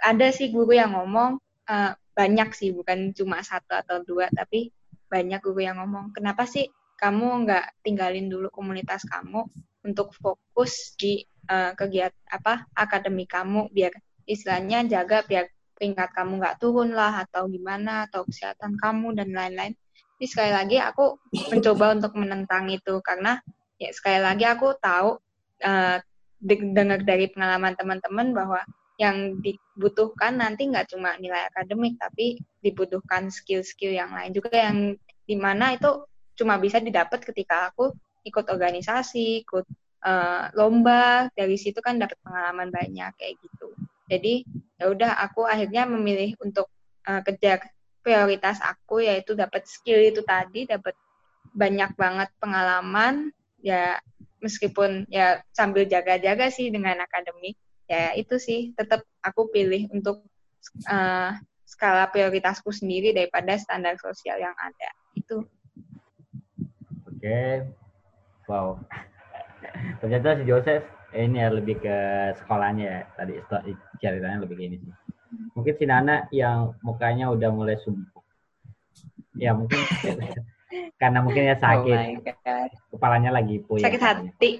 ada 0.00 0.32
sih 0.32 0.48
guru 0.50 0.74
yang 0.74 0.94
ngomong 0.96 1.38
uh, 1.68 1.92
banyak 2.14 2.50
sih 2.54 2.70
bukan 2.74 3.12
cuma 3.14 3.42
satu 3.42 3.76
atau 3.76 4.02
dua 4.02 4.30
tapi 4.32 4.70
banyak 5.10 5.42
guru 5.42 5.60
yang 5.66 5.82
ngomong 5.82 6.14
kenapa 6.14 6.46
sih 6.46 6.70
kamu 6.98 7.48
nggak 7.48 7.82
tinggalin 7.82 8.30
dulu 8.30 8.52
komunitas 8.52 9.02
kamu 9.08 9.48
untuk 9.82 10.12
fokus 10.14 10.94
di 11.00 11.24
uh, 11.48 11.72
kegiatan 11.72 12.14
apa 12.28 12.68
akademi 12.76 13.24
kamu 13.24 13.72
biar 13.72 13.90
istilahnya 14.28 14.84
jaga 14.86 15.24
biar 15.24 15.48
peringkat 15.80 16.12
kamu 16.12 16.44
nggak 16.44 16.60
turun 16.60 16.92
lah 16.92 17.24
atau 17.24 17.48
gimana 17.48 18.04
atau 18.04 18.28
kesehatan 18.28 18.76
kamu 18.76 19.16
dan 19.16 19.32
lain-lain. 19.32 19.72
Jadi 20.20 20.36
sekali 20.36 20.52
lagi 20.52 20.76
aku 20.76 21.16
mencoba 21.48 21.96
untuk 21.96 22.12
menentang 22.12 22.68
itu 22.68 23.00
karena 23.00 23.40
ya 23.80 23.88
sekali 23.88 24.20
lagi 24.20 24.44
aku 24.44 24.76
tahu 24.76 25.16
uh, 25.64 25.96
dengar 26.44 27.00
dari 27.00 27.32
pengalaman 27.32 27.72
teman-teman 27.72 28.36
bahwa 28.36 28.60
yang 29.00 29.40
dibutuhkan 29.40 30.36
nanti 30.36 30.68
nggak 30.68 30.92
cuma 30.92 31.16
nilai 31.16 31.48
akademik 31.48 31.96
tapi 31.96 32.36
dibutuhkan 32.60 33.32
skill-skill 33.32 33.96
yang 33.96 34.12
lain 34.12 34.36
juga 34.36 34.52
yang 34.52 34.92
di 35.24 35.36
mana 35.40 35.72
itu 35.72 36.04
cuma 36.36 36.60
bisa 36.60 36.84
didapat 36.84 37.24
ketika 37.24 37.72
aku 37.72 37.88
ikut 38.28 38.44
organisasi, 38.52 39.48
ikut 39.48 39.64
uh, 40.04 40.52
lomba, 40.52 41.32
dari 41.32 41.56
situ 41.56 41.80
kan 41.80 41.96
dapat 41.96 42.20
pengalaman 42.20 42.68
banyak 42.68 43.08
kayak 43.16 43.40
gitu. 43.40 43.72
Jadi 44.04 44.44
ya 44.76 44.92
udah 44.92 45.16
aku 45.16 45.48
akhirnya 45.48 45.88
memilih 45.88 46.36
untuk 46.44 46.68
uh, 47.08 47.24
kejar 47.24 47.72
prioritas 48.00 48.58
aku 48.64 49.04
yaitu 49.04 49.36
dapat 49.36 49.64
skill 49.68 50.00
itu 50.00 50.24
tadi, 50.24 50.64
dapat 50.66 50.96
banyak 51.52 51.92
banget 51.98 52.30
pengalaman 52.38 53.34
ya 53.60 53.98
meskipun 54.40 55.04
ya 55.12 55.44
sambil 55.52 55.84
jaga-jaga 55.84 56.48
sih 56.48 56.72
dengan 56.72 56.96
akademik 57.04 57.60
ya 57.90 58.14
itu 58.16 58.38
sih 58.40 58.72
tetap 58.72 59.04
aku 59.20 59.50
pilih 59.52 59.90
untuk 59.92 60.24
uh, 60.88 61.34
skala 61.66 62.08
prioritasku 62.08 62.70
sendiri 62.72 63.12
daripada 63.12 63.58
standar 63.58 63.98
sosial 64.00 64.38
yang 64.40 64.54
ada 64.56 64.90
itu. 65.14 65.44
Oke, 67.06 67.68
wow. 68.48 68.80
Ternyata 70.00 70.40
si 70.40 70.44
Joseph 70.48 70.86
ini 71.14 71.42
ya 71.42 71.50
lebih 71.50 71.82
ke 71.82 71.98
sekolahnya 72.42 72.86
ya 72.86 73.00
tadi 73.18 73.32
ceritanya 73.98 74.38
lebih 74.46 74.54
kayak 74.56 74.68
ini 74.70 74.76
sih 74.78 74.94
mungkin 75.54 75.74
si 75.78 75.84
Nana 75.86 76.26
yang 76.34 76.74
mukanya 76.82 77.30
udah 77.30 77.50
mulai 77.54 77.78
sumpuk 77.78 78.20
ya 79.38 79.54
mungkin 79.54 79.78
karena 81.00 81.18
mungkin 81.24 81.48
ya 81.50 81.56
sakit. 81.56 81.98
Oh 82.22 82.68
kepalanya 82.94 83.30
lagi 83.34 83.58
puyeng 83.64 83.88
sakit 83.88 84.02
hati. 84.02 84.50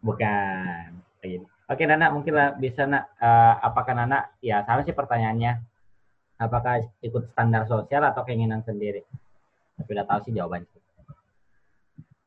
Bukan 0.00 1.02
oke 1.68 1.82
Nana 1.84 2.14
mungkin 2.14 2.32
lah 2.32 2.54
bisa 2.56 2.86
nak. 2.86 3.12
Uh, 3.20 3.54
apakah 3.60 3.92
Nana? 3.92 4.30
Ya 4.40 4.62
sama 4.64 4.86
sih 4.86 4.96
pertanyaannya. 4.96 5.60
Apakah 6.40 6.80
ikut 7.04 7.36
standar 7.36 7.68
sosial 7.68 8.00
atau 8.00 8.24
keinginan 8.24 8.64
sendiri? 8.64 9.04
Tapi 9.76 9.88
udah 9.92 10.06
tahu 10.08 10.20
sih 10.24 10.32
jawabannya. 10.32 10.72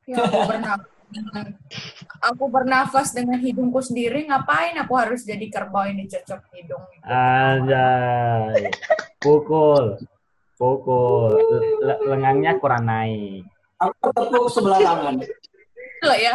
Ya 0.06 0.22
pernah 0.22 0.78
aku 2.24 2.44
bernafas 2.50 3.14
dengan 3.14 3.38
hidungku 3.38 3.80
sendiri, 3.84 4.26
ngapain 4.28 4.76
aku 4.80 4.94
harus 4.96 5.28
jadi 5.28 5.46
kerbau 5.52 5.86
ini 5.86 6.10
cocok 6.10 6.42
hidung? 6.56 6.84
Anjay. 7.06 8.72
Pukul. 9.20 10.00
Pukul. 10.58 11.36
lengannya 11.84 12.56
kurang 12.58 12.88
naik. 12.88 13.44
Aku 13.84 14.08
tepuk 14.16 14.48
sebelah 14.48 14.80
tangan. 14.80 15.16
Loh 16.04 16.18
ya. 16.18 16.34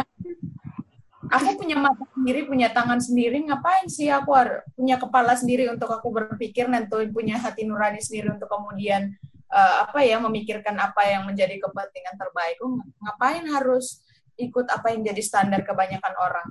Aku 1.29 1.61
punya 1.61 1.77
mata 1.77 2.05
sendiri, 2.17 2.49
punya 2.49 2.73
tangan 2.73 2.97
sendiri, 2.97 3.37
ngapain 3.45 3.85
sih 3.85 4.09
aku 4.09 4.33
harus 4.33 4.65
punya 4.73 4.97
kepala 4.97 5.37
sendiri 5.37 5.69
untuk 5.69 5.85
aku 5.93 6.09
berpikir, 6.09 6.65
nentuin 6.65 7.13
punya 7.13 7.37
hati 7.37 7.69
nurani 7.69 8.01
sendiri 8.01 8.33
untuk 8.33 8.49
kemudian 8.49 9.13
uh, 9.53 9.85
apa 9.85 10.01
ya 10.01 10.17
memikirkan 10.17 10.73
apa 10.81 11.05
yang 11.05 11.29
menjadi 11.29 11.61
kepentingan 11.61 12.17
terbaik. 12.17 12.57
ngapain 12.97 13.45
harus 13.45 14.01
ikut 14.39 14.65
apa 14.71 14.95
yang 14.95 15.03
jadi 15.03 15.21
standar 15.21 15.61
kebanyakan 15.67 16.15
orang. 16.15 16.47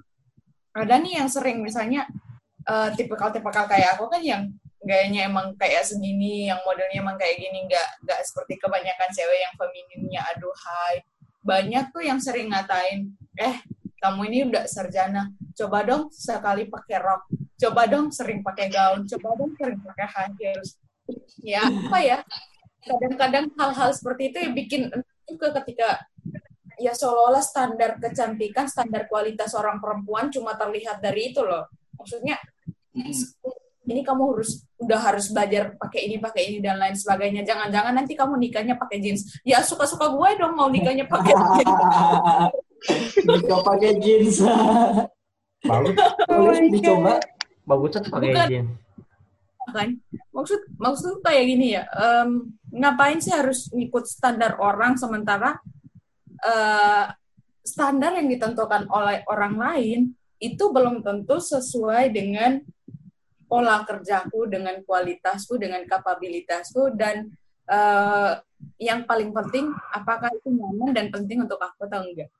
Ada 0.77 1.01
nih 1.01 1.25
yang 1.25 1.29
sering 1.33 1.65
misalnya 1.65 2.05
uh, 2.69 2.93
tipikal-tipikal 2.93 3.65
kayak 3.67 3.97
aku 3.97 4.13
kan 4.13 4.21
yang 4.23 4.43
gayanya 4.85 5.27
emang 5.27 5.57
kayak 5.59 5.83
segini, 5.83 6.53
yang 6.53 6.61
modelnya 6.63 7.03
emang 7.03 7.19
kayak 7.19 7.41
gini, 7.41 7.67
nggak 7.67 7.89
nggak 8.07 8.21
seperti 8.23 8.61
kebanyakan 8.63 9.11
cewek 9.11 9.39
yang 9.43 9.55
femininnya 9.59 10.23
aduhai. 10.37 10.97
Banyak 11.43 11.85
tuh 11.91 12.05
yang 12.05 12.21
sering 12.23 12.53
ngatain, 12.53 13.11
eh 13.41 13.59
kamu 13.99 14.21
ini 14.31 14.39
udah 14.47 14.65
sarjana, 14.71 15.35
coba 15.59 15.83
dong 15.83 16.13
sekali 16.15 16.71
pakai 16.71 16.99
rok, 17.03 17.27
coba 17.59 17.91
dong 17.91 18.15
sering 18.15 18.47
pakai 18.47 18.71
gaun, 18.71 19.03
coba 19.11 19.35
dong 19.35 19.53
sering 19.59 19.81
pakai 19.83 20.07
high 20.07 20.35
heels. 20.39 20.79
Ya 21.43 21.67
apa 21.67 21.99
ya? 21.99 22.19
Kadang-kadang 22.85 23.51
hal-hal 23.59 23.91
seperti 23.91 24.31
itu 24.31 24.39
yang 24.39 24.55
bikin 24.55 24.83
juga 25.27 25.53
ketika 25.61 26.07
ya 26.79 26.95
seolah-olah 26.95 27.43
standar 27.43 27.99
kecantikan, 27.99 28.71
standar 28.71 29.11
kualitas 29.11 29.53
seorang 29.53 29.83
perempuan 29.83 30.31
cuma 30.31 30.55
terlihat 30.55 31.03
dari 31.03 31.35
itu 31.35 31.43
loh. 31.43 31.67
Maksudnya 31.99 32.39
ini 33.89 34.01
kamu 34.05 34.23
harus 34.37 34.63
udah 34.79 35.01
harus 35.01 35.33
belajar 35.33 35.75
pakai 35.75 36.07
ini 36.07 36.17
pakai 36.23 36.43
ini 36.53 36.59
dan 36.63 36.79
lain 36.79 36.95
sebagainya. 36.95 37.43
Jangan-jangan 37.43 37.93
nanti 37.97 38.15
kamu 38.15 38.39
nikahnya 38.39 38.79
pakai 38.79 39.03
jeans. 39.03 39.41
Ya 39.43 39.65
suka-suka 39.65 40.13
gue 40.13 40.29
dong 40.39 40.55
mau 40.55 40.71
nikahnya 40.71 41.09
pakai 41.09 41.35
jeans. 41.35 41.73
Nikah 43.27 43.61
pakai 43.67 43.91
jeans. 43.99 44.37
Bagus. 45.67 45.95
Boleh 46.31 46.69
dicoba. 46.71 47.19
Bagus 47.67 47.91
tuh 47.99 48.13
pakai 48.13 48.31
jeans. 48.47 48.71
Kan? 49.69 50.01
Maksud 50.33 50.61
maksud 50.81 51.21
kayak 51.21 51.45
gini 51.45 51.77
ya. 51.77 51.85
Um, 51.93 52.57
ngapain 52.73 53.21
sih 53.21 53.33
harus 53.33 53.73
ngikut 53.73 54.05
standar 54.05 54.61
orang 54.61 54.97
sementara 55.01 55.61
uh, 56.49 57.05
standar 57.61 58.17
yang 58.17 58.33
ditentukan 58.33 58.89
oleh 58.89 59.21
orang 59.29 59.55
lain 59.61 60.01
itu 60.41 60.65
belum 60.73 61.05
tentu 61.05 61.37
sesuai 61.37 62.09
dengan 62.15 62.65
pola 63.49 63.85
kerjaku, 63.85 64.49
dengan 64.49 64.81
kualitasku, 64.85 65.57
dengan 65.61 65.85
kapabilitasku, 65.85 66.97
dan 66.97 67.33
uh, 67.69 68.37
yang 68.81 69.05
paling 69.09 69.33
penting 69.33 69.71
apakah 69.93 70.29
itu 70.35 70.53
nyaman 70.53 70.93
dan 70.93 71.07
penting 71.09 71.45
untuk 71.45 71.61
aku 71.61 71.89
atau 71.89 72.05
enggak. 72.05 72.31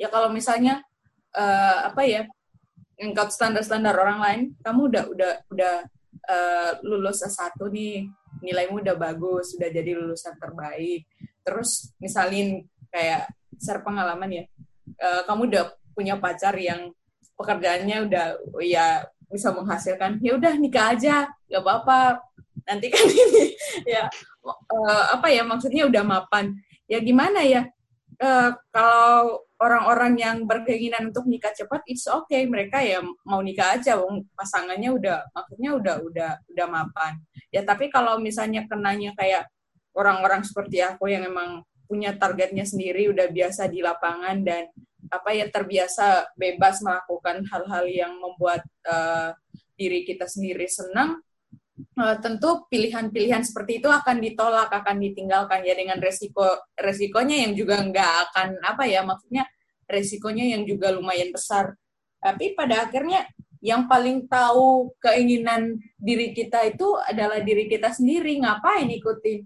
Ya 0.00 0.08
kalau 0.10 0.32
misalnya 0.32 0.82
uh, 1.36 1.92
apa 1.92 2.02
ya 2.04 2.26
ngikut 2.98 3.30
standar-standar 3.30 3.94
orang 3.94 4.18
lain, 4.22 4.40
kamu 4.64 4.80
udah 4.90 5.04
udah 5.10 5.32
udah 5.52 5.74
uh, 6.30 6.72
lulus 6.82 7.22
S1 7.22 7.58
nih, 7.70 8.08
nilaimu 8.40 8.80
udah 8.80 8.96
bagus, 8.96 9.54
sudah 9.54 9.68
jadi 9.68 9.94
lulusan 9.94 10.38
terbaik. 10.40 11.06
Terus 11.44 11.92
misalin 12.00 12.64
kayak 12.88 13.28
share 13.60 13.82
pengalaman 13.82 14.30
ya. 14.30 14.44
Uh, 15.00 15.22
kamu 15.26 15.50
udah 15.50 15.64
punya 15.94 16.14
pacar 16.18 16.54
yang 16.58 16.92
pekerjaannya 17.34 18.10
udah 18.10 18.26
ya 18.62 19.06
bisa 19.30 19.50
menghasilkan, 19.50 20.22
ya 20.22 20.38
udah 20.38 20.54
nikah 20.54 20.94
aja, 20.94 21.26
gak 21.26 21.62
apa-apa. 21.62 22.22
Nanti 22.64 22.86
kan 22.88 23.04
ini 23.26 23.52
ya 23.84 24.06
uh, 24.46 25.04
apa 25.18 25.28
ya 25.32 25.42
maksudnya 25.42 25.88
udah 25.88 26.02
mapan. 26.06 26.54
Ya 26.86 27.00
gimana 27.00 27.42
ya? 27.42 27.66
Uh, 28.22 28.54
kalau 28.70 29.42
orang-orang 29.58 30.14
yang 30.20 30.36
berkeinginan 30.46 31.10
untuk 31.10 31.26
nikah 31.26 31.50
cepat, 31.50 31.82
it's 31.88 32.06
okay. 32.06 32.46
Mereka 32.46 32.78
ya 32.84 33.02
mau 33.26 33.40
nikah 33.42 33.74
aja, 33.74 33.98
pasangannya 34.38 34.92
udah, 34.92 35.18
maksudnya 35.34 35.70
udah 35.74 35.96
udah 36.04 36.30
udah 36.52 36.66
mapan. 36.68 37.18
Ya 37.50 37.66
tapi 37.66 37.90
kalau 37.90 38.20
misalnya 38.20 38.68
kenanya 38.70 39.16
kayak 39.18 39.50
orang-orang 39.94 40.42
seperti 40.44 40.82
aku 40.84 41.08
yang 41.10 41.24
emang 41.24 41.62
punya 41.94 42.18
targetnya 42.18 42.66
sendiri, 42.66 43.06
udah 43.14 43.30
biasa 43.30 43.70
di 43.70 43.78
lapangan 43.78 44.42
dan 44.42 44.66
apa 45.06 45.30
ya 45.30 45.46
terbiasa 45.46 46.34
bebas 46.34 46.82
melakukan 46.82 47.46
hal-hal 47.46 47.86
yang 47.86 48.18
membuat 48.18 48.66
uh, 48.82 49.30
diri 49.78 50.02
kita 50.02 50.26
sendiri 50.26 50.66
senang, 50.66 51.22
uh, 51.94 52.16
tentu 52.18 52.66
pilihan-pilihan 52.66 53.46
seperti 53.46 53.78
itu 53.78 53.86
akan 53.86 54.18
ditolak, 54.18 54.74
akan 54.74 54.98
ditinggalkan 54.98 55.62
ya 55.62 55.78
dengan 55.78 56.02
resiko 56.02 56.58
resikonya 56.74 57.46
yang 57.46 57.54
juga 57.54 57.78
nggak 57.78 58.12
akan 58.30 58.48
apa 58.66 58.90
ya 58.90 59.06
maksudnya 59.06 59.46
resikonya 59.86 60.58
yang 60.58 60.66
juga 60.66 60.90
lumayan 60.90 61.30
besar. 61.30 61.78
Tapi 62.18 62.58
pada 62.58 62.90
akhirnya 62.90 63.22
yang 63.62 63.86
paling 63.86 64.26
tahu 64.26 64.92
keinginan 64.98 65.78
diri 65.96 66.34
kita 66.34 66.66
itu 66.68 66.98
adalah 67.06 67.38
diri 67.38 67.70
kita 67.70 67.94
sendiri. 67.94 68.42
Ngapain 68.42 68.90
ikuti 68.90 69.44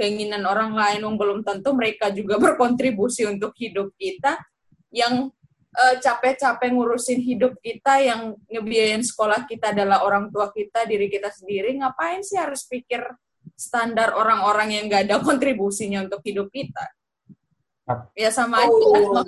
keinginan 0.00 0.48
orang 0.48 0.72
lain 0.72 1.04
yang 1.04 1.16
belum 1.20 1.44
tentu 1.44 1.76
mereka 1.76 2.08
juga 2.08 2.40
berkontribusi 2.40 3.28
untuk 3.28 3.52
hidup 3.60 3.92
kita 4.00 4.40
yang 4.88 5.28
uh, 5.76 5.94
capek-capek 6.00 6.72
ngurusin 6.72 7.20
hidup 7.20 7.60
kita 7.60 8.00
yang 8.00 8.32
ngebiayain 8.48 9.04
sekolah 9.04 9.44
kita 9.44 9.76
adalah 9.76 10.00
orang 10.00 10.32
tua 10.32 10.48
kita 10.48 10.88
diri 10.88 11.12
kita 11.12 11.28
sendiri 11.28 11.76
ngapain 11.76 12.24
sih 12.24 12.40
harus 12.40 12.64
pikir 12.64 13.04
standar 13.52 14.16
orang-orang 14.16 14.72
yang 14.72 14.84
gak 14.88 15.04
ada 15.04 15.20
kontribusinya 15.20 16.08
untuk 16.08 16.24
hidup 16.24 16.48
kita 16.48 16.88
Ya 18.14 18.30
sama 18.30 18.62
aja. 18.62 18.70
Oh, 18.70 19.26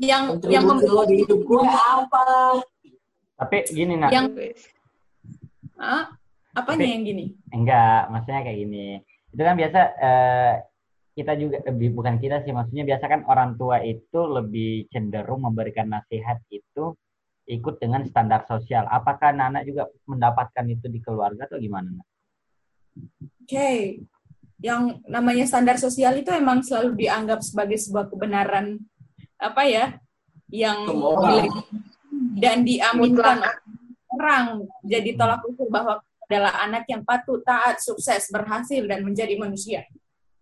Yang 0.00 0.40
yang 0.48 0.64
mem- 0.64 0.80
kontribusi 0.80 0.88
lo 0.96 1.02
di 1.04 1.16
hidup 1.20 1.40
gue 1.44 1.60
apa? 1.68 2.24
Tapi 3.36 3.56
gini 3.68 3.94
nak, 4.00 4.08
yang 4.16 4.32
Ah, 5.76 6.08
apanya 6.56 6.88
Tapi- 6.88 6.92
yang 6.96 7.02
gini? 7.04 7.24
enggak, 7.52 8.08
maksudnya 8.08 8.40
kayak 8.48 8.58
gini. 8.64 8.86
Itu 9.36 9.44
kan 9.44 9.52
biasa 9.60 9.80
eh, 10.00 10.54
kita 11.12 11.32
juga 11.36 11.60
eh, 11.60 11.92
bukan 11.92 12.16
kita 12.16 12.40
sih, 12.40 12.56
maksudnya 12.56 12.88
biasa 12.88 13.04
kan 13.04 13.20
orang 13.28 13.60
tua 13.60 13.84
itu 13.84 14.20
lebih 14.24 14.88
cenderung 14.88 15.44
memberikan 15.44 15.92
nasihat 15.92 16.40
itu 16.48 16.96
ikut 17.44 17.76
dengan 17.76 18.08
standar 18.08 18.48
sosial. 18.48 18.88
Apakah 18.88 19.36
anak-anak 19.36 19.62
juga 19.68 19.92
mendapatkan 20.08 20.64
itu 20.72 20.88
di 20.88 21.04
keluarga 21.04 21.44
atau 21.44 21.60
gimana? 21.60 21.92
Oke. 23.44 24.00
Yang 24.56 25.04
namanya 25.04 25.44
standar 25.44 25.76
sosial 25.76 26.16
itu 26.16 26.32
emang 26.32 26.64
selalu 26.64 26.96
dianggap 26.96 27.44
sebagai 27.44 27.76
sebuah 27.76 28.08
kebenaran 28.08 28.80
apa 29.36 29.62
ya? 29.68 30.00
Yang 30.48 30.96
dan 32.40 32.64
diaminkan 32.64 33.44
orang 34.16 34.64
jadi 34.80 35.12
tolak 35.12 35.44
ukur 35.44 35.68
bahwa 35.68 36.00
adalah 36.26 36.58
anak 36.66 36.84
yang 36.90 37.06
patuh, 37.06 37.38
taat, 37.46 37.78
sukses, 37.78 38.28
berhasil 38.34 38.82
dan 38.84 39.06
menjadi 39.06 39.38
manusia. 39.38 39.86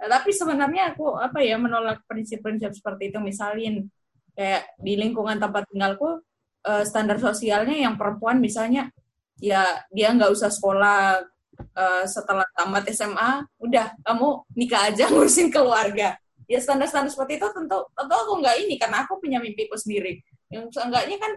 Tapi 0.00 0.32
sebenarnya 0.32 0.96
aku 0.96 1.16
apa 1.16 1.40
ya 1.40 1.56
menolak 1.60 2.02
prinsip-prinsip 2.08 2.72
seperti 2.72 3.12
itu. 3.12 3.18
Misalin 3.20 3.88
kayak 4.34 4.74
di 4.80 4.98
lingkungan 4.98 5.38
tempat 5.38 5.68
tinggalku 5.70 6.20
eh, 6.66 6.84
standar 6.84 7.20
sosialnya 7.20 7.76
yang 7.76 7.94
perempuan 7.94 8.42
misalnya 8.42 8.90
ya 9.38 9.84
dia 9.94 10.08
nggak 10.10 10.32
usah 10.34 10.50
sekolah 10.50 11.22
eh, 11.56 12.04
setelah 12.08 12.44
tamat 12.56 12.84
SMA, 12.90 13.44
udah 13.60 13.94
kamu 14.02 14.28
nikah 14.58 14.90
aja 14.90 15.08
ngurusin 15.12 15.48
keluarga. 15.52 16.16
Ya 16.44 16.60
standar-standar 16.60 17.08
seperti 17.08 17.40
itu 17.40 17.48
tentu 17.56 17.88
tentu 17.92 18.14
aku 18.14 18.32
nggak 18.40 18.56
ini 18.68 18.76
karena 18.76 19.04
aku 19.08 19.20
punya 19.20 19.40
mimpiku 19.40 19.76
sendiri. 19.76 20.20
Yang 20.52 20.76
seenggaknya 20.76 21.16
kan 21.16 21.32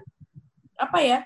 apa 0.78 1.00
ya 1.02 1.20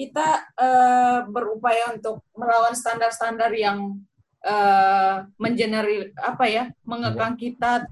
kita 0.00 0.48
eh, 0.56 1.18
berupaya 1.28 1.92
untuk 1.92 2.24
melawan 2.32 2.72
standar-standar 2.72 3.52
yang 3.52 4.00
eh, 4.40 5.16
mengeneri 5.36 6.16
apa 6.16 6.44
ya 6.48 6.64
mengekang 6.88 7.36
kita 7.36 7.84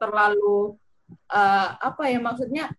terlalu 0.00 0.80
eh, 1.28 1.68
apa 1.76 2.08
ya 2.08 2.16
maksudnya 2.16 2.72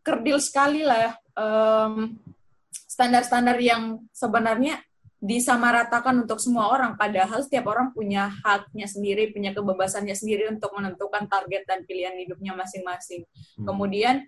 kerdil 0.00 0.40
sekali 0.40 0.80
lah 0.86 1.18
em, 1.34 2.16
standar-standar 2.70 3.58
yang 3.58 4.00
sebenarnya 4.14 4.80
disamaratakan 5.18 6.22
untuk 6.22 6.38
semua 6.38 6.70
orang. 6.70 6.94
Padahal 6.94 7.42
setiap 7.42 7.66
orang 7.74 7.90
punya 7.90 8.30
haknya 8.46 8.86
sendiri 8.86 9.34
punya 9.34 9.50
kebebasannya 9.50 10.14
sendiri 10.14 10.46
untuk 10.46 10.70
menentukan 10.76 11.26
target 11.26 11.66
dan 11.66 11.82
pilihan 11.82 12.14
hidupnya 12.22 12.54
masing-masing. 12.54 13.26
Hmm. 13.58 13.66
kemudian 13.66 14.22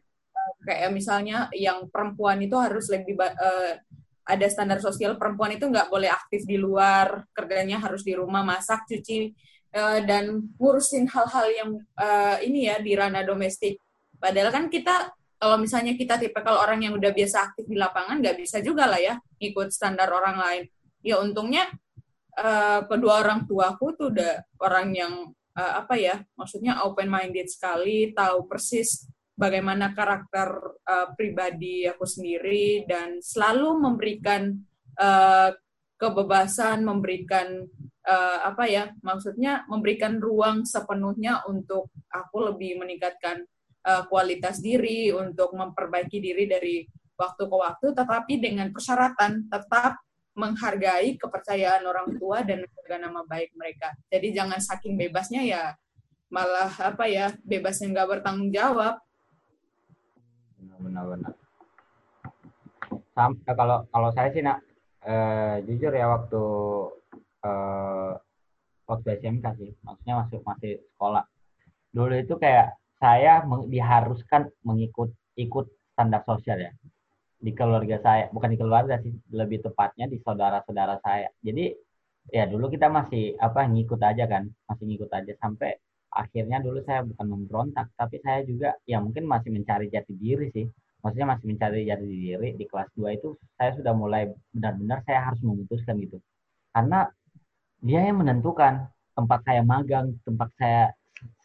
kayak 0.62 0.90
misalnya 0.92 1.48
yang 1.54 1.88
perempuan 1.88 2.38
itu 2.42 2.56
harus 2.58 2.88
lebih 2.90 3.16
eh, 3.18 3.82
ada 4.28 4.46
standar 4.52 4.78
sosial 4.84 5.16
perempuan 5.16 5.56
itu 5.56 5.64
nggak 5.64 5.88
boleh 5.88 6.12
aktif 6.12 6.44
di 6.44 6.60
luar 6.60 7.24
kerjanya 7.32 7.80
harus 7.80 8.04
di 8.04 8.12
rumah 8.12 8.44
masak 8.44 8.84
cuci 8.84 9.32
eh, 9.72 9.98
dan 10.04 10.52
ngurusin 10.60 11.08
hal-hal 11.08 11.46
yang 11.48 11.70
eh, 11.96 12.36
ini 12.44 12.68
ya 12.68 12.76
di 12.78 12.92
ranah 12.92 13.24
domestik. 13.24 13.80
Padahal 14.20 14.52
kan 14.52 14.68
kita 14.68 15.16
kalau 15.38 15.56
misalnya 15.56 15.94
kita 15.94 16.18
tipe 16.18 16.36
kalau 16.42 16.60
orang 16.60 16.82
yang 16.82 16.98
udah 16.98 17.14
biasa 17.14 17.50
aktif 17.50 17.64
di 17.70 17.78
lapangan 17.78 18.18
nggak 18.18 18.36
bisa 18.36 18.58
juga 18.60 18.90
lah 18.90 19.00
ya 19.00 19.14
ikut 19.40 19.72
standar 19.72 20.12
orang 20.12 20.36
lain. 20.36 20.64
Ya 21.00 21.16
untungnya 21.24 21.72
eh, 22.36 22.80
kedua 22.84 23.24
orang 23.24 23.48
tuaku 23.48 23.96
tuh 23.96 24.12
udah 24.12 24.44
orang 24.60 24.92
yang 24.92 25.12
eh, 25.56 25.72
apa 25.80 25.94
ya 25.96 26.20
maksudnya 26.36 26.84
open 26.84 27.08
minded 27.08 27.48
sekali 27.48 28.12
tahu 28.12 28.44
persis 28.44 29.08
bagaimana 29.38 29.94
karakter 29.94 30.50
uh, 30.82 31.14
pribadi 31.14 31.86
aku 31.86 32.02
sendiri 32.02 32.82
dan 32.90 33.22
selalu 33.22 33.78
memberikan 33.78 34.50
uh, 34.98 35.54
kebebasan, 35.94 36.82
memberikan 36.82 37.62
uh, 38.02 38.38
apa 38.42 38.66
ya 38.66 38.90
maksudnya 39.06 39.62
memberikan 39.70 40.18
ruang 40.18 40.66
sepenuhnya 40.66 41.46
untuk 41.46 41.94
aku 42.10 42.50
lebih 42.50 42.82
meningkatkan 42.82 43.46
uh, 43.86 44.02
kualitas 44.10 44.58
diri, 44.58 45.14
untuk 45.14 45.54
memperbaiki 45.54 46.18
diri 46.18 46.44
dari 46.50 46.82
waktu 47.14 47.46
ke 47.46 47.56
waktu, 47.56 47.86
tetapi 47.94 48.34
dengan 48.42 48.74
persyaratan 48.74 49.46
tetap 49.46 50.02
menghargai 50.38 51.18
kepercayaan 51.18 51.82
orang 51.82 52.14
tua 52.14 52.46
dan 52.46 52.62
menjaga 52.62 52.96
nama 53.02 53.26
baik 53.26 53.50
mereka. 53.58 53.90
Jadi 54.06 54.30
jangan 54.30 54.62
saking 54.62 54.94
bebasnya 54.94 55.42
ya 55.42 55.62
malah 56.30 56.70
apa 56.78 57.08
ya 57.10 57.34
bebasnya 57.42 57.90
nggak 57.90 58.08
bertanggung 58.20 58.52
jawab 58.52 59.00
benar-benar. 60.80 61.34
Sampai 63.12 63.52
kalau 63.58 63.84
kalau 63.90 64.10
saya 64.14 64.28
sih 64.30 64.42
nak 64.42 64.62
eh, 65.02 65.62
jujur 65.66 65.92
ya 65.92 66.06
waktu 66.06 66.42
eh, 67.44 68.12
waktu 68.88 69.08
SMK 69.20 69.46
sih 69.60 69.70
maksudnya 69.84 70.14
masuk 70.24 70.40
masih 70.46 70.80
sekolah. 70.94 71.24
Dulu 71.92 72.14
itu 72.14 72.34
kayak 72.38 72.78
saya 72.98 73.44
diharuskan 73.66 74.50
mengikut 74.66 75.14
ikut 75.38 75.66
standar 75.94 76.22
sosial 76.26 76.58
ya 76.58 76.72
di 77.38 77.54
keluarga 77.54 77.98
saya. 78.02 78.26
Bukan 78.34 78.50
di 78.54 78.58
keluarga 78.58 78.98
sih 78.98 79.14
lebih 79.30 79.62
tepatnya 79.62 80.10
di 80.10 80.18
saudara-saudara 80.22 80.98
saya. 81.02 81.30
Jadi 81.42 81.74
ya 82.28 82.44
dulu 82.44 82.68
kita 82.68 82.92
masih 82.92 83.38
apa 83.38 83.64
ngikut 83.64 84.00
aja 84.02 84.24
kan 84.26 84.50
masih 84.66 84.84
ngikut 84.88 85.10
aja. 85.14 85.32
Sampai 85.38 85.78
akhirnya 86.18 86.58
dulu 86.58 86.82
saya 86.82 87.06
bukan 87.06 87.26
memberontak 87.30 87.86
tapi 87.94 88.18
saya 88.18 88.42
juga 88.42 88.74
ya 88.82 88.98
mungkin 88.98 89.24
masih 89.30 89.50
mencari 89.54 89.86
jati 89.94 90.12
diri 90.18 90.50
sih. 90.50 90.66
Maksudnya 90.98 91.28
masih 91.30 91.46
mencari 91.46 91.86
jati 91.86 92.06
diri 92.10 92.48
di 92.58 92.64
kelas 92.66 92.90
2 92.98 93.14
itu 93.14 93.38
saya 93.54 93.70
sudah 93.78 93.94
mulai 93.94 94.26
benar-benar 94.50 94.98
saya 95.06 95.30
harus 95.30 95.38
memutuskan 95.46 95.94
gitu. 96.02 96.18
Karena 96.74 97.06
dia 97.78 98.00
yang 98.02 98.18
menentukan 98.18 98.90
tempat 99.14 99.40
saya 99.46 99.62
magang 99.62 100.10
tempat 100.26 100.50
saya 100.58 100.90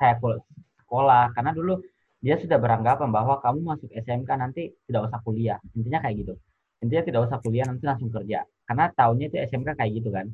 saya 0.02 0.18
sekolah. 0.82 1.38
Karena 1.38 1.54
dulu 1.54 1.78
dia 2.18 2.42
sudah 2.42 2.58
beranggapan 2.58 3.14
bahwa 3.14 3.38
kamu 3.46 3.60
masuk 3.62 3.90
SMK 3.94 4.30
nanti 4.42 4.74
tidak 4.90 5.14
usah 5.14 5.20
kuliah. 5.22 5.60
Intinya 5.78 6.02
kayak 6.02 6.26
gitu. 6.26 6.34
Intinya 6.82 7.04
tidak 7.06 7.22
usah 7.30 7.38
kuliah 7.46 7.66
nanti 7.70 7.86
langsung 7.86 8.10
kerja. 8.10 8.42
Karena 8.66 8.90
tahunnya 8.90 9.26
itu 9.30 9.38
SMK 9.38 9.70
kayak 9.78 9.92
gitu 10.02 10.10
kan 10.10 10.34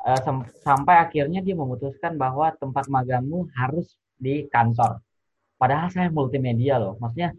Sam- 0.00 0.48
sampai 0.64 0.96
akhirnya 1.04 1.40
dia 1.44 1.52
memutuskan 1.52 2.16
bahwa 2.16 2.48
tempat 2.56 2.88
magangmu 2.88 3.52
harus 3.52 3.86
di 4.16 4.48
kantor. 4.48 5.00
Padahal 5.60 5.92
saya 5.92 6.08
multimedia 6.08 6.80
loh, 6.80 6.96
maksudnya 6.96 7.36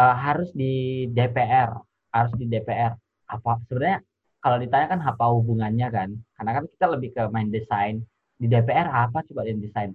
eh, 0.00 0.16
harus 0.24 0.48
di 0.56 1.04
DPR, 1.12 1.76
harus 2.16 2.32
di 2.40 2.46
DPR. 2.48 2.92
Apa 3.28 3.60
sebenarnya 3.68 4.00
kalau 4.40 4.56
ditanya 4.56 4.86
kan 4.96 5.00
apa 5.04 5.24
hubungannya 5.28 5.88
kan? 5.92 6.08
Karena 6.36 6.50
kan 6.56 6.64
kita 6.72 6.86
lebih 6.88 7.10
ke 7.12 7.22
main 7.28 7.48
desain. 7.52 8.00
Di 8.40 8.46
DPR 8.48 8.88
apa 8.88 9.20
coba 9.28 9.44
yang 9.44 9.60
desain? 9.60 9.92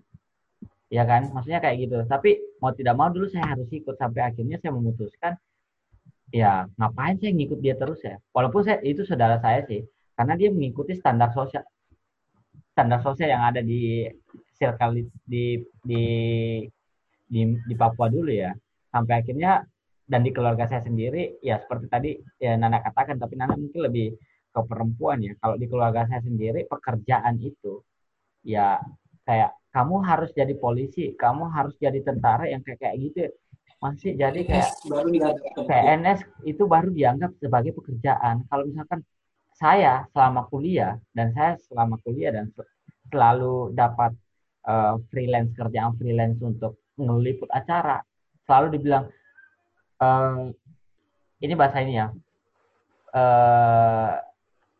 Ya 0.93 1.03
kan? 1.10 1.34
Maksudnya 1.34 1.58
kayak 1.58 1.78
gitu. 1.89 1.97
Tapi 2.06 2.38
mau 2.62 2.70
tidak 2.78 2.93
mau 2.93 3.10
dulu 3.10 3.26
saya 3.34 3.58
harus 3.58 3.66
ikut 3.74 3.97
sampai 3.97 4.22
akhirnya 4.30 4.62
saya 4.62 4.72
memutuskan 4.78 5.34
ya 6.30 6.66
ngapain 6.78 7.18
saya 7.18 7.32
ngikut 7.34 7.60
dia 7.66 7.74
terus 7.74 7.97
ya? 8.06 8.22
Walaupun 8.30 8.62
saya 8.62 8.78
itu 8.86 9.01
saudara 9.10 9.41
saya 9.41 9.66
sih, 9.66 9.82
karena 10.14 10.34
dia 10.38 10.49
mengikuti 10.53 10.93
standar 10.93 11.34
sosial 11.34 11.66
standar 12.76 12.99
sosial 12.99 13.32
yang 13.32 13.47
ada 13.47 13.63
di 13.63 14.03
circle 14.59 14.99
di 14.99 15.03
di 15.23 15.45
di, 15.80 16.03
di, 17.23 17.41
di 17.55 17.76
Papua 17.80 18.11
dulu 18.11 18.28
ya 18.28 18.51
sampai 18.91 19.23
akhirnya 19.23 19.63
dan 20.03 20.21
di 20.21 20.36
keluarga 20.36 20.67
saya 20.67 20.84
sendiri 20.84 21.39
ya 21.39 21.55
seperti 21.55 21.86
tadi 21.88 22.11
ya 22.36 22.59
Nana 22.59 22.84
katakan 22.84 23.15
tapi 23.15 23.39
Nana 23.39 23.55
mungkin 23.55 23.80
lebih 23.80 24.11
ke 24.51 24.61
perempuan 24.67 25.23
ya 25.23 25.34
kalau 25.39 25.55
di 25.55 25.65
keluarga 25.71 26.03
saya 26.11 26.19
sendiri 26.19 26.67
pekerjaan 26.67 27.39
itu 27.39 27.80
ya 28.43 28.84
kayak 29.23 29.55
kamu 29.71 29.95
harus 30.03 30.36
jadi 30.36 30.51
polisi 30.59 31.15
kamu 31.15 31.47
harus 31.47 31.80
jadi 31.80 32.03
tentara 32.03 32.51
yang 32.51 32.59
kayak 32.59 32.80
kayak 32.84 32.95
gitu 32.99 33.32
masih 33.86 34.11
jadi 34.17 34.41
kayak. 34.47 34.71
PNS 35.67 36.19
itu 36.47 36.63
baru 36.65 36.89
dianggap 36.89 37.38
sebagai 37.38 37.76
pekerjaan. 37.76 38.41
Kalau 38.49 38.63
misalkan 38.65 39.05
saya 39.56 40.03
selama 40.12 40.47
kuliah 40.51 40.99
dan 41.16 41.32
saya 41.32 41.56
selama 41.72 41.95
kuliah 42.03 42.36
dan 42.36 42.51
sel- 42.51 42.70
selalu 43.12 43.72
dapat 43.72 44.12
eh, 44.68 44.95
freelance 45.10 45.51
kerjaan 45.56 45.95
freelance 45.95 46.39
untuk 46.43 46.76
ngeliput 46.99 47.47
acara, 47.51 48.03
selalu 48.43 48.76
dibilang 48.76 49.06
eh, 50.03 50.51
ini 51.43 51.53
bahasa 51.56 51.80
ini 51.84 51.93
ya 51.99 52.08
eh, 53.16 54.14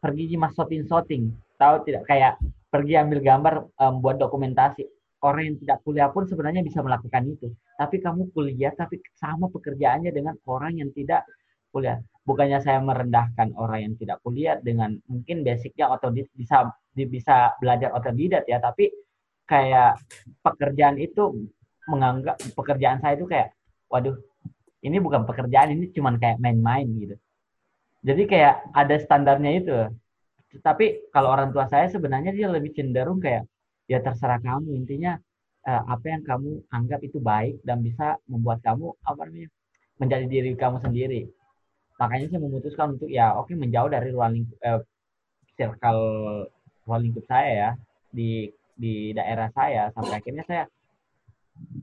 pergi 0.04 0.36
mas 0.38 0.54
shooting 0.54 0.84
shooting, 0.86 1.24
tahu 1.58 1.82
tidak? 1.88 2.04
Kayak 2.06 2.38
pergi 2.70 2.94
ambil 3.00 3.20
gambar 3.24 3.54
em, 3.80 3.96
buat 4.04 4.20
dokumentasi. 4.20 4.84
Orang 5.26 5.42
yang 5.48 5.58
tidak 5.58 5.82
kuliah 5.82 6.12
pun 6.14 6.30
sebenarnya 6.30 6.62
bisa 6.62 6.86
melakukan 6.86 7.26
itu. 7.26 7.50
Tapi 7.80 7.98
kamu 7.98 8.30
kuliah 8.30 8.70
tapi 8.78 9.02
sama 9.18 9.50
pekerjaannya 9.50 10.14
dengan 10.14 10.38
orang 10.46 10.78
yang 10.78 10.94
tidak 10.94 11.26
kuliah 11.74 11.98
bukannya 12.26 12.60
saya 12.60 12.82
merendahkan 12.82 13.54
orang 13.56 13.80
yang 13.86 13.94
tidak 14.02 14.18
kuliah 14.26 14.58
dengan 14.60 14.98
mungkin 15.06 15.46
basicnya 15.46 15.94
otodidak 15.94 16.34
bisa 16.34 16.74
bisa 16.96 17.54
belajar 17.62 17.94
otodidak 17.94 18.44
ya 18.50 18.58
tapi 18.58 18.90
kayak 19.46 20.02
pekerjaan 20.42 20.98
itu 20.98 21.46
menganggap 21.86 22.42
pekerjaan 22.58 22.98
saya 22.98 23.14
itu 23.14 23.30
kayak 23.30 23.54
waduh 23.94 24.18
ini 24.86 24.98
bukan 25.02 25.26
pekerjaan 25.26 25.74
ini 25.74 25.90
cuman 25.94 26.18
kayak 26.22 26.38
main-main 26.42 26.86
gitu. 26.98 27.16
Jadi 28.06 28.24
kayak 28.30 28.70
ada 28.74 28.96
standarnya 29.02 29.52
itu. 29.58 29.78
Tapi 30.62 31.10
kalau 31.10 31.34
orang 31.34 31.50
tua 31.50 31.66
saya 31.66 31.90
sebenarnya 31.90 32.32
dia 32.34 32.48
lebih 32.50 32.74
cenderung 32.78 33.18
kayak 33.18 33.50
ya 33.90 34.02
terserah 34.02 34.42
kamu 34.42 34.78
intinya 34.78 35.18
uh, 35.66 35.84
apa 35.90 36.06
yang 36.10 36.22
kamu 36.26 36.64
anggap 36.70 37.02
itu 37.02 37.18
baik 37.22 37.62
dan 37.66 37.82
bisa 37.82 38.18
membuat 38.30 38.62
kamu 38.66 38.94
apa 39.06 39.22
namanya 39.26 39.50
menjadi 40.02 40.26
diri 40.26 40.52
kamu 40.58 40.78
sendiri 40.82 41.22
makanya 41.96 42.28
saya 42.32 42.42
memutuskan 42.44 42.88
untuk 43.00 43.08
ya 43.08 43.36
oke 43.36 43.52
okay, 43.52 43.56
menjauh 43.56 43.88
dari 43.88 44.10
ruang 44.12 44.32
lingkup 44.36 44.58
uh, 44.64 44.82
circle 45.56 46.04
ruang 46.84 47.02
lingkup 47.08 47.26
saya 47.28 47.52
ya 47.52 47.70
di 48.12 48.52
di 48.76 49.16
daerah 49.16 49.48
saya 49.56 49.90
sampai 49.96 50.20
akhirnya 50.20 50.44
saya 50.44 50.64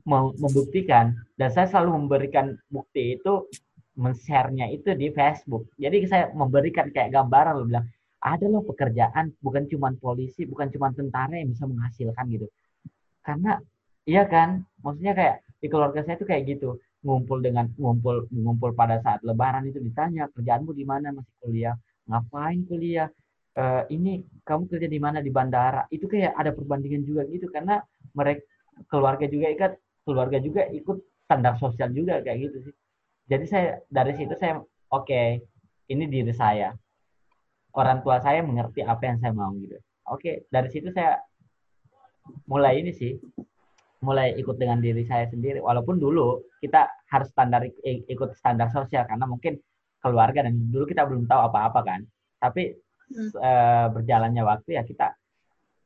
membuktikan 0.05 1.17
dan 1.33 1.49
saya 1.49 1.65
selalu 1.65 2.05
memberikan 2.05 2.53
bukti 2.69 3.17
itu 3.17 3.49
men-share-nya 3.97 4.69
itu 4.73 4.93
di 4.93 5.09
Facebook. 5.13 5.69
Jadi 5.77 6.05
saya 6.09 6.29
memberikan 6.33 6.89
kayak 6.89 7.13
gambaran 7.13 7.53
loh 7.57 7.65
bilang 7.69 7.85
ada 8.21 8.45
loh 8.45 8.61
pekerjaan 8.65 9.33
bukan 9.41 9.65
cuma 9.69 9.93
polisi, 9.97 10.45
bukan 10.45 10.69
cuma 10.73 10.93
tentara 10.93 11.37
yang 11.37 11.53
bisa 11.53 11.65
menghasilkan 11.65 12.25
gitu. 12.29 12.47
Karena 13.25 13.57
iya 14.05 14.23
kan, 14.25 14.65
maksudnya 14.81 15.13
kayak 15.13 15.35
di 15.61 15.67
keluarga 15.69 16.01
saya 16.05 16.15
itu 16.21 16.25
kayak 16.27 16.43
gitu 16.57 16.77
ngumpul 17.03 17.43
dengan 17.43 17.67
ngumpul 17.75 18.31
ngumpul 18.31 18.71
pada 18.73 18.97
saat 19.03 19.19
lebaran 19.27 19.67
itu 19.67 19.77
ditanya 19.83 20.31
kerjaanmu 20.31 20.71
di 20.71 20.87
mana? 20.87 21.11
Masih 21.11 21.35
kuliah? 21.43 21.75
Ngapain 22.07 22.63
kuliah? 22.65 23.07
Uh, 23.53 23.85
ini 23.93 24.25
kamu 24.47 24.65
kerja 24.65 24.87
di 24.89 24.99
mana? 24.99 25.21
Di 25.21 25.29
bandara. 25.29 25.85
Itu 25.91 26.09
kayak 26.09 26.33
ada 26.33 26.55
perbandingan 26.55 27.05
juga 27.05 27.27
gitu 27.29 27.51
karena 27.51 27.83
mereka 28.15 28.41
keluarga 28.89 29.29
juga 29.29 29.47
ikut 29.53 29.73
keluarga 30.07 30.37
juga 30.41 30.61
ikut 30.71 30.97
standar 31.27 31.55
sosial 31.59 31.91
juga 31.91 32.23
kayak 32.23 32.49
gitu 32.49 32.57
sih. 32.71 32.75
Jadi 33.29 33.45
saya 33.47 33.67
dari 33.87 34.13
situ 34.17 34.33
saya 34.39 34.59
oke 34.59 35.05
okay, 35.05 35.43
ini 35.91 36.09
diri 36.09 36.33
saya. 36.33 36.73
Orang 37.73 38.05
tua 38.05 38.21
saya 38.21 38.41
mengerti 38.41 38.85
apa 38.85 39.03
yang 39.05 39.17
saya 39.21 39.33
mau 39.35 39.53
gitu. 39.59 39.77
Oke 40.09 40.19
okay, 40.19 40.35
dari 40.49 40.69
situ 40.71 40.89
saya 40.89 41.19
mulai 42.47 42.79
ini 42.79 42.91
sih 42.95 43.19
mulai 44.03 44.35
ikut 44.35 44.59
dengan 44.59 44.83
diri 44.83 45.07
saya 45.07 45.25
sendiri. 45.31 45.63
Walaupun 45.63 45.95
dulu 45.97 46.43
kita 46.59 46.91
harus 47.07 47.31
standar 47.31 47.63
ikut 47.87 48.35
standar 48.35 48.67
sosial 48.69 49.07
karena 49.07 49.23
mungkin 49.23 49.55
keluarga 50.03 50.43
dan 50.43 50.59
dulu 50.67 50.83
kita 50.83 51.07
belum 51.07 51.23
tahu 51.25 51.41
apa-apa 51.47 51.79
kan. 51.87 52.01
Tapi 52.43 52.75
hmm. 53.15 53.31
e, 53.39 53.51
berjalannya 53.95 54.43
waktu 54.43 54.75
ya 54.75 54.83
kita 54.83 55.15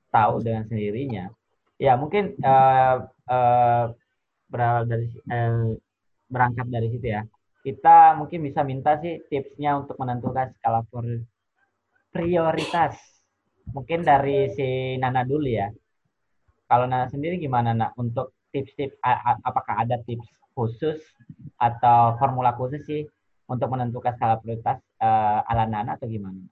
tahu 0.10 0.42
dengan 0.42 0.66
sendirinya. 0.66 1.30
Ya 1.78 1.94
mungkin 1.94 2.34
uh, 2.42 3.06
uh, 3.30 3.86
berawal 4.50 4.90
dari 4.90 5.14
uh, 5.30 5.78
berangkat 6.26 6.68
dari 6.74 6.88
situ 6.90 7.06
ya. 7.14 7.22
Kita 7.62 8.18
mungkin 8.18 8.42
bisa 8.42 8.66
minta 8.66 8.98
sih 8.98 9.22
tipsnya 9.30 9.78
untuk 9.78 9.94
menentukan 10.02 10.58
skala 10.58 10.82
prioritas. 12.10 12.98
Mungkin 13.70 14.02
dari 14.02 14.50
si 14.58 14.98
Nana 14.98 15.22
dulu 15.22 15.46
ya 15.46 15.70
kalau 16.68 16.86
Nana 16.86 17.08
sendiri 17.08 17.40
gimana 17.40 17.72
nak 17.72 17.96
untuk 17.96 18.36
tips-tips 18.52 19.00
apakah 19.44 19.88
ada 19.88 20.00
tips 20.04 20.28
khusus 20.52 21.00
atau 21.56 22.20
formula 22.20 22.52
khusus 22.54 22.84
sih 22.84 23.02
untuk 23.48 23.72
menentukan 23.72 24.14
skala 24.20 24.36
prioritas 24.38 24.78
uh, 25.00 25.42
ala 25.48 25.64
Nana 25.66 25.96
atau 25.96 26.06
gimana? 26.06 26.44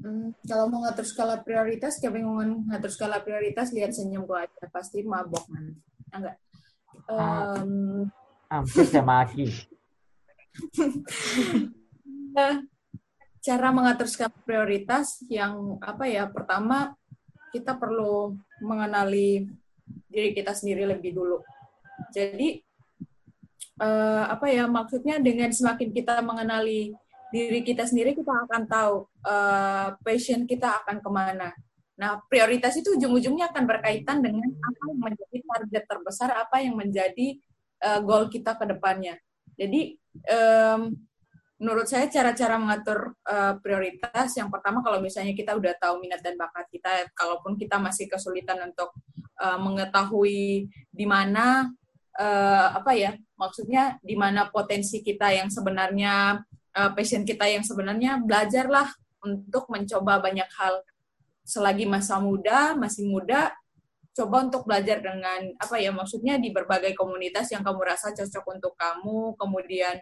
Hmm, 0.00 0.32
kalau 0.48 0.64
mau 0.72 0.80
ngatur 0.84 1.04
skala 1.04 1.44
prioritas, 1.44 2.00
kebingungan 2.00 2.64
ngatur 2.72 2.88
skala 2.88 3.20
prioritas, 3.20 3.68
lihat 3.72 3.92
senyum 3.92 4.24
gua 4.24 4.48
aja. 4.48 4.64
Pasti 4.72 5.04
mabok, 5.04 5.44
man. 5.52 5.76
Enggak. 6.12 6.36
Um, 7.04 8.08
Hampir 8.48 8.84
saya 8.88 9.04
maki. 9.04 9.52
nah, 12.32 12.64
cara 13.44 13.68
mengatur 13.76 14.08
skala 14.08 14.32
prioritas 14.44 15.20
yang 15.28 15.76
apa 15.84 16.08
ya? 16.08 16.24
Pertama, 16.32 16.96
kita 17.50 17.76
perlu 17.76 18.34
mengenali 18.62 19.46
diri 20.06 20.30
kita 20.34 20.54
sendiri 20.54 20.86
lebih 20.86 21.14
dulu. 21.14 21.42
Jadi, 22.14 22.62
uh, 23.82 24.24
apa 24.30 24.46
ya? 24.50 24.64
Maksudnya 24.70 25.18
dengan 25.18 25.50
semakin 25.50 25.90
kita 25.90 26.22
mengenali 26.22 26.94
diri 27.30 27.62
kita 27.62 27.86
sendiri 27.86 28.18
kita 28.18 28.30
akan 28.50 28.62
tahu 28.66 29.06
uh, 29.22 29.94
passion 30.02 30.50
kita 30.50 30.82
akan 30.82 30.98
ke 30.98 31.10
mana. 31.10 31.54
Nah, 32.00 32.18
prioritas 32.26 32.74
itu 32.80 32.96
ujung-ujungnya 32.96 33.52
akan 33.52 33.64
berkaitan 33.68 34.24
dengan 34.24 34.48
apa 34.48 34.82
yang 34.88 35.00
menjadi 35.04 35.38
target 35.44 35.84
terbesar, 35.84 36.30
apa 36.32 36.56
yang 36.64 36.74
menjadi 36.74 37.36
uh, 37.84 38.00
goal 38.00 38.32
kita 38.32 38.56
ke 38.56 38.64
depannya. 38.64 39.20
Jadi, 39.60 40.00
um, 40.32 40.96
menurut 41.60 41.84
saya 41.84 42.08
cara-cara 42.08 42.56
mengatur 42.56 43.12
uh, 43.28 43.60
prioritas, 43.60 44.32
yang 44.32 44.48
pertama 44.48 44.80
kalau 44.80 44.96
misalnya 45.04 45.36
kita 45.36 45.52
udah 45.52 45.76
tahu 45.76 46.00
minat 46.00 46.24
dan 46.24 46.40
bakat 46.40 46.64
kita, 46.72 47.12
kalaupun 47.12 47.60
kita 47.60 47.76
masih 47.76 48.08
kesulitan 48.08 48.56
untuk 48.64 48.96
uh, 49.36 49.60
mengetahui 49.60 50.72
di 50.88 51.04
mana, 51.04 51.68
uh, 52.16 52.68
apa 52.80 52.96
ya, 52.96 53.12
maksudnya 53.36 54.00
di 54.00 54.16
mana 54.16 54.48
potensi 54.48 55.04
kita 55.04 55.36
yang 55.36 55.52
sebenarnya 55.52 56.40
uh, 56.80 56.90
passion 56.96 57.28
kita 57.28 57.44
yang 57.44 57.60
sebenarnya 57.60 58.24
belajarlah 58.24 58.88
untuk 59.20 59.68
mencoba 59.68 60.16
banyak 60.16 60.48
hal. 60.56 60.80
Selagi 61.44 61.84
masa 61.84 62.16
muda 62.24 62.72
masih 62.72 63.04
muda 63.04 63.52
coba 64.16 64.48
untuk 64.48 64.64
belajar 64.64 64.98
dengan 65.00 65.54
apa 65.60 65.78
ya 65.78 65.94
maksudnya 65.94 66.36
di 66.36 66.50
berbagai 66.50 66.98
komunitas 66.98 67.52
yang 67.54 67.62
kamu 67.62 67.80
rasa 67.84 68.10
cocok 68.10 68.44
untuk 68.58 68.74
kamu 68.74 69.38
kemudian 69.38 69.96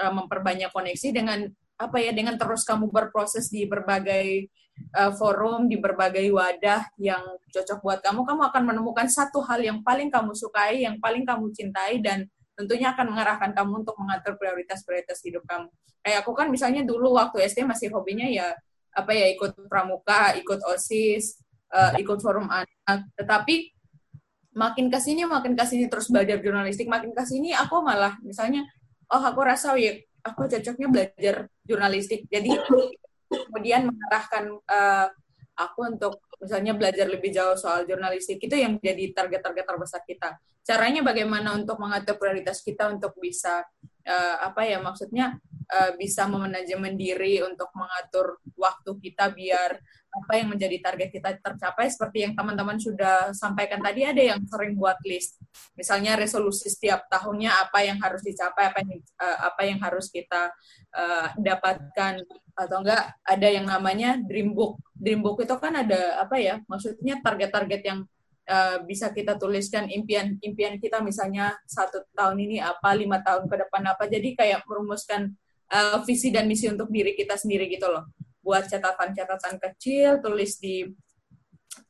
uh, 0.00 0.12
memperbanyak 0.12 0.70
koneksi 0.70 1.08
dengan 1.14 1.46
apa 1.74 1.98
ya 1.98 2.14
dengan 2.14 2.38
terus 2.38 2.62
kamu 2.62 2.86
berproses 2.86 3.50
di 3.50 3.66
berbagai 3.66 4.46
uh, 4.94 5.10
forum 5.14 5.66
di 5.66 5.74
berbagai 5.78 6.30
wadah 6.30 6.86
yang 6.98 7.22
cocok 7.50 7.78
buat 7.82 7.98
kamu 7.98 8.22
kamu 8.22 8.42
akan 8.50 8.62
menemukan 8.62 9.06
satu 9.10 9.42
hal 9.42 9.58
yang 9.58 9.82
paling 9.82 10.06
kamu 10.06 10.34
sukai 10.38 10.86
yang 10.86 11.02
paling 11.02 11.26
kamu 11.26 11.50
cintai 11.50 11.98
dan 11.98 12.30
tentunya 12.54 12.94
akan 12.94 13.14
mengarahkan 13.14 13.50
kamu 13.50 13.82
untuk 13.82 13.98
mengatur 13.98 14.38
prioritas-prioritas 14.38 15.18
hidup 15.26 15.42
kamu. 15.46 15.66
Kayak 16.06 16.18
aku 16.22 16.32
kan 16.38 16.46
misalnya 16.50 16.86
dulu 16.86 17.18
waktu 17.18 17.42
SD 17.50 17.66
masih 17.66 17.90
hobinya 17.90 18.26
ya 18.30 18.54
apa 18.94 19.10
ya 19.10 19.26
ikut 19.34 19.66
pramuka, 19.66 20.38
ikut 20.38 20.62
OSIS, 20.62 21.42
uh, 21.74 21.98
ikut 21.98 22.22
forum 22.22 22.46
anak. 22.46 23.10
Tetapi 23.18 23.74
makin 24.54 24.86
ke 24.86 24.98
sini 25.02 25.26
makin 25.26 25.58
ke 25.58 25.66
sini 25.66 25.90
terus 25.90 26.06
belajar 26.06 26.38
jurnalistik, 26.38 26.86
makin 26.86 27.10
ke 27.10 27.26
sini 27.26 27.50
aku 27.50 27.82
malah 27.82 28.14
misalnya 28.22 28.62
oh 29.10 29.22
aku 29.22 29.40
rasa 29.44 29.76
ya 29.76 29.98
aku 30.24 30.48
cocoknya 30.48 30.88
belajar 30.88 31.34
jurnalistik. 31.68 32.24
Jadi 32.32 32.56
kemudian 33.28 33.92
mengarahkan 33.92 34.44
uh, 34.64 35.06
aku 35.54 35.80
untuk 35.94 36.18
misalnya 36.40 36.74
belajar 36.74 37.06
lebih 37.06 37.30
jauh 37.30 37.54
soal 37.54 37.86
jurnalistik 37.86 38.42
itu 38.42 38.54
yang 38.56 38.80
menjadi 38.80 39.14
target-target 39.14 39.64
terbesar 39.64 40.00
kita. 40.04 40.36
Caranya 40.64 41.04
bagaimana 41.04 41.52
untuk 41.52 41.76
mengatur 41.76 42.16
prioritas 42.16 42.64
kita 42.64 42.88
untuk 42.88 43.12
bisa 43.20 43.62
uh, 44.08 44.36
apa 44.40 44.64
ya 44.64 44.80
maksudnya 44.80 45.36
uh, 45.70 45.92
bisa 45.96 46.28
memanajemen 46.28 46.96
diri 46.96 47.40
untuk 47.40 47.70
mengatur 47.76 48.40
waktu 48.56 48.90
kita 49.00 49.32
biar 49.32 49.80
apa 50.14 50.32
yang 50.38 50.48
menjadi 50.54 50.78
target 50.78 51.10
kita 51.10 51.30
tercapai. 51.42 51.90
Seperti 51.90 52.22
yang 52.22 52.32
teman-teman 52.38 52.78
sudah 52.78 53.34
sampaikan 53.34 53.82
tadi 53.82 54.06
ada 54.06 54.22
yang 54.22 54.40
sering 54.46 54.78
buat 54.78 54.96
list. 55.02 55.42
Misalnya 55.74 56.14
resolusi 56.14 56.70
setiap 56.70 57.10
tahunnya 57.10 57.50
apa 57.50 57.82
yang 57.82 57.98
harus 57.98 58.22
dicapai 58.22 58.70
apa 58.70 58.78
yang 58.86 59.02
uh, 59.18 59.38
apa 59.50 59.62
yang 59.66 59.78
harus 59.82 60.06
kita 60.08 60.54
uh, 60.94 61.28
dapatkan. 61.34 62.22
Atau 62.54 62.86
enggak 62.86 63.18
ada 63.26 63.48
yang 63.50 63.66
namanya 63.66 64.14
dream 64.22 64.54
book. 64.54 64.78
Dream 64.94 65.26
book 65.26 65.42
itu 65.42 65.54
kan 65.58 65.74
ada 65.74 66.22
apa 66.22 66.38
ya 66.38 66.62
maksudnya 66.70 67.18
target-target 67.18 67.82
yang 67.82 68.06
uh, 68.46 68.78
bisa 68.86 69.10
kita 69.10 69.34
tuliskan 69.34 69.90
impian 69.90 70.38
impian 70.38 70.78
kita 70.78 71.02
misalnya 71.02 71.58
satu 71.66 72.06
tahun 72.14 72.38
ini 72.38 72.62
apa 72.62 72.94
lima 72.94 73.18
tahun 73.24 73.50
ke 73.50 73.66
depan 73.66 73.82
apa. 73.90 74.06
Jadi 74.06 74.38
kayak 74.38 74.62
merumuskan 74.70 75.34
uh, 75.74 75.98
visi 76.06 76.30
dan 76.30 76.46
misi 76.46 76.70
untuk 76.70 76.86
diri 76.94 77.18
kita 77.18 77.34
sendiri 77.34 77.66
gitu 77.66 77.90
loh 77.90 78.06
buat 78.44 78.70
catatan-catatan 78.70 79.56
kecil 79.58 80.22
tulis 80.22 80.60
di 80.62 80.86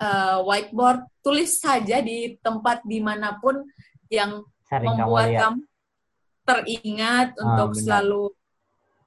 uh, 0.00 0.40
whiteboard 0.46 1.04
tulis 1.20 1.60
saja 1.60 2.00
di 2.00 2.38
tempat 2.40 2.80
di 2.88 3.02
mana 3.04 3.36
pun 3.36 3.60
yang 4.08 4.40
Sering 4.64 4.96
membuat 4.96 5.28
kamu, 5.28 5.40
kamu 5.42 5.60
teringat 6.44 7.28
oh, 7.36 7.42
untuk 7.44 7.70
benar. 7.74 7.82
selalu 7.82 8.24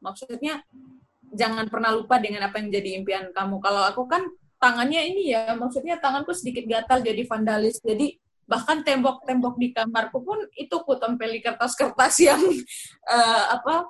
maksudnya 0.01 0.53
jangan 1.33 1.65
pernah 1.67 1.91
lupa 1.91 2.19
dengan 2.21 2.47
apa 2.47 2.59
yang 2.61 2.69
jadi 2.71 2.89
impian 3.01 3.25
kamu. 3.35 3.59
Kalau 3.59 3.83
aku 3.83 4.07
kan 4.07 4.23
tangannya 4.57 5.01
ini 5.11 5.35
ya, 5.35 5.53
maksudnya 5.53 5.99
tanganku 5.99 6.31
sedikit 6.31 6.65
gatal 6.65 7.03
jadi 7.03 7.21
vandalis. 7.27 7.83
Jadi 7.83 8.15
bahkan 8.47 8.79
tembok-tembok 8.79 9.59
di 9.59 9.75
kamarku 9.75 10.23
pun 10.23 10.39
itu 10.55 10.71
ku 10.71 10.95
tempeli 10.95 11.43
kertas-kertas 11.43 12.15
yang 12.23 12.39
uh, 13.11 13.43
apa 13.59 13.83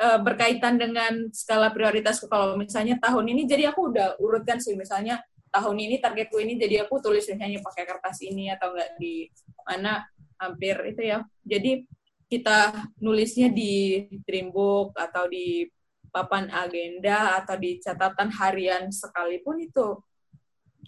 uh, 0.00 0.20
berkaitan 0.20 0.76
dengan 0.76 1.28
skala 1.32 1.72
prioritasku. 1.72 2.28
Kalau 2.28 2.56
misalnya 2.56 2.96
tahun 3.00 3.32
ini, 3.32 3.42
jadi 3.48 3.72
aku 3.72 3.92
udah 3.92 4.20
urutkan 4.20 4.60
sih 4.60 4.76
misalnya 4.76 5.20
tahun 5.56 5.76
ini 5.88 5.96
targetku 6.04 6.36
ini 6.36 6.60
jadi 6.60 6.84
aku 6.84 7.00
tulis 7.00 7.24
hanya 7.32 7.64
pakai 7.64 7.88
kertas 7.88 8.20
ini 8.20 8.52
atau 8.52 8.76
enggak 8.76 8.92
di 9.00 9.32
mana 9.64 10.04
hampir 10.36 10.76
itu 10.84 11.00
ya 11.00 11.24
jadi 11.48 11.80
kita 12.28 12.90
nulisnya 13.00 13.48
di 13.48 14.04
dreambook 14.26 14.92
atau 14.98 15.24
di 15.30 15.64
papan 16.12 16.52
agenda 16.52 17.40
atau 17.40 17.56
di 17.56 17.80
catatan 17.80 18.28
harian 18.36 18.92
sekalipun 18.92 19.62
itu 19.64 19.96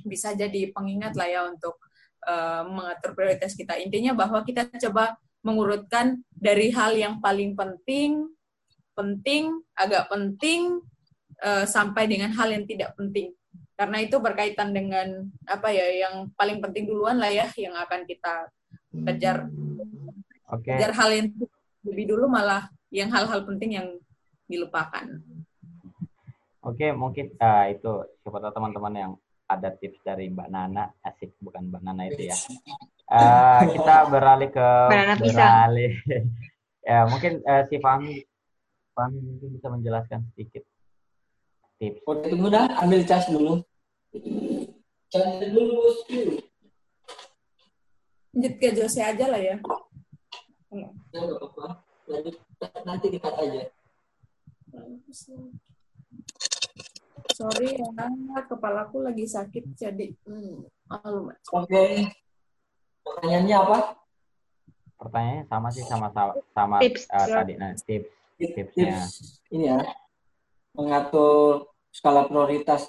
bisa 0.04 0.36
jadi 0.36 0.68
pengingat 0.72 1.16
lah 1.16 1.28
ya 1.28 1.40
untuk 1.48 1.80
uh, 2.28 2.64
mengatur 2.68 3.16
prioritas 3.16 3.56
kita 3.56 3.80
intinya 3.80 4.12
bahwa 4.12 4.44
kita 4.44 4.68
coba 4.88 5.16
mengurutkan 5.40 6.20
dari 6.34 6.74
hal 6.74 6.92
yang 6.92 7.22
paling 7.22 7.54
penting 7.54 8.26
penting 8.98 9.62
agak 9.78 10.10
penting 10.10 10.82
uh, 11.46 11.62
sampai 11.62 12.10
dengan 12.10 12.34
hal 12.34 12.50
yang 12.50 12.66
tidak 12.66 12.98
penting 12.98 13.30
karena 13.78 14.02
itu 14.02 14.18
berkaitan 14.18 14.74
dengan 14.74 15.30
apa 15.46 15.70
ya 15.70 15.86
yang 16.02 16.26
paling 16.34 16.58
penting 16.58 16.90
duluan 16.90 17.22
lah 17.22 17.30
ya 17.30 17.46
yang 17.54 17.78
akan 17.78 18.02
kita 18.10 18.50
kejar 19.06 19.46
Oke. 20.50 20.74
kejar 20.74 20.90
hal 20.98 21.10
yang 21.14 21.30
lebih 21.86 22.10
dulu 22.10 22.26
malah 22.26 22.66
yang 22.90 23.12
hal-hal 23.12 23.44
penting 23.44 23.78
yang 23.78 23.88
dilupakan. 24.48 25.06
Oke, 26.64 26.90
mungkin 26.90 27.32
uh, 27.38 27.70
itu 27.70 28.04
siapa 28.24 28.42
tahu 28.42 28.52
teman-teman 28.52 28.94
yang 28.96 29.12
ada 29.48 29.72
tips 29.72 30.00
dari 30.04 30.28
Mbak 30.28 30.48
Nana, 30.52 30.92
asik 31.04 31.32
bukan 31.40 31.72
Mbak 31.72 31.82
Nana 31.84 32.02
itu 32.08 32.28
ya. 32.28 32.36
Uh, 33.08 33.60
kita 33.72 33.94
beralih 34.12 34.50
ke 34.52 34.68
beralih. 35.20 35.92
ya, 36.88 37.08
mungkin 37.08 37.40
uh, 37.44 37.64
si 37.72 37.80
Fahmi 37.80 38.20
Fahmi 38.98 39.22
mungkin 39.22 39.54
bisa 39.54 39.70
menjelaskan 39.70 40.26
sedikit 40.34 40.66
tips. 41.78 42.02
Oke, 42.02 42.26
tunggu 42.34 42.50
dah, 42.50 42.66
ambil 42.82 43.06
cas 43.06 43.30
dulu. 43.30 43.62
Cas 45.06 45.38
dulu, 45.38 45.86
bosku. 45.86 46.42
Lanjut 48.34 48.54
ke 48.58 48.68
Jose 48.74 48.98
aja 48.98 49.30
lah 49.30 49.38
ya. 49.38 49.56
Ya, 50.74 50.88
nggak 51.14 51.38
apa-apa. 51.38 51.86
Lanjut, 52.10 52.34
nanti 52.82 53.06
dikat 53.14 53.34
aja. 53.38 53.62
Sorry 57.38 57.78
ya, 57.78 58.42
kepalaku 58.50 59.06
lagi 59.06 59.22
sakit 59.30 59.78
jadi 59.78 60.10
hmm, 60.26 60.66
malu. 60.90 61.30
Mas. 61.30 61.38
Oke. 61.54 62.10
Pertanyaannya 63.06 63.56
apa? 63.62 63.78
Pertanyaannya 64.98 65.44
sama 65.46 65.68
sih 65.70 65.84
sama 65.86 66.06
sama, 66.10 66.32
sama 66.50 66.76
Tips. 66.82 67.06
uh, 67.14 67.26
tadi 67.30 67.54
nah 67.54 67.70
tips. 67.78 68.17
Tips 68.38 69.42
ini 69.50 69.66
ya, 69.66 69.82
mengatur 70.78 71.74
skala 71.90 72.30
prioritas. 72.30 72.86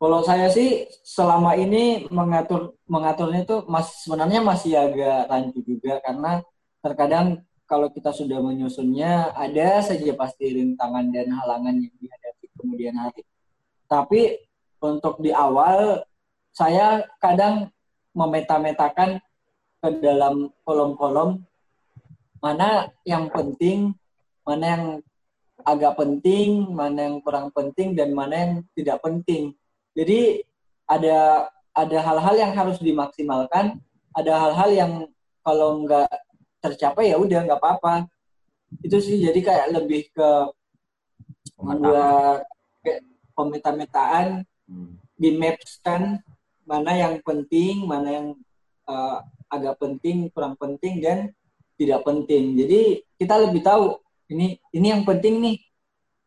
Kalau 0.00 0.24
saya 0.24 0.48
sih 0.48 0.88
selama 1.04 1.52
ini 1.60 2.08
mengatur 2.08 2.72
mengaturnya 2.88 3.44
itu 3.44 3.68
mas 3.68 4.00
sebenarnya 4.00 4.40
masih 4.40 4.72
agak 4.80 5.28
rancu 5.28 5.60
juga 5.60 6.00
karena 6.00 6.40
terkadang 6.80 7.44
kalau 7.68 7.92
kita 7.92 8.08
sudah 8.08 8.40
menyusunnya 8.40 9.36
ada 9.36 9.84
saja 9.84 10.16
pasti 10.16 10.56
rintangan 10.56 11.12
dan 11.12 11.28
halangan 11.36 11.76
yang 11.76 11.94
dihadapi 12.00 12.46
kemudian 12.56 12.96
hari. 12.96 13.22
Tapi 13.84 14.40
untuk 14.80 15.20
di 15.20 15.36
awal 15.36 16.00
saya 16.50 17.04
kadang 17.20 17.68
memeta-metakan 18.16 19.20
ke 19.84 19.88
dalam 20.00 20.48
kolom-kolom 20.64 21.44
mana 22.40 22.88
yang 23.04 23.28
penting, 23.28 23.92
mana 24.46 24.64
yang 24.64 24.84
agak 25.60 25.92
penting, 26.00 26.72
mana 26.72 27.10
yang 27.10 27.16
kurang 27.20 27.52
penting 27.52 27.92
dan 27.92 28.16
mana 28.16 28.34
yang 28.34 28.52
tidak 28.72 28.98
penting. 29.04 29.52
Jadi 29.92 30.40
ada 30.88 31.48
ada 31.76 31.98
hal-hal 32.02 32.34
yang 32.36 32.52
harus 32.56 32.80
dimaksimalkan, 32.80 33.78
ada 34.16 34.32
hal-hal 34.36 34.70
yang 34.72 34.92
kalau 35.44 35.84
nggak 35.84 36.08
tercapai 36.60 37.12
ya 37.12 37.16
udah 37.20 37.44
nggak 37.46 37.60
apa-apa. 37.60 38.08
Itu 38.80 39.02
sih 39.02 39.20
jadi 39.20 39.40
kayak 39.40 39.68
lebih 39.76 40.08
ke 40.14 40.30
membuat 41.60 42.48
kayak 42.80 43.04
pemeta-metaan 43.36 44.48
Hmm. 44.70 44.94
di 45.18 45.34
maps 45.34 45.82
kan 45.82 46.22
mana 46.62 46.94
yang 46.94 47.18
penting, 47.26 47.82
mana 47.82 48.08
yang 48.22 48.26
uh, 48.86 49.18
agak 49.50 49.82
penting, 49.82 50.30
kurang 50.30 50.54
penting 50.54 51.02
dan 51.02 51.34
tidak 51.74 52.06
penting. 52.06 52.54
Jadi 52.54 53.02
kita 53.18 53.50
lebih 53.50 53.66
tahu 53.66 53.98
ini 54.30 54.56
ini 54.72 54.86
yang 54.94 55.02
penting 55.02 55.42
nih, 55.42 55.56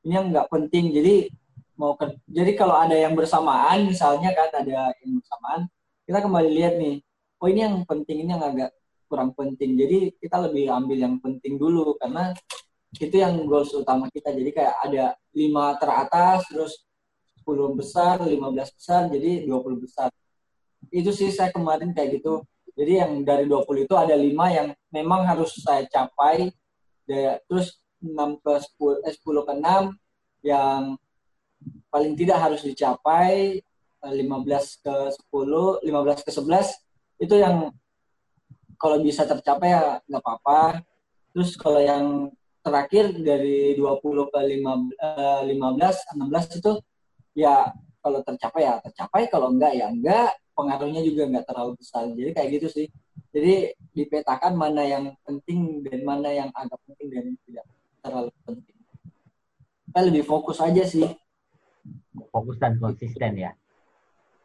ini 0.04 0.14
yang 0.14 0.28
nggak 0.30 0.48
penting. 0.52 0.92
Jadi 0.92 1.32
mau 1.80 1.98
ke, 1.98 2.14
jadi 2.30 2.52
kalau 2.54 2.76
ada 2.78 2.94
yang 2.94 3.18
bersamaan 3.18 3.90
misalnya 3.90 4.30
kan 4.36 4.52
ada 4.54 4.94
yang 5.02 5.12
bersamaan, 5.18 5.62
kita 6.06 6.20
kembali 6.22 6.50
lihat 6.54 6.74
nih, 6.78 7.02
oh 7.42 7.48
ini 7.50 7.60
yang 7.64 7.76
penting, 7.88 8.18
ini 8.28 8.30
yang 8.36 8.44
agak 8.44 8.72
kurang 9.10 9.32
penting. 9.34 9.78
Jadi 9.78 10.18
kita 10.20 10.38
lebih 10.46 10.70
ambil 10.70 10.98
yang 11.00 11.16
penting 11.18 11.58
dulu 11.58 11.98
karena 11.98 12.34
itu 12.94 13.16
yang 13.18 13.42
goals 13.50 13.74
utama 13.74 14.06
kita. 14.14 14.30
Jadi 14.30 14.52
kayak 14.54 14.76
ada 14.86 15.18
lima 15.34 15.74
teratas, 15.82 16.46
terus 16.50 16.86
10 17.44 17.76
besar, 17.76 18.24
15 18.24 18.40
besar, 18.78 19.02
jadi 19.12 19.44
20 19.50 19.84
besar. 19.84 20.10
Itu 20.94 21.12
sih 21.12 21.34
saya 21.34 21.52
kemarin 21.52 21.92
kayak 21.92 22.22
gitu. 22.22 22.46
Jadi 22.74 23.02
yang 23.02 23.12
dari 23.22 23.46
20 23.46 23.86
itu 23.86 23.96
ada 23.98 24.16
5 24.16 24.30
yang 24.50 24.68
memang 24.90 25.26
harus 25.28 25.58
saya 25.62 25.86
capai. 25.90 26.50
Terus 27.50 27.83
6 28.04 28.38
ke 28.44 28.54
10, 28.60 29.00
eh, 29.08 29.14
10 29.16 29.42
ke 29.48 29.54
6 29.56 29.84
yang 30.44 30.82
paling 31.88 32.14
tidak 32.20 32.38
harus 32.44 32.62
dicapai. 32.62 33.64
Eh, 34.04 34.14
15 34.20 34.84
ke 34.84 34.96
10, 35.32 35.80
15 35.80 36.20
ke 36.28 36.32
11 36.32 36.68
itu 37.24 37.36
yang 37.40 37.72
kalau 38.76 39.00
bisa 39.00 39.24
tercapai 39.24 39.72
ya 39.72 40.04
nggak 40.04 40.22
apa-apa. 40.22 40.84
Terus 41.32 41.56
kalau 41.56 41.80
yang 41.80 42.30
terakhir 42.64 43.16
dari 43.16 43.76
20 43.80 44.28
ke 44.28 44.40
5, 44.40 44.92
eh, 45.00 45.42
15, 45.48 45.96
16 46.16 46.46
itu 46.60 46.72
ya 47.34 47.72
kalau 48.04 48.20
tercapai 48.22 48.62
ya 48.68 48.74
tercapai 48.84 49.32
kalau 49.32 49.48
enggak 49.56 49.74
ya 49.80 49.88
enggak 49.88 50.36
pengaruhnya 50.54 51.02
juga 51.02 51.24
enggak 51.26 51.48
terlalu 51.50 51.80
besar 51.80 52.12
jadi 52.12 52.30
kayak 52.36 52.50
gitu 52.60 52.68
sih 52.70 52.88
jadi 53.34 53.74
dipetakan 53.96 54.54
mana 54.54 54.84
yang 54.86 55.06
penting 55.26 55.82
dan 55.88 56.00
mana 56.06 56.30
yang 56.30 56.50
agak 56.54 56.78
penting 56.86 57.08
dan 57.10 57.26
tidak 57.48 57.66
terlalu 58.04 58.30
penting 58.44 58.78
kita 59.88 60.00
lebih 60.04 60.24
fokus 60.28 60.60
aja 60.60 60.84
sih 60.84 61.08
Fokus 62.32 62.56
dan 62.62 62.78
konsisten 62.80 63.36
ya. 63.36 63.52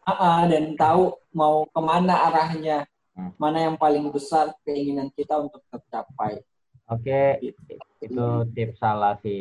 Ah, 0.03 0.13
ah, 0.13 0.41
dan 0.49 0.73
tahu 0.75 1.13
mau 1.37 1.67
ke 1.69 1.81
mana 1.83 2.31
arahnya 2.31 2.87
Hmm. 3.19 3.35
mana 3.35 3.67
yang 3.67 3.75
paling 3.75 4.07
besar 4.15 4.55
keinginan 4.63 5.11
kita 5.11 5.35
untuk 5.43 5.59
tercapai 5.75 6.39
Oke, 6.87 7.37
Gitu. 7.43 7.67
itu 8.01 8.25
tips 8.55 8.79
salah 8.79 9.19
si 9.21 9.35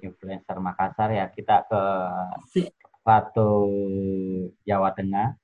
influencer 0.00 0.56
Makassar 0.58 1.12
ya. 1.12 1.28
Kita 1.28 1.62
ke. 1.68 1.82
Ratu 3.06 3.50
Jawa 4.66 4.90
Tengah, 4.96 5.36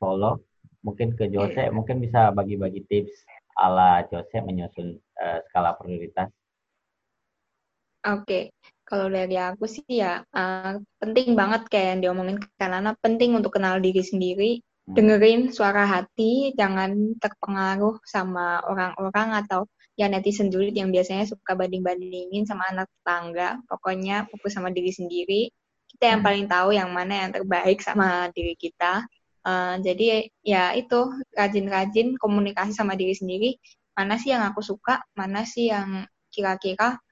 Solo. 0.00 0.40
Mungkin 0.80 1.18
ke 1.18 1.26
Jose, 1.28 1.68
mungkin 1.74 1.98
bisa 2.00 2.30
bagi-bagi 2.30 2.86
tips 2.86 3.26
ala 3.58 4.06
Jose 4.08 4.38
menyusun 4.40 4.94
eh, 4.96 5.38
skala 5.50 5.74
prioritas. 5.76 6.30
Oke, 8.06 8.54
kalau 8.86 9.10
dari 9.10 9.34
aku 9.34 9.66
sih 9.66 9.82
ya 9.90 10.22
eh, 10.30 10.78
penting 11.02 11.34
banget 11.34 11.66
kayak 11.66 11.86
yang 11.98 12.00
diomongin 12.06 12.38
Kanana, 12.54 12.94
penting 13.02 13.34
untuk 13.34 13.58
kenal 13.58 13.82
diri 13.82 14.02
sendiri, 14.06 14.62
Hmm. 14.86 14.94
dengerin 14.94 15.50
suara 15.50 15.82
hati, 15.82 16.54
jangan 16.54 17.18
terpengaruh 17.18 17.98
sama 18.06 18.62
orang-orang 18.70 19.34
atau 19.42 19.66
ya 19.98 20.06
netizen 20.06 20.46
julid 20.54 20.78
yang 20.78 20.94
biasanya 20.94 21.26
suka 21.26 21.58
banding-bandingin 21.58 22.46
sama 22.46 22.70
anak 22.70 22.86
tetangga. 23.02 23.58
Pokoknya 23.66 24.30
fokus 24.30 24.54
sama 24.54 24.70
diri 24.70 24.94
sendiri. 24.94 25.50
Kita 25.90 26.14
yang 26.14 26.22
Hmm. 26.22 26.28
paling 26.30 26.46
tahu 26.46 26.68
yang 26.78 26.90
mana 26.94 27.26
yang 27.26 27.30
terbaik 27.34 27.82
sama 27.82 28.30
diri 28.30 28.54
kita. 28.54 29.02
Eh, 29.42 29.74
jadi 29.82 30.30
ya 30.46 30.70
itu 30.78 31.10
rajin-rajin 31.34 32.14
komunikasi 32.22 32.70
sama 32.70 32.94
diri 32.94 33.14
sendiri. 33.18 33.58
Mana 33.98 34.14
sih 34.22 34.30
yang 34.30 34.46
aku 34.46 34.62
suka, 34.62 35.02
mana 35.18 35.42
sih 35.42 35.74
yang 35.74 36.06
kira-kira 36.30 37.02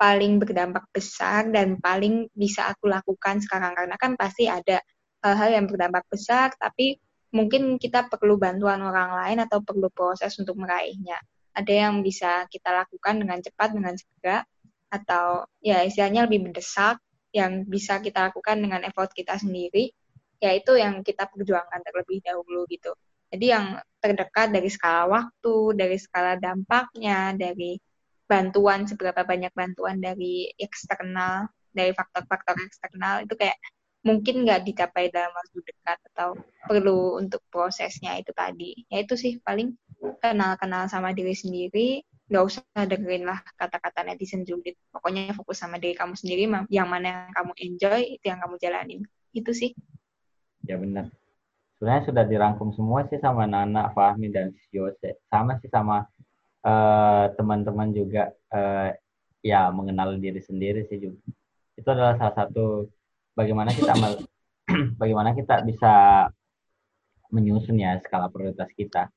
paling 0.00 0.40
berdampak 0.40 0.88
besar 0.88 1.52
dan 1.52 1.76
paling 1.76 2.24
bisa 2.32 2.72
aku 2.72 2.88
lakukan 2.88 3.44
sekarang. 3.44 3.76
Karena 3.76 3.96
kan 4.00 4.16
pasti 4.16 4.48
ada 4.48 4.80
hal-hal 5.20 5.60
yang 5.60 5.66
berdampak 5.68 6.08
besar 6.08 6.56
tapi 6.56 6.96
mungkin 7.36 7.76
kita 7.76 8.08
perlu 8.08 8.40
bantuan 8.40 8.80
orang 8.80 9.12
lain 9.20 9.38
atau 9.44 9.60
perlu 9.60 9.92
proses 9.92 10.32
untuk 10.40 10.56
meraihnya. 10.56 11.20
Ada 11.52 11.88
yang 11.88 12.00
bisa 12.00 12.48
kita 12.48 12.72
lakukan 12.72 13.20
dengan 13.20 13.38
cepat 13.44 13.68
dengan 13.76 13.94
segera 14.00 14.40
atau 14.88 15.44
ya 15.60 15.84
istilahnya 15.84 16.24
lebih 16.26 16.48
mendesak 16.48 16.98
yang 17.30 17.62
bisa 17.68 18.00
kita 18.02 18.32
lakukan 18.32 18.58
dengan 18.58 18.82
effort 18.82 19.12
kita 19.14 19.38
sendiri 19.38 19.92
yaitu 20.40 20.72
yang 20.80 21.04
kita 21.04 21.28
perjuangkan 21.28 21.84
terlebih 21.84 22.24
dahulu 22.24 22.64
gitu. 22.72 22.96
Jadi 23.30 23.46
yang 23.52 23.78
terdekat 24.02 24.50
dari 24.50 24.66
skala 24.72 25.06
waktu 25.06 25.54
dari 25.76 26.00
skala 26.00 26.40
dampaknya 26.40 27.36
dari 27.36 27.78
bantuan 28.30 28.86
seberapa 28.86 29.26
banyak 29.26 29.50
bantuan 29.50 29.98
dari 29.98 30.54
eksternal 30.54 31.50
dari 31.74 31.90
faktor-faktor 31.90 32.54
eksternal 32.62 33.26
itu 33.26 33.34
kayak 33.34 33.58
mungkin 34.06 34.46
nggak 34.46 34.64
dicapai 34.64 35.12
dalam 35.12 35.34
waktu 35.34 35.58
dekat 35.60 35.98
atau 36.14 36.38
perlu 36.64 37.20
untuk 37.20 37.42
prosesnya 37.52 38.16
itu 38.16 38.32
tadi. 38.32 38.86
Ya 38.88 39.04
itu 39.04 39.14
sih 39.18 39.42
paling 39.42 39.76
kenal-kenal 40.22 40.88
sama 40.88 41.12
diri 41.12 41.36
sendiri, 41.36 42.00
nggak 42.32 42.44
usah 42.46 42.64
dengerin 42.88 43.28
lah 43.28 43.44
kata-kata 43.60 44.06
netizen 44.08 44.48
julid. 44.48 44.78
Pokoknya 44.88 45.36
fokus 45.36 45.60
sama 45.60 45.76
diri 45.76 45.92
kamu 45.92 46.16
sendiri, 46.16 46.48
yang 46.72 46.88
mana 46.88 47.28
yang 47.28 47.34
kamu 47.36 47.52
enjoy, 47.60 48.00
itu 48.16 48.24
yang 48.24 48.40
kamu 48.40 48.56
jalanin. 48.56 49.00
Itu 49.36 49.52
sih. 49.52 49.76
Ya 50.64 50.80
benar. 50.80 51.12
Sebenarnya 51.76 52.04
sudah 52.12 52.24
dirangkum 52.28 52.76
semua 52.76 53.08
sih 53.08 53.20
sama 53.20 53.48
Nana, 53.48 53.92
Fahmi 53.92 54.28
dan 54.32 54.52
Yose. 54.72 55.20
Sama 55.32 55.56
sih 55.60 55.68
sama 55.72 56.04
eh, 56.64 57.24
teman-teman 57.36 57.88
juga 57.94 58.32
eh, 58.52 58.90
ya 59.40 59.72
mengenal 59.72 60.16
diri 60.20 60.40
sendiri 60.42 60.84
sih 60.88 60.98
juga. 61.00 61.20
Itu 61.78 61.88
adalah 61.92 62.14
salah 62.20 62.34
satu 62.36 62.88
bagaimana 63.36 63.70
kita 63.72 63.92
bagaimana 65.00 65.30
kita 65.32 65.64
bisa 65.64 65.92
menyusun 67.30 67.78
ya 67.78 67.96
skala 68.02 68.28
prioritas 68.28 68.70
kita 68.74 69.08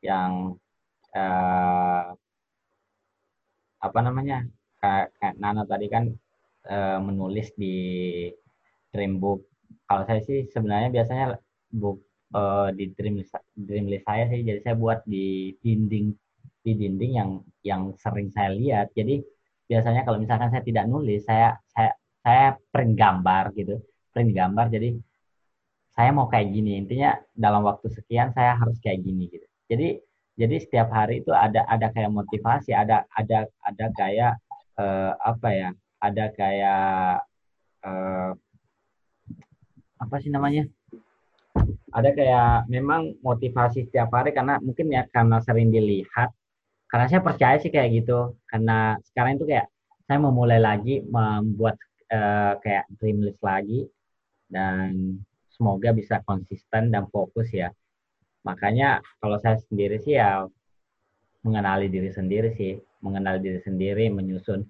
yang 0.00 0.56
eh, 1.12 2.06
apa 3.80 3.98
namanya 4.04 4.44
kayak, 4.80 5.36
Nana 5.40 5.64
tadi 5.68 5.86
kan 5.88 6.04
eh, 6.68 6.98
menulis 7.00 7.52
di 7.56 7.76
Dreambook 8.92 9.50
kalau 9.86 10.02
saya 10.06 10.20
sih 10.22 10.46
sebenarnya 10.50 10.90
biasanya 10.94 11.26
book 11.74 11.98
eh, 12.34 12.68
di 12.78 12.84
dream 12.94 13.22
dream 13.54 13.86
list 13.90 14.06
saya 14.06 14.24
sih 14.30 14.40
jadi 14.46 14.60
saya 14.62 14.74
buat 14.78 15.02
di 15.06 15.54
dinding 15.62 16.14
di 16.60 16.72
dinding 16.76 17.12
yang 17.16 17.30
yang 17.64 17.82
sering 17.96 18.28
saya 18.32 18.52
lihat. 18.52 18.92
Jadi 18.92 19.20
biasanya 19.64 20.02
kalau 20.04 20.18
misalkan 20.20 20.50
saya 20.52 20.62
tidak 20.64 20.84
nulis 20.90 21.24
saya 21.24 21.56
saya 21.72 21.92
saya 22.20 22.56
print 22.72 22.94
gambar 22.96 23.52
gitu. 23.56 23.80
Print 24.12 24.32
gambar 24.36 24.66
jadi 24.68 24.96
saya 25.96 26.10
mau 26.12 26.28
kayak 26.28 26.52
gini. 26.52 26.80
Intinya 26.80 27.16
dalam 27.32 27.64
waktu 27.64 27.88
sekian 27.92 28.32
saya 28.36 28.56
harus 28.56 28.76
kayak 28.80 29.00
gini 29.04 29.28
gitu. 29.32 29.46
Jadi 29.70 29.88
jadi 30.40 30.56
setiap 30.56 30.88
hari 30.92 31.20
itu 31.20 31.32
ada 31.36 31.68
ada 31.68 31.92
kayak 31.92 32.12
motivasi 32.12 32.72
ada 32.72 33.04
ada 33.12 33.44
ada 33.60 33.86
kayak 33.92 34.32
eh, 34.80 35.12
apa 35.20 35.48
ya 35.52 35.68
ada 36.00 36.24
kayak 36.32 37.20
eh, 37.84 38.32
apa 40.00 40.16
sih 40.20 40.32
namanya? 40.32 40.64
Ada 41.90 42.14
kayak 42.16 42.70
memang 42.72 43.20
motivasi 43.20 43.84
setiap 43.84 44.08
hari 44.16 44.32
karena 44.32 44.56
mungkin 44.62 44.88
ya 44.88 45.04
karena 45.10 45.42
sering 45.44 45.68
dilihat 45.68 46.32
karena 46.90 47.06
saya 47.06 47.22
percaya 47.22 47.56
sih 47.62 47.70
kayak 47.70 48.02
gitu. 48.02 48.34
Karena 48.50 48.98
sekarang 49.06 49.38
itu 49.38 49.46
kayak 49.46 49.70
saya 50.10 50.18
mau 50.18 50.34
mulai 50.34 50.58
lagi 50.58 50.98
membuat 51.06 51.78
eh, 52.10 52.52
kayak 52.58 52.84
dream 52.98 53.22
list 53.22 53.38
lagi. 53.40 53.86
Dan 54.50 55.22
semoga 55.54 55.94
bisa 55.94 56.18
konsisten 56.26 56.90
dan 56.90 57.06
fokus 57.14 57.46
ya. 57.54 57.70
Makanya 58.42 58.98
kalau 59.22 59.38
saya 59.38 59.56
sendiri 59.70 60.02
sih 60.02 60.18
ya 60.18 60.42
mengenali 61.46 61.86
diri 61.86 62.10
sendiri 62.10 62.50
sih. 62.58 62.74
Mengenali 63.06 63.38
diri 63.38 63.60
sendiri 63.62 64.10
menyusun 64.10 64.60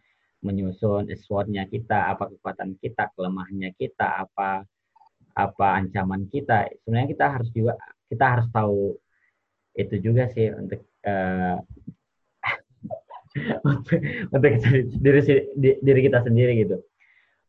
menyusun 0.41 1.09
SWOT-nya 1.09 1.69
kita 1.69 2.15
apa 2.17 2.31
kekuatan 2.31 2.79
kita 2.81 3.13
kelemahannya 3.13 3.73
kita 3.81 4.29
apa 4.29 4.69
apa 5.33 5.67
ancaman 5.81 6.29
kita. 6.29 6.69
Sebenarnya 6.85 7.09
kita 7.17 7.27
harus 7.33 7.49
juga 7.57 7.81
kita 8.13 8.25
harus 8.37 8.47
tahu 8.53 8.93
itu 9.73 9.95
juga 10.05 10.29
sih 10.29 10.53
untuk 10.53 10.85
eh, 11.09 11.57
untuk, 13.67 14.01
untuk 14.35 14.51
diri 14.99 15.21
di- 15.55 15.79
diri 15.79 16.01
kita 16.07 16.27
sendiri 16.27 16.67
gitu. 16.67 16.83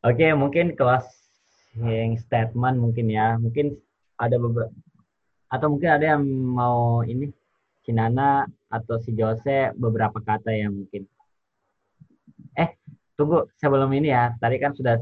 Oke 0.05 0.33
mungkin 0.37 0.73
closing 0.77 2.17
statement 2.21 2.77
mungkin 2.77 3.09
ya. 3.09 3.37
Mungkin 3.37 3.77
ada 4.17 4.37
beberapa 4.37 4.73
atau 5.51 5.67
mungkin 5.67 5.89
ada 5.91 6.15
yang 6.15 6.23
mau 6.31 7.03
ini 7.03 7.27
si 7.83 7.91
Nana 7.91 8.45
atau 8.71 9.01
si 9.01 9.11
Jose 9.17 9.73
beberapa 9.75 10.21
kata 10.21 10.53
yang 10.53 10.71
mungkin. 10.73 11.03
Eh 12.55 12.77
tunggu 13.17 13.49
sebelum 13.57 13.89
ini 13.97 14.13
ya. 14.13 14.37
Tadi 14.37 14.55
kan 14.61 14.77
sudah 14.77 15.01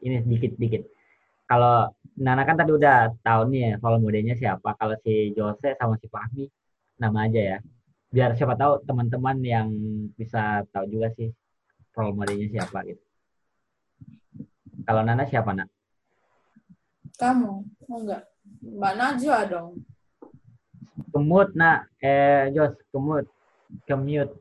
ini 0.00 0.24
sedikit 0.24 0.56
dikit 0.56 0.82
kalau 1.48 1.92
Nana 2.18 2.42
kan 2.48 2.58
tadi 2.58 2.74
udah 2.74 3.12
tahu 3.22 3.52
nih 3.52 3.60
ya 3.60 3.72
kalau 3.80 3.96
modelnya 4.00 4.34
siapa. 4.34 4.72
Kalau 4.80 4.96
si 5.04 5.36
Jose 5.36 5.76
sama 5.76 6.00
si 6.00 6.08
Fahmi 6.08 6.48
nama 6.98 7.28
aja 7.28 7.56
ya 7.56 7.58
biar 8.08 8.32
siapa 8.34 8.56
tahu 8.56 8.80
teman-teman 8.84 9.36
yang 9.40 9.68
bisa 10.16 10.64
tahu 10.72 10.88
juga 10.88 11.12
sih 11.12 11.28
role 11.92 12.16
modelnya 12.16 12.48
siapa 12.48 12.80
gitu 12.84 13.02
kalau 14.84 15.02
Nana 15.04 15.24
siapa 15.24 15.52
nak 15.52 15.68
Kamu, 17.18 17.50
mau 17.90 17.98
nggak? 17.98 18.22
Mbak 18.78 18.94
Najwa 18.94 19.38
dong. 19.44 19.70
kemut 21.10 21.50
nak 21.52 21.90
eh 21.98 22.46
Jos 22.54 22.78
kemut 22.88 23.26
kemute 23.84 24.32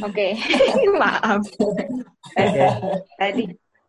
Oke, 0.00 0.32
maaf. 1.00 1.44
Eh, 2.34 2.48
Oke. 2.50 2.66
Tadi 3.14 3.42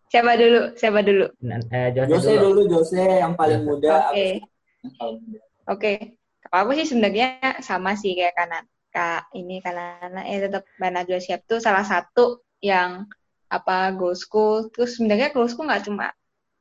siapa 0.05 0.35
dulu? 0.35 0.61
Siapa 0.75 0.99
dulu? 1.01 1.25
Nah, 1.41 1.57
eh, 1.71 1.89
Jose, 1.95 2.11
Jose 2.13 2.31
dulu. 2.35 2.61
dulu 2.67 2.77
Jose 2.77 2.99
yang 3.23 3.33
paling 3.33 3.63
muda. 3.63 4.11
Oke. 4.11 4.43
abis 4.85 5.44
Oke, 5.65 6.21
kalau 6.45 6.69
aku 6.69 6.71
sih 6.77 6.85
sebenarnya 6.85 7.59
sama 7.65 7.97
sih 7.97 8.13
kayak 8.13 8.37
kanan 8.37 8.65
kak 8.93 9.27
ini 9.35 9.59
karena 9.59 10.21
eh 10.23 10.39
tetap 10.39 10.63
Mbak 10.79 10.91
Najwa 10.93 11.19
Siap 11.19 11.41
tuh 11.49 11.59
salah 11.59 11.83
satu 11.83 12.45
yang 12.63 13.09
apa 13.49 13.91
goalsku 13.97 14.71
terus 14.71 14.95
sebenarnya 14.95 15.33
goalsku 15.35 15.61
nggak 15.65 15.83
cuma 15.89 16.13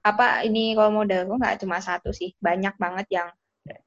apa 0.04 0.44
ini 0.44 0.76
role 0.76 0.92
modelku 0.92 1.36
nggak 1.36 1.60
cuma 1.62 1.78
satu 1.84 2.10
sih. 2.16 2.32
Banyak 2.40 2.74
banget 2.80 3.06
yang 3.12 3.28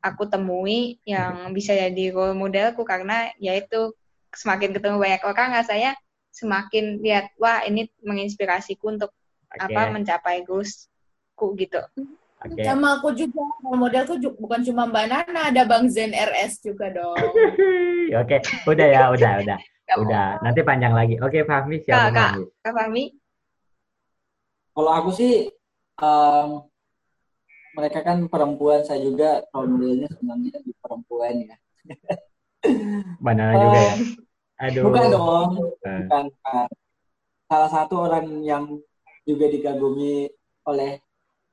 aku 0.02 0.30
temui 0.30 0.98
yang 1.06 1.50
bisa 1.54 1.74
jadi 1.74 2.14
role 2.14 2.38
modelku 2.38 2.86
karena 2.86 3.34
yaitu 3.42 3.94
semakin 4.34 4.74
ketemu 4.74 4.98
banyak 5.02 5.22
orang 5.26 5.50
saya 5.66 5.98
semakin 6.30 7.02
lihat 7.02 7.34
wah 7.42 7.66
ini 7.66 7.90
menginspirasiku 8.06 8.94
untuk 8.94 9.12
Oke, 9.50 9.66
apa 9.66 9.90
mencapai 9.90 10.46
goalsku 10.46 11.58
gitu 11.58 11.82
oke. 12.40 12.62
Sama 12.62 13.00
aku 13.00 13.10
juga, 13.14 13.42
modelku 13.64 14.14
ju- 14.18 14.38
bukan 14.38 14.62
cuma 14.62 14.86
Mbak 14.86 15.06
Nana, 15.10 15.42
ada 15.50 15.64
Bang 15.66 15.90
Zen 15.90 16.14
RS 16.14 16.62
juga 16.62 16.90
dong. 16.92 17.18
Oke, 18.24 18.40
udah 18.66 18.88
ya, 18.88 19.12
udah, 19.12 19.32
udah, 19.44 19.60
udah. 20.00 20.28
Nanti 20.40 20.62
panjang 20.64 20.96
lagi. 20.96 21.20
Oke, 21.20 21.44
Fahmi 21.44 21.84
siapa 21.84 22.08
Kak, 22.08 22.14
Kak. 22.16 22.32
Fahmi? 22.32 22.44
Kak 22.64 22.74
Fahmi 22.74 23.04
Kalau 24.72 24.92
aku 24.94 25.10
sih 25.12 25.50
em, 25.98 26.50
mereka 27.74 28.00
kan 28.02 28.18
perempuan, 28.26 28.86
saya 28.86 29.02
juga 29.02 29.42
role 29.52 29.70
modelnya 29.76 30.08
sebenarnya 30.14 30.58
di 30.62 30.72
perempuan 30.78 31.34
ya. 31.46 31.56
Banana 33.26 33.54
juga 33.58 33.80
ya. 33.82 33.96
Aduh. 34.58 34.84
Bukan 34.90 35.04
dong, 35.12 35.50
Eh, 35.84 36.02
bukan. 36.08 36.26
bukan. 36.32 36.68
Salah 37.48 37.70
satu 37.72 37.96
orang 38.08 38.44
yang 38.44 38.64
juga 39.24 39.46
dikagumi 39.48 40.28
oleh 40.68 41.00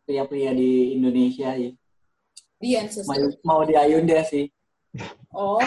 pria-pria 0.04 0.52
di 0.52 0.94
Indonesia 0.96 1.56
ya. 1.56 1.70
Dian 2.60 2.86
Mau, 3.04 3.18
mau 3.44 3.60
di 3.66 3.74
Ayunda 3.76 4.24
sih. 4.24 4.48
Oh, 5.34 5.58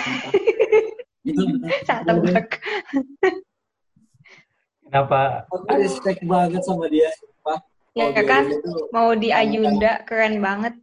Itu 1.28 1.44
saat 1.84 2.08
tebak. 2.08 2.58
Kenapa? 4.88 5.44
aku 5.52 5.68
respect 5.76 6.24
banget 6.24 6.64
sama 6.64 6.88
dia. 6.88 7.12
Sumpah. 7.20 7.60
Ya 7.92 8.14
dia 8.14 8.24
kan, 8.24 8.48
itu 8.48 8.72
mau 8.94 9.12
di 9.18 9.30
Ayunda 9.36 10.06
keren 10.08 10.40
banget. 10.40 10.74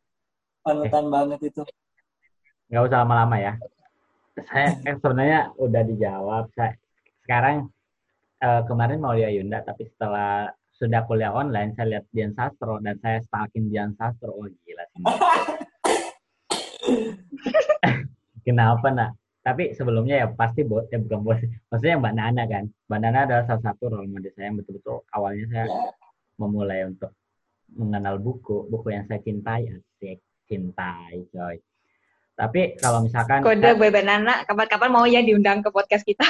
panutan 0.65 1.09
banget 1.13 1.41
itu. 1.53 1.63
Nggak 2.69 2.83
usah 2.89 2.99
lama-lama 3.05 3.37
ya. 3.41 3.53
Saya 4.49 4.77
eh, 4.85 4.97
sebenarnya 4.99 5.41
udah 5.57 5.83
dijawab. 5.89 6.45
Saya 6.53 6.77
sekarang 7.25 7.69
eh, 8.45 8.63
kemarin 8.69 8.99
mau 9.01 9.15
di 9.17 9.25
Ayunda, 9.25 9.65
tapi 9.65 9.89
setelah 9.89 10.53
sudah 10.85 11.01
kuliah 11.09 11.33
online, 11.33 11.73
saya 11.73 11.97
lihat 11.97 12.05
Dian 12.13 12.37
Sastro 12.37 12.77
dan 12.85 13.01
saya 13.01 13.25
stalking 13.25 13.73
Dian 13.73 13.97
Sastro. 13.97 14.37
Oh 14.37 14.45
gila 14.45 14.85
sih. 14.93 15.05
Kenapa 18.47 18.93
nak? 18.93 19.17
Tapi 19.41 19.73
sebelumnya 19.73 20.21
ya 20.25 20.27
pasti 20.29 20.65
bot, 20.65 20.89
ya 20.93 21.01
bukan 21.01 21.21
bot. 21.25 21.41
Maksudnya 21.73 21.97
Mbak 21.97 22.15
Nana 22.17 22.45
kan. 22.45 22.65
Mbak 22.69 22.99
Nana 23.01 23.19
adalah 23.25 23.45
salah 23.49 23.63
satu 23.65 23.89
role 23.89 24.09
model 24.09 24.33
saya 24.37 24.53
yang 24.53 24.57
betul-betul 24.61 25.01
awalnya 25.13 25.45
saya 25.49 25.65
memulai 26.37 26.85
untuk 26.85 27.13
mengenal 27.73 28.21
buku, 28.21 28.69
buku 28.69 28.93
yang 28.93 29.09
saya 29.09 29.21
cintai, 29.25 29.73
asik, 29.73 30.21
cintai, 30.45 31.25
coy. 31.33 31.57
Tapi 32.37 32.77
kalau 32.77 33.01
misalkan 33.05 33.41
Kode 33.41 33.65
saya- 33.65 33.79
Boy 33.81 33.89
Banana, 33.89 34.45
kapan-kapan 34.45 34.91
mau 34.93 35.09
ya 35.09 35.25
diundang 35.25 35.65
ke 35.65 35.73
podcast 35.73 36.05
kita. 36.05 36.25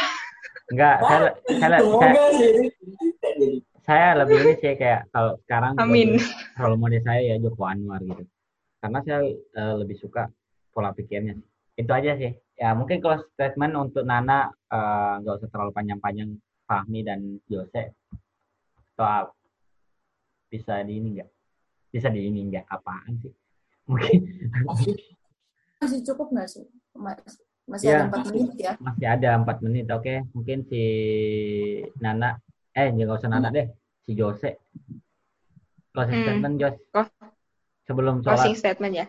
enggak, 0.71 1.03
saya, 1.03 1.35
saya, 1.51 1.59
saya, 1.59 1.79
Semoga 1.83 2.07
saya 3.85 4.17
lebih 4.17 4.37
ini 4.41 4.53
sih 4.59 4.73
kayak 4.75 5.13
kalau 5.13 5.37
sekarang 5.45 5.77
Amin. 5.77 6.17
role 6.57 6.77
model 6.77 7.05
saya 7.05 7.21
ya 7.21 7.37
Joko 7.37 7.65
Anwar 7.65 8.01
gitu. 8.01 8.25
Karena 8.81 8.99
saya 9.05 9.19
eh, 9.31 9.75
lebih 9.81 9.97
suka 9.97 10.29
pola 10.73 10.91
pikirnya. 10.93 11.37
Itu 11.77 11.91
aja 11.91 12.17
sih. 12.17 12.33
Ya 12.55 12.73
mungkin 12.73 12.99
kalau 12.99 13.21
statement 13.35 13.75
untuk 13.77 14.05
Nana 14.05 14.49
eh, 14.73 15.15
nggak 15.21 15.35
usah 15.39 15.49
terlalu 15.53 15.73
panjang-panjang 15.73 16.31
Fahmi 16.65 17.01
dan 17.05 17.21
Jose. 17.47 17.93
atau 18.95 19.05
ap- 19.05 19.35
bisa 20.47 20.87
di 20.87 21.03
ini 21.03 21.19
enggak? 21.19 21.31
Bisa 21.91 22.07
di 22.09 22.31
ini 22.31 22.47
enggak? 22.47 22.65
Apaan 22.71 23.19
sih? 23.19 23.35
Mungkin 23.91 24.23
Masih 25.83 26.01
cukup 26.07 26.31
nggak 26.33 26.49
sih? 26.49 26.65
Mas- 26.95 27.43
Masih 27.65 27.91
Iya, 27.91 27.97
ada 27.97 28.05
empat 28.13 28.23
menit 28.29 28.53
ya? 28.61 28.73
masih 28.77 29.07
ada 29.09 29.29
empat 29.41 29.57
menit. 29.65 29.87
Oke, 29.89 30.15
mungkin 30.37 30.69
si 30.69 30.83
Nana, 31.99 32.37
eh 32.75 32.91
jangan 32.91 33.17
usah 33.17 33.29
Nana 33.31 33.49
deh, 33.55 33.67
si 34.03 34.13
Jose. 34.19 34.59
Closing 35.95 36.19
Hmm. 36.19 36.25
statement 36.27 36.55
Jos. 36.59 36.77
Oh. 36.99 37.09
Sebelum 37.87 38.15
closing 38.27 38.59
sholat. 38.59 38.63
statement 38.63 38.95
ya. 38.99 39.07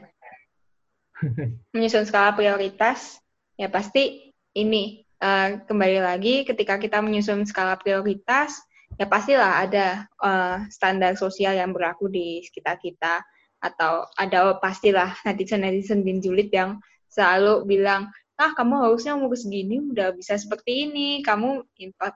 Menyusun 1.74 2.06
skala 2.06 2.36
prioritas, 2.38 3.18
ya 3.58 3.72
pasti 3.72 4.30
ini 4.54 5.02
eh, 5.18 5.50
kembali 5.66 6.00
lagi 6.04 6.46
ketika 6.46 6.78
kita 6.78 7.02
menyusun 7.02 7.48
skala 7.48 7.80
prioritas, 7.80 8.54
ya 9.00 9.10
pastilah 9.10 9.66
ada 9.66 10.06
eh, 10.06 10.58
standar 10.70 11.18
sosial 11.18 11.58
yang 11.58 11.74
berlaku 11.74 12.12
di 12.12 12.44
sekitar 12.46 12.78
kita 12.78 13.24
atau 13.64 14.06
ada 14.20 14.60
pastilah 14.62 15.18
netizen-netizen 15.26 16.06
bin 16.06 16.22
julid 16.22 16.54
yang 16.54 16.78
selalu 17.10 17.66
bilang 17.66 18.12
ah 18.36 18.52
kamu 18.52 18.84
harusnya 18.84 19.16
umur 19.16 19.32
segini 19.34 19.80
udah 19.80 20.12
bisa 20.12 20.36
seperti 20.36 20.92
ini 20.92 21.24
kamu 21.24 21.64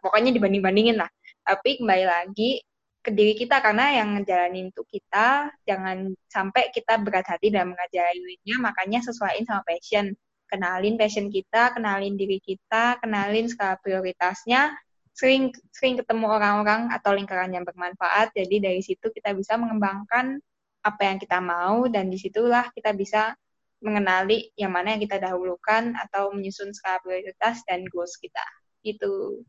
pokoknya 0.04 0.36
dibanding-bandingin 0.36 1.00
lah 1.00 1.08
tapi 1.50 1.82
kembali 1.82 2.06
lagi 2.06 2.62
ke 3.02 3.10
diri 3.10 3.34
kita 3.34 3.58
karena 3.58 3.98
yang 3.98 4.22
ngejalanin 4.22 4.70
itu 4.70 4.86
kita 4.86 5.50
jangan 5.66 6.14
sampai 6.30 6.70
kita 6.70 7.02
berat 7.02 7.26
hati 7.26 7.50
dalam 7.50 7.74
ngejalaninnya 7.74 8.56
makanya 8.62 9.02
sesuaiin 9.02 9.50
sama 9.50 9.66
passion. 9.66 10.14
Kenalin 10.46 10.94
passion 10.94 11.34
kita 11.34 11.74
kenalin 11.74 12.14
diri 12.14 12.38
kita 12.38 13.02
kenalin 13.02 13.50
skala 13.50 13.82
prioritasnya. 13.82 14.78
Sering 15.18 15.50
sering 15.74 15.98
ketemu 15.98 16.30
orang-orang 16.30 16.94
atau 16.94 17.18
lingkaran 17.18 17.50
yang 17.50 17.66
bermanfaat 17.66 18.30
jadi 18.38 18.70
dari 18.70 18.86
situ 18.86 19.10
kita 19.10 19.34
bisa 19.34 19.58
mengembangkan 19.58 20.38
apa 20.86 21.02
yang 21.02 21.18
kita 21.18 21.42
mau 21.42 21.90
dan 21.90 22.14
di 22.14 22.22
situlah 22.22 22.70
kita 22.78 22.94
bisa 22.94 23.34
mengenali 23.82 24.54
yang 24.54 24.70
mana 24.70 24.94
yang 24.94 25.02
kita 25.02 25.18
dahulukan 25.18 25.98
atau 25.98 26.30
menyusun 26.30 26.78
skala 26.78 27.02
prioritas 27.02 27.66
dan 27.66 27.90
goals 27.90 28.22
kita. 28.22 28.46
Gitu 28.86 29.42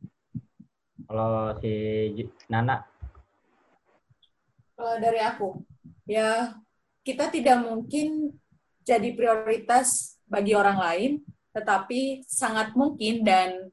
Kalau 1.07 1.57
si 1.61 1.73
Nana, 2.51 2.83
Kalau 4.81 4.97
dari 4.97 5.21
aku, 5.21 5.61
ya 6.09 6.57
kita 7.05 7.29
tidak 7.29 7.61
mungkin 7.61 8.33
jadi 8.81 9.13
prioritas 9.13 10.17
bagi 10.25 10.57
orang 10.57 10.79
lain, 10.81 11.13
tetapi 11.53 12.25
sangat 12.25 12.73
mungkin 12.73 13.21
dan 13.21 13.69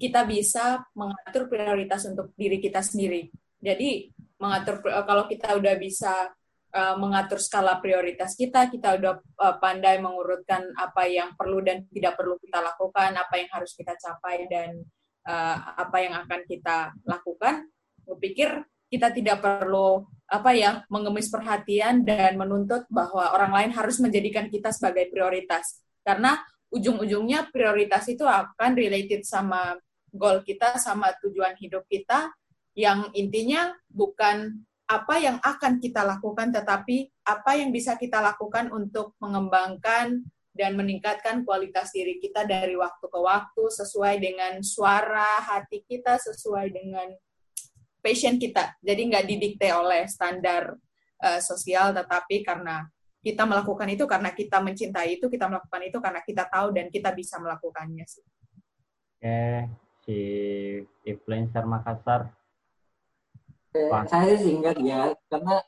kita 0.00 0.24
bisa 0.24 0.84
mengatur 0.96 1.48
prioritas 1.48 2.08
untuk 2.08 2.32
diri 2.36 2.56
kita 2.56 2.80
sendiri. 2.80 3.28
Jadi 3.60 4.08
mengatur 4.40 4.80
eh, 4.88 5.04
kalau 5.04 5.24
kita 5.28 5.52
udah 5.60 5.74
bisa 5.76 6.32
eh, 6.72 6.94
mengatur 6.96 7.36
skala 7.36 7.78
prioritas 7.78 8.32
kita, 8.32 8.72
kita 8.72 8.96
udah 8.96 9.20
eh, 9.20 9.56
pandai 9.60 10.00
mengurutkan 10.00 10.72
apa 10.76 11.04
yang 11.04 11.36
perlu 11.36 11.60
dan 11.60 11.84
tidak 11.92 12.16
perlu 12.16 12.40
kita 12.40 12.64
lakukan, 12.64 13.12
apa 13.16 13.34
yang 13.36 13.50
harus 13.52 13.76
kita 13.76 13.92
capai 14.00 14.48
dan 14.48 14.80
eh, 15.26 15.56
apa 15.76 15.96
yang 16.00 16.14
akan 16.26 16.40
kita 16.48 16.94
lakukan. 17.04 17.68
Gue 18.04 18.16
pikir 18.18 18.64
kita 18.90 19.14
tidak 19.14 19.38
perlu 19.38 20.02
apa 20.30 20.50
ya 20.54 20.82
mengemis 20.90 21.30
perhatian 21.30 22.02
dan 22.02 22.38
menuntut 22.38 22.86
bahwa 22.90 23.34
orang 23.34 23.50
lain 23.54 23.70
harus 23.74 23.98
menjadikan 24.02 24.46
kita 24.46 24.70
sebagai 24.70 25.10
prioritas 25.10 25.82
karena 26.06 26.38
ujung-ujungnya 26.70 27.50
prioritas 27.50 28.06
itu 28.06 28.22
akan 28.22 28.78
related 28.78 29.26
sama 29.26 29.78
goal 30.10 30.42
kita 30.46 30.78
sama 30.78 31.10
tujuan 31.22 31.58
hidup 31.58 31.86
kita 31.90 32.30
yang 32.78 33.10
intinya 33.14 33.74
bukan 33.90 34.62
apa 34.90 35.14
yang 35.22 35.38
akan 35.42 35.78
kita 35.78 36.02
lakukan 36.02 36.50
tetapi 36.50 37.10
apa 37.26 37.50
yang 37.58 37.70
bisa 37.70 37.94
kita 37.94 38.18
lakukan 38.18 38.74
untuk 38.74 39.14
mengembangkan 39.22 40.22
dan 40.60 40.76
meningkatkan 40.76 41.40
kualitas 41.48 41.88
diri 41.96 42.20
kita 42.20 42.44
dari 42.44 42.76
waktu 42.76 43.08
ke 43.08 43.16
waktu 43.16 43.64
sesuai 43.64 44.20
dengan 44.20 44.60
suara 44.60 45.40
hati 45.40 45.80
kita 45.88 46.20
sesuai 46.20 46.68
dengan 46.68 47.08
passion 48.04 48.36
kita. 48.36 48.76
Jadi 48.84 49.08
nggak 49.08 49.24
didikte 49.24 49.72
oleh 49.72 50.04
standar 50.04 50.76
uh, 51.24 51.40
sosial, 51.40 51.96
tetapi 51.96 52.44
karena 52.44 52.84
kita 53.20 53.44
melakukan 53.48 53.88
itu 53.88 54.04
karena 54.04 54.32
kita 54.32 54.60
mencintai 54.60 55.20
itu, 55.20 55.32
kita 55.32 55.48
melakukan 55.48 55.82
itu 55.84 55.98
karena 56.00 56.20
kita 56.24 56.44
tahu 56.48 56.76
dan 56.76 56.92
kita 56.92 57.12
bisa 57.16 57.40
melakukannya 57.40 58.04
sih. 58.08 58.24
oke, 59.20 59.40
si 60.04 60.18
influencer 61.04 61.64
Makassar. 61.68 62.32
Eh, 63.76 63.92
saya 64.08 64.34
sih 64.34 64.56
enggak 64.56 64.80
ya, 64.82 65.12
karena 65.28 65.62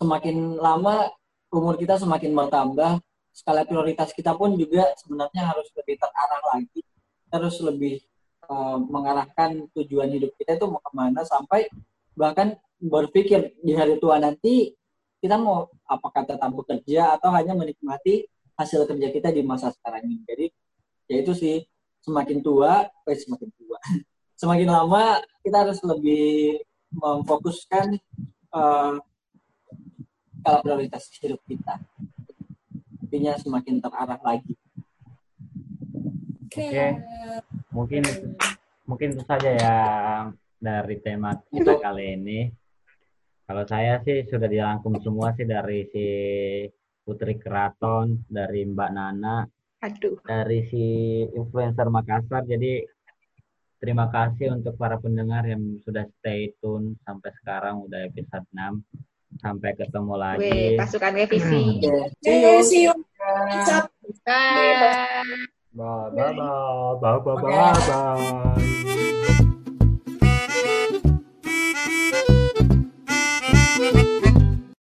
semakin 0.00 0.58
lama 0.58 1.12
umur 1.52 1.76
kita 1.76 2.00
semakin 2.00 2.32
bertambah, 2.34 2.98
skala 3.32 3.62
prioritas 3.64 4.10
kita 4.12 4.34
pun 4.34 4.54
juga 4.58 4.90
sebenarnya 4.98 5.54
harus 5.54 5.68
lebih 5.76 5.96
terarah 6.00 6.42
lagi, 6.54 6.82
terus 7.30 7.56
lebih 7.62 8.02
eh, 8.48 8.78
mengarahkan 8.82 9.70
tujuan 9.76 10.10
hidup 10.10 10.34
kita 10.36 10.58
itu 10.58 10.66
mau 10.66 10.82
ke 10.82 10.92
mana 10.94 11.22
sampai 11.22 11.68
bahkan 12.18 12.58
berpikir 12.78 13.58
di 13.62 13.74
hari 13.74 13.98
tua 14.02 14.18
nanti 14.18 14.74
kita 15.18 15.34
mau 15.34 15.66
apakah 15.86 16.22
tetap 16.22 16.50
bekerja 16.54 17.18
atau 17.18 17.34
hanya 17.34 17.54
menikmati 17.54 18.26
hasil 18.54 18.86
kerja 18.86 19.10
kita 19.10 19.28
di 19.34 19.42
masa 19.42 19.70
sekarang 19.74 20.06
ini. 20.06 20.22
Jadi 20.26 20.46
ya 21.10 21.16
itu 21.22 21.32
sih 21.34 21.56
semakin 22.02 22.38
tua, 22.42 22.86
eh 23.06 23.18
semakin 23.18 23.50
tua, 23.54 23.78
semakin 24.40 24.68
lama 24.70 25.18
kita 25.42 25.56
harus 25.66 25.78
lebih 25.82 26.62
memfokuskan 26.94 27.98
eh, 28.54 28.94
skala 30.48 30.64
prioritas 30.64 31.04
hidup 31.20 31.40
kita. 31.44 31.76
Intinya 33.08 33.40
semakin 33.40 33.80
terarah 33.80 34.20
lagi. 34.20 34.52
Oke. 36.44 37.00
Mungkin 37.72 38.04
mungkin 38.84 39.08
itu 39.16 39.24
saja 39.24 39.48
yang 39.48 40.36
dari 40.60 41.00
tema 41.00 41.32
kita 41.48 41.80
kali 41.80 42.20
ini. 42.20 42.52
Kalau 43.48 43.64
saya 43.64 43.96
sih 44.04 44.28
sudah 44.28 44.44
dirangkum 44.44 45.00
semua 45.00 45.32
sih 45.32 45.48
dari 45.48 45.88
si 45.88 46.06
Putri 47.00 47.40
Keraton, 47.40 48.28
dari 48.28 48.68
Mbak 48.68 48.90
Nana, 48.92 49.40
aduh 49.80 50.20
dari 50.20 50.68
si 50.68 50.84
influencer 51.32 51.88
Makassar. 51.88 52.44
Jadi 52.44 52.84
terima 53.80 54.12
kasih 54.12 54.52
untuk 54.52 54.76
para 54.76 55.00
pendengar 55.00 55.48
yang 55.48 55.80
sudah 55.80 56.04
stay 56.20 56.52
tune 56.60 57.00
sampai 57.08 57.32
sekarang 57.40 57.88
udah 57.88 58.04
episode 58.04 58.44
6. 58.52 58.84
Sampai 59.38 59.76
ketemu 59.76 60.14
lagi. 60.16 60.40
gue 60.40 60.80
pasukan 60.80 61.12
revisi. 61.12 61.84
Okay, 62.24 62.64
see 62.64 62.88
you. 62.88 62.94
Bye 64.24 64.72
Bye. 65.76 66.10
Bye. 66.10 66.32
Bye 66.98 67.18
bye 67.22 67.36
bye 67.36 67.36
bye. 67.38 67.76
bye. 67.86 69.34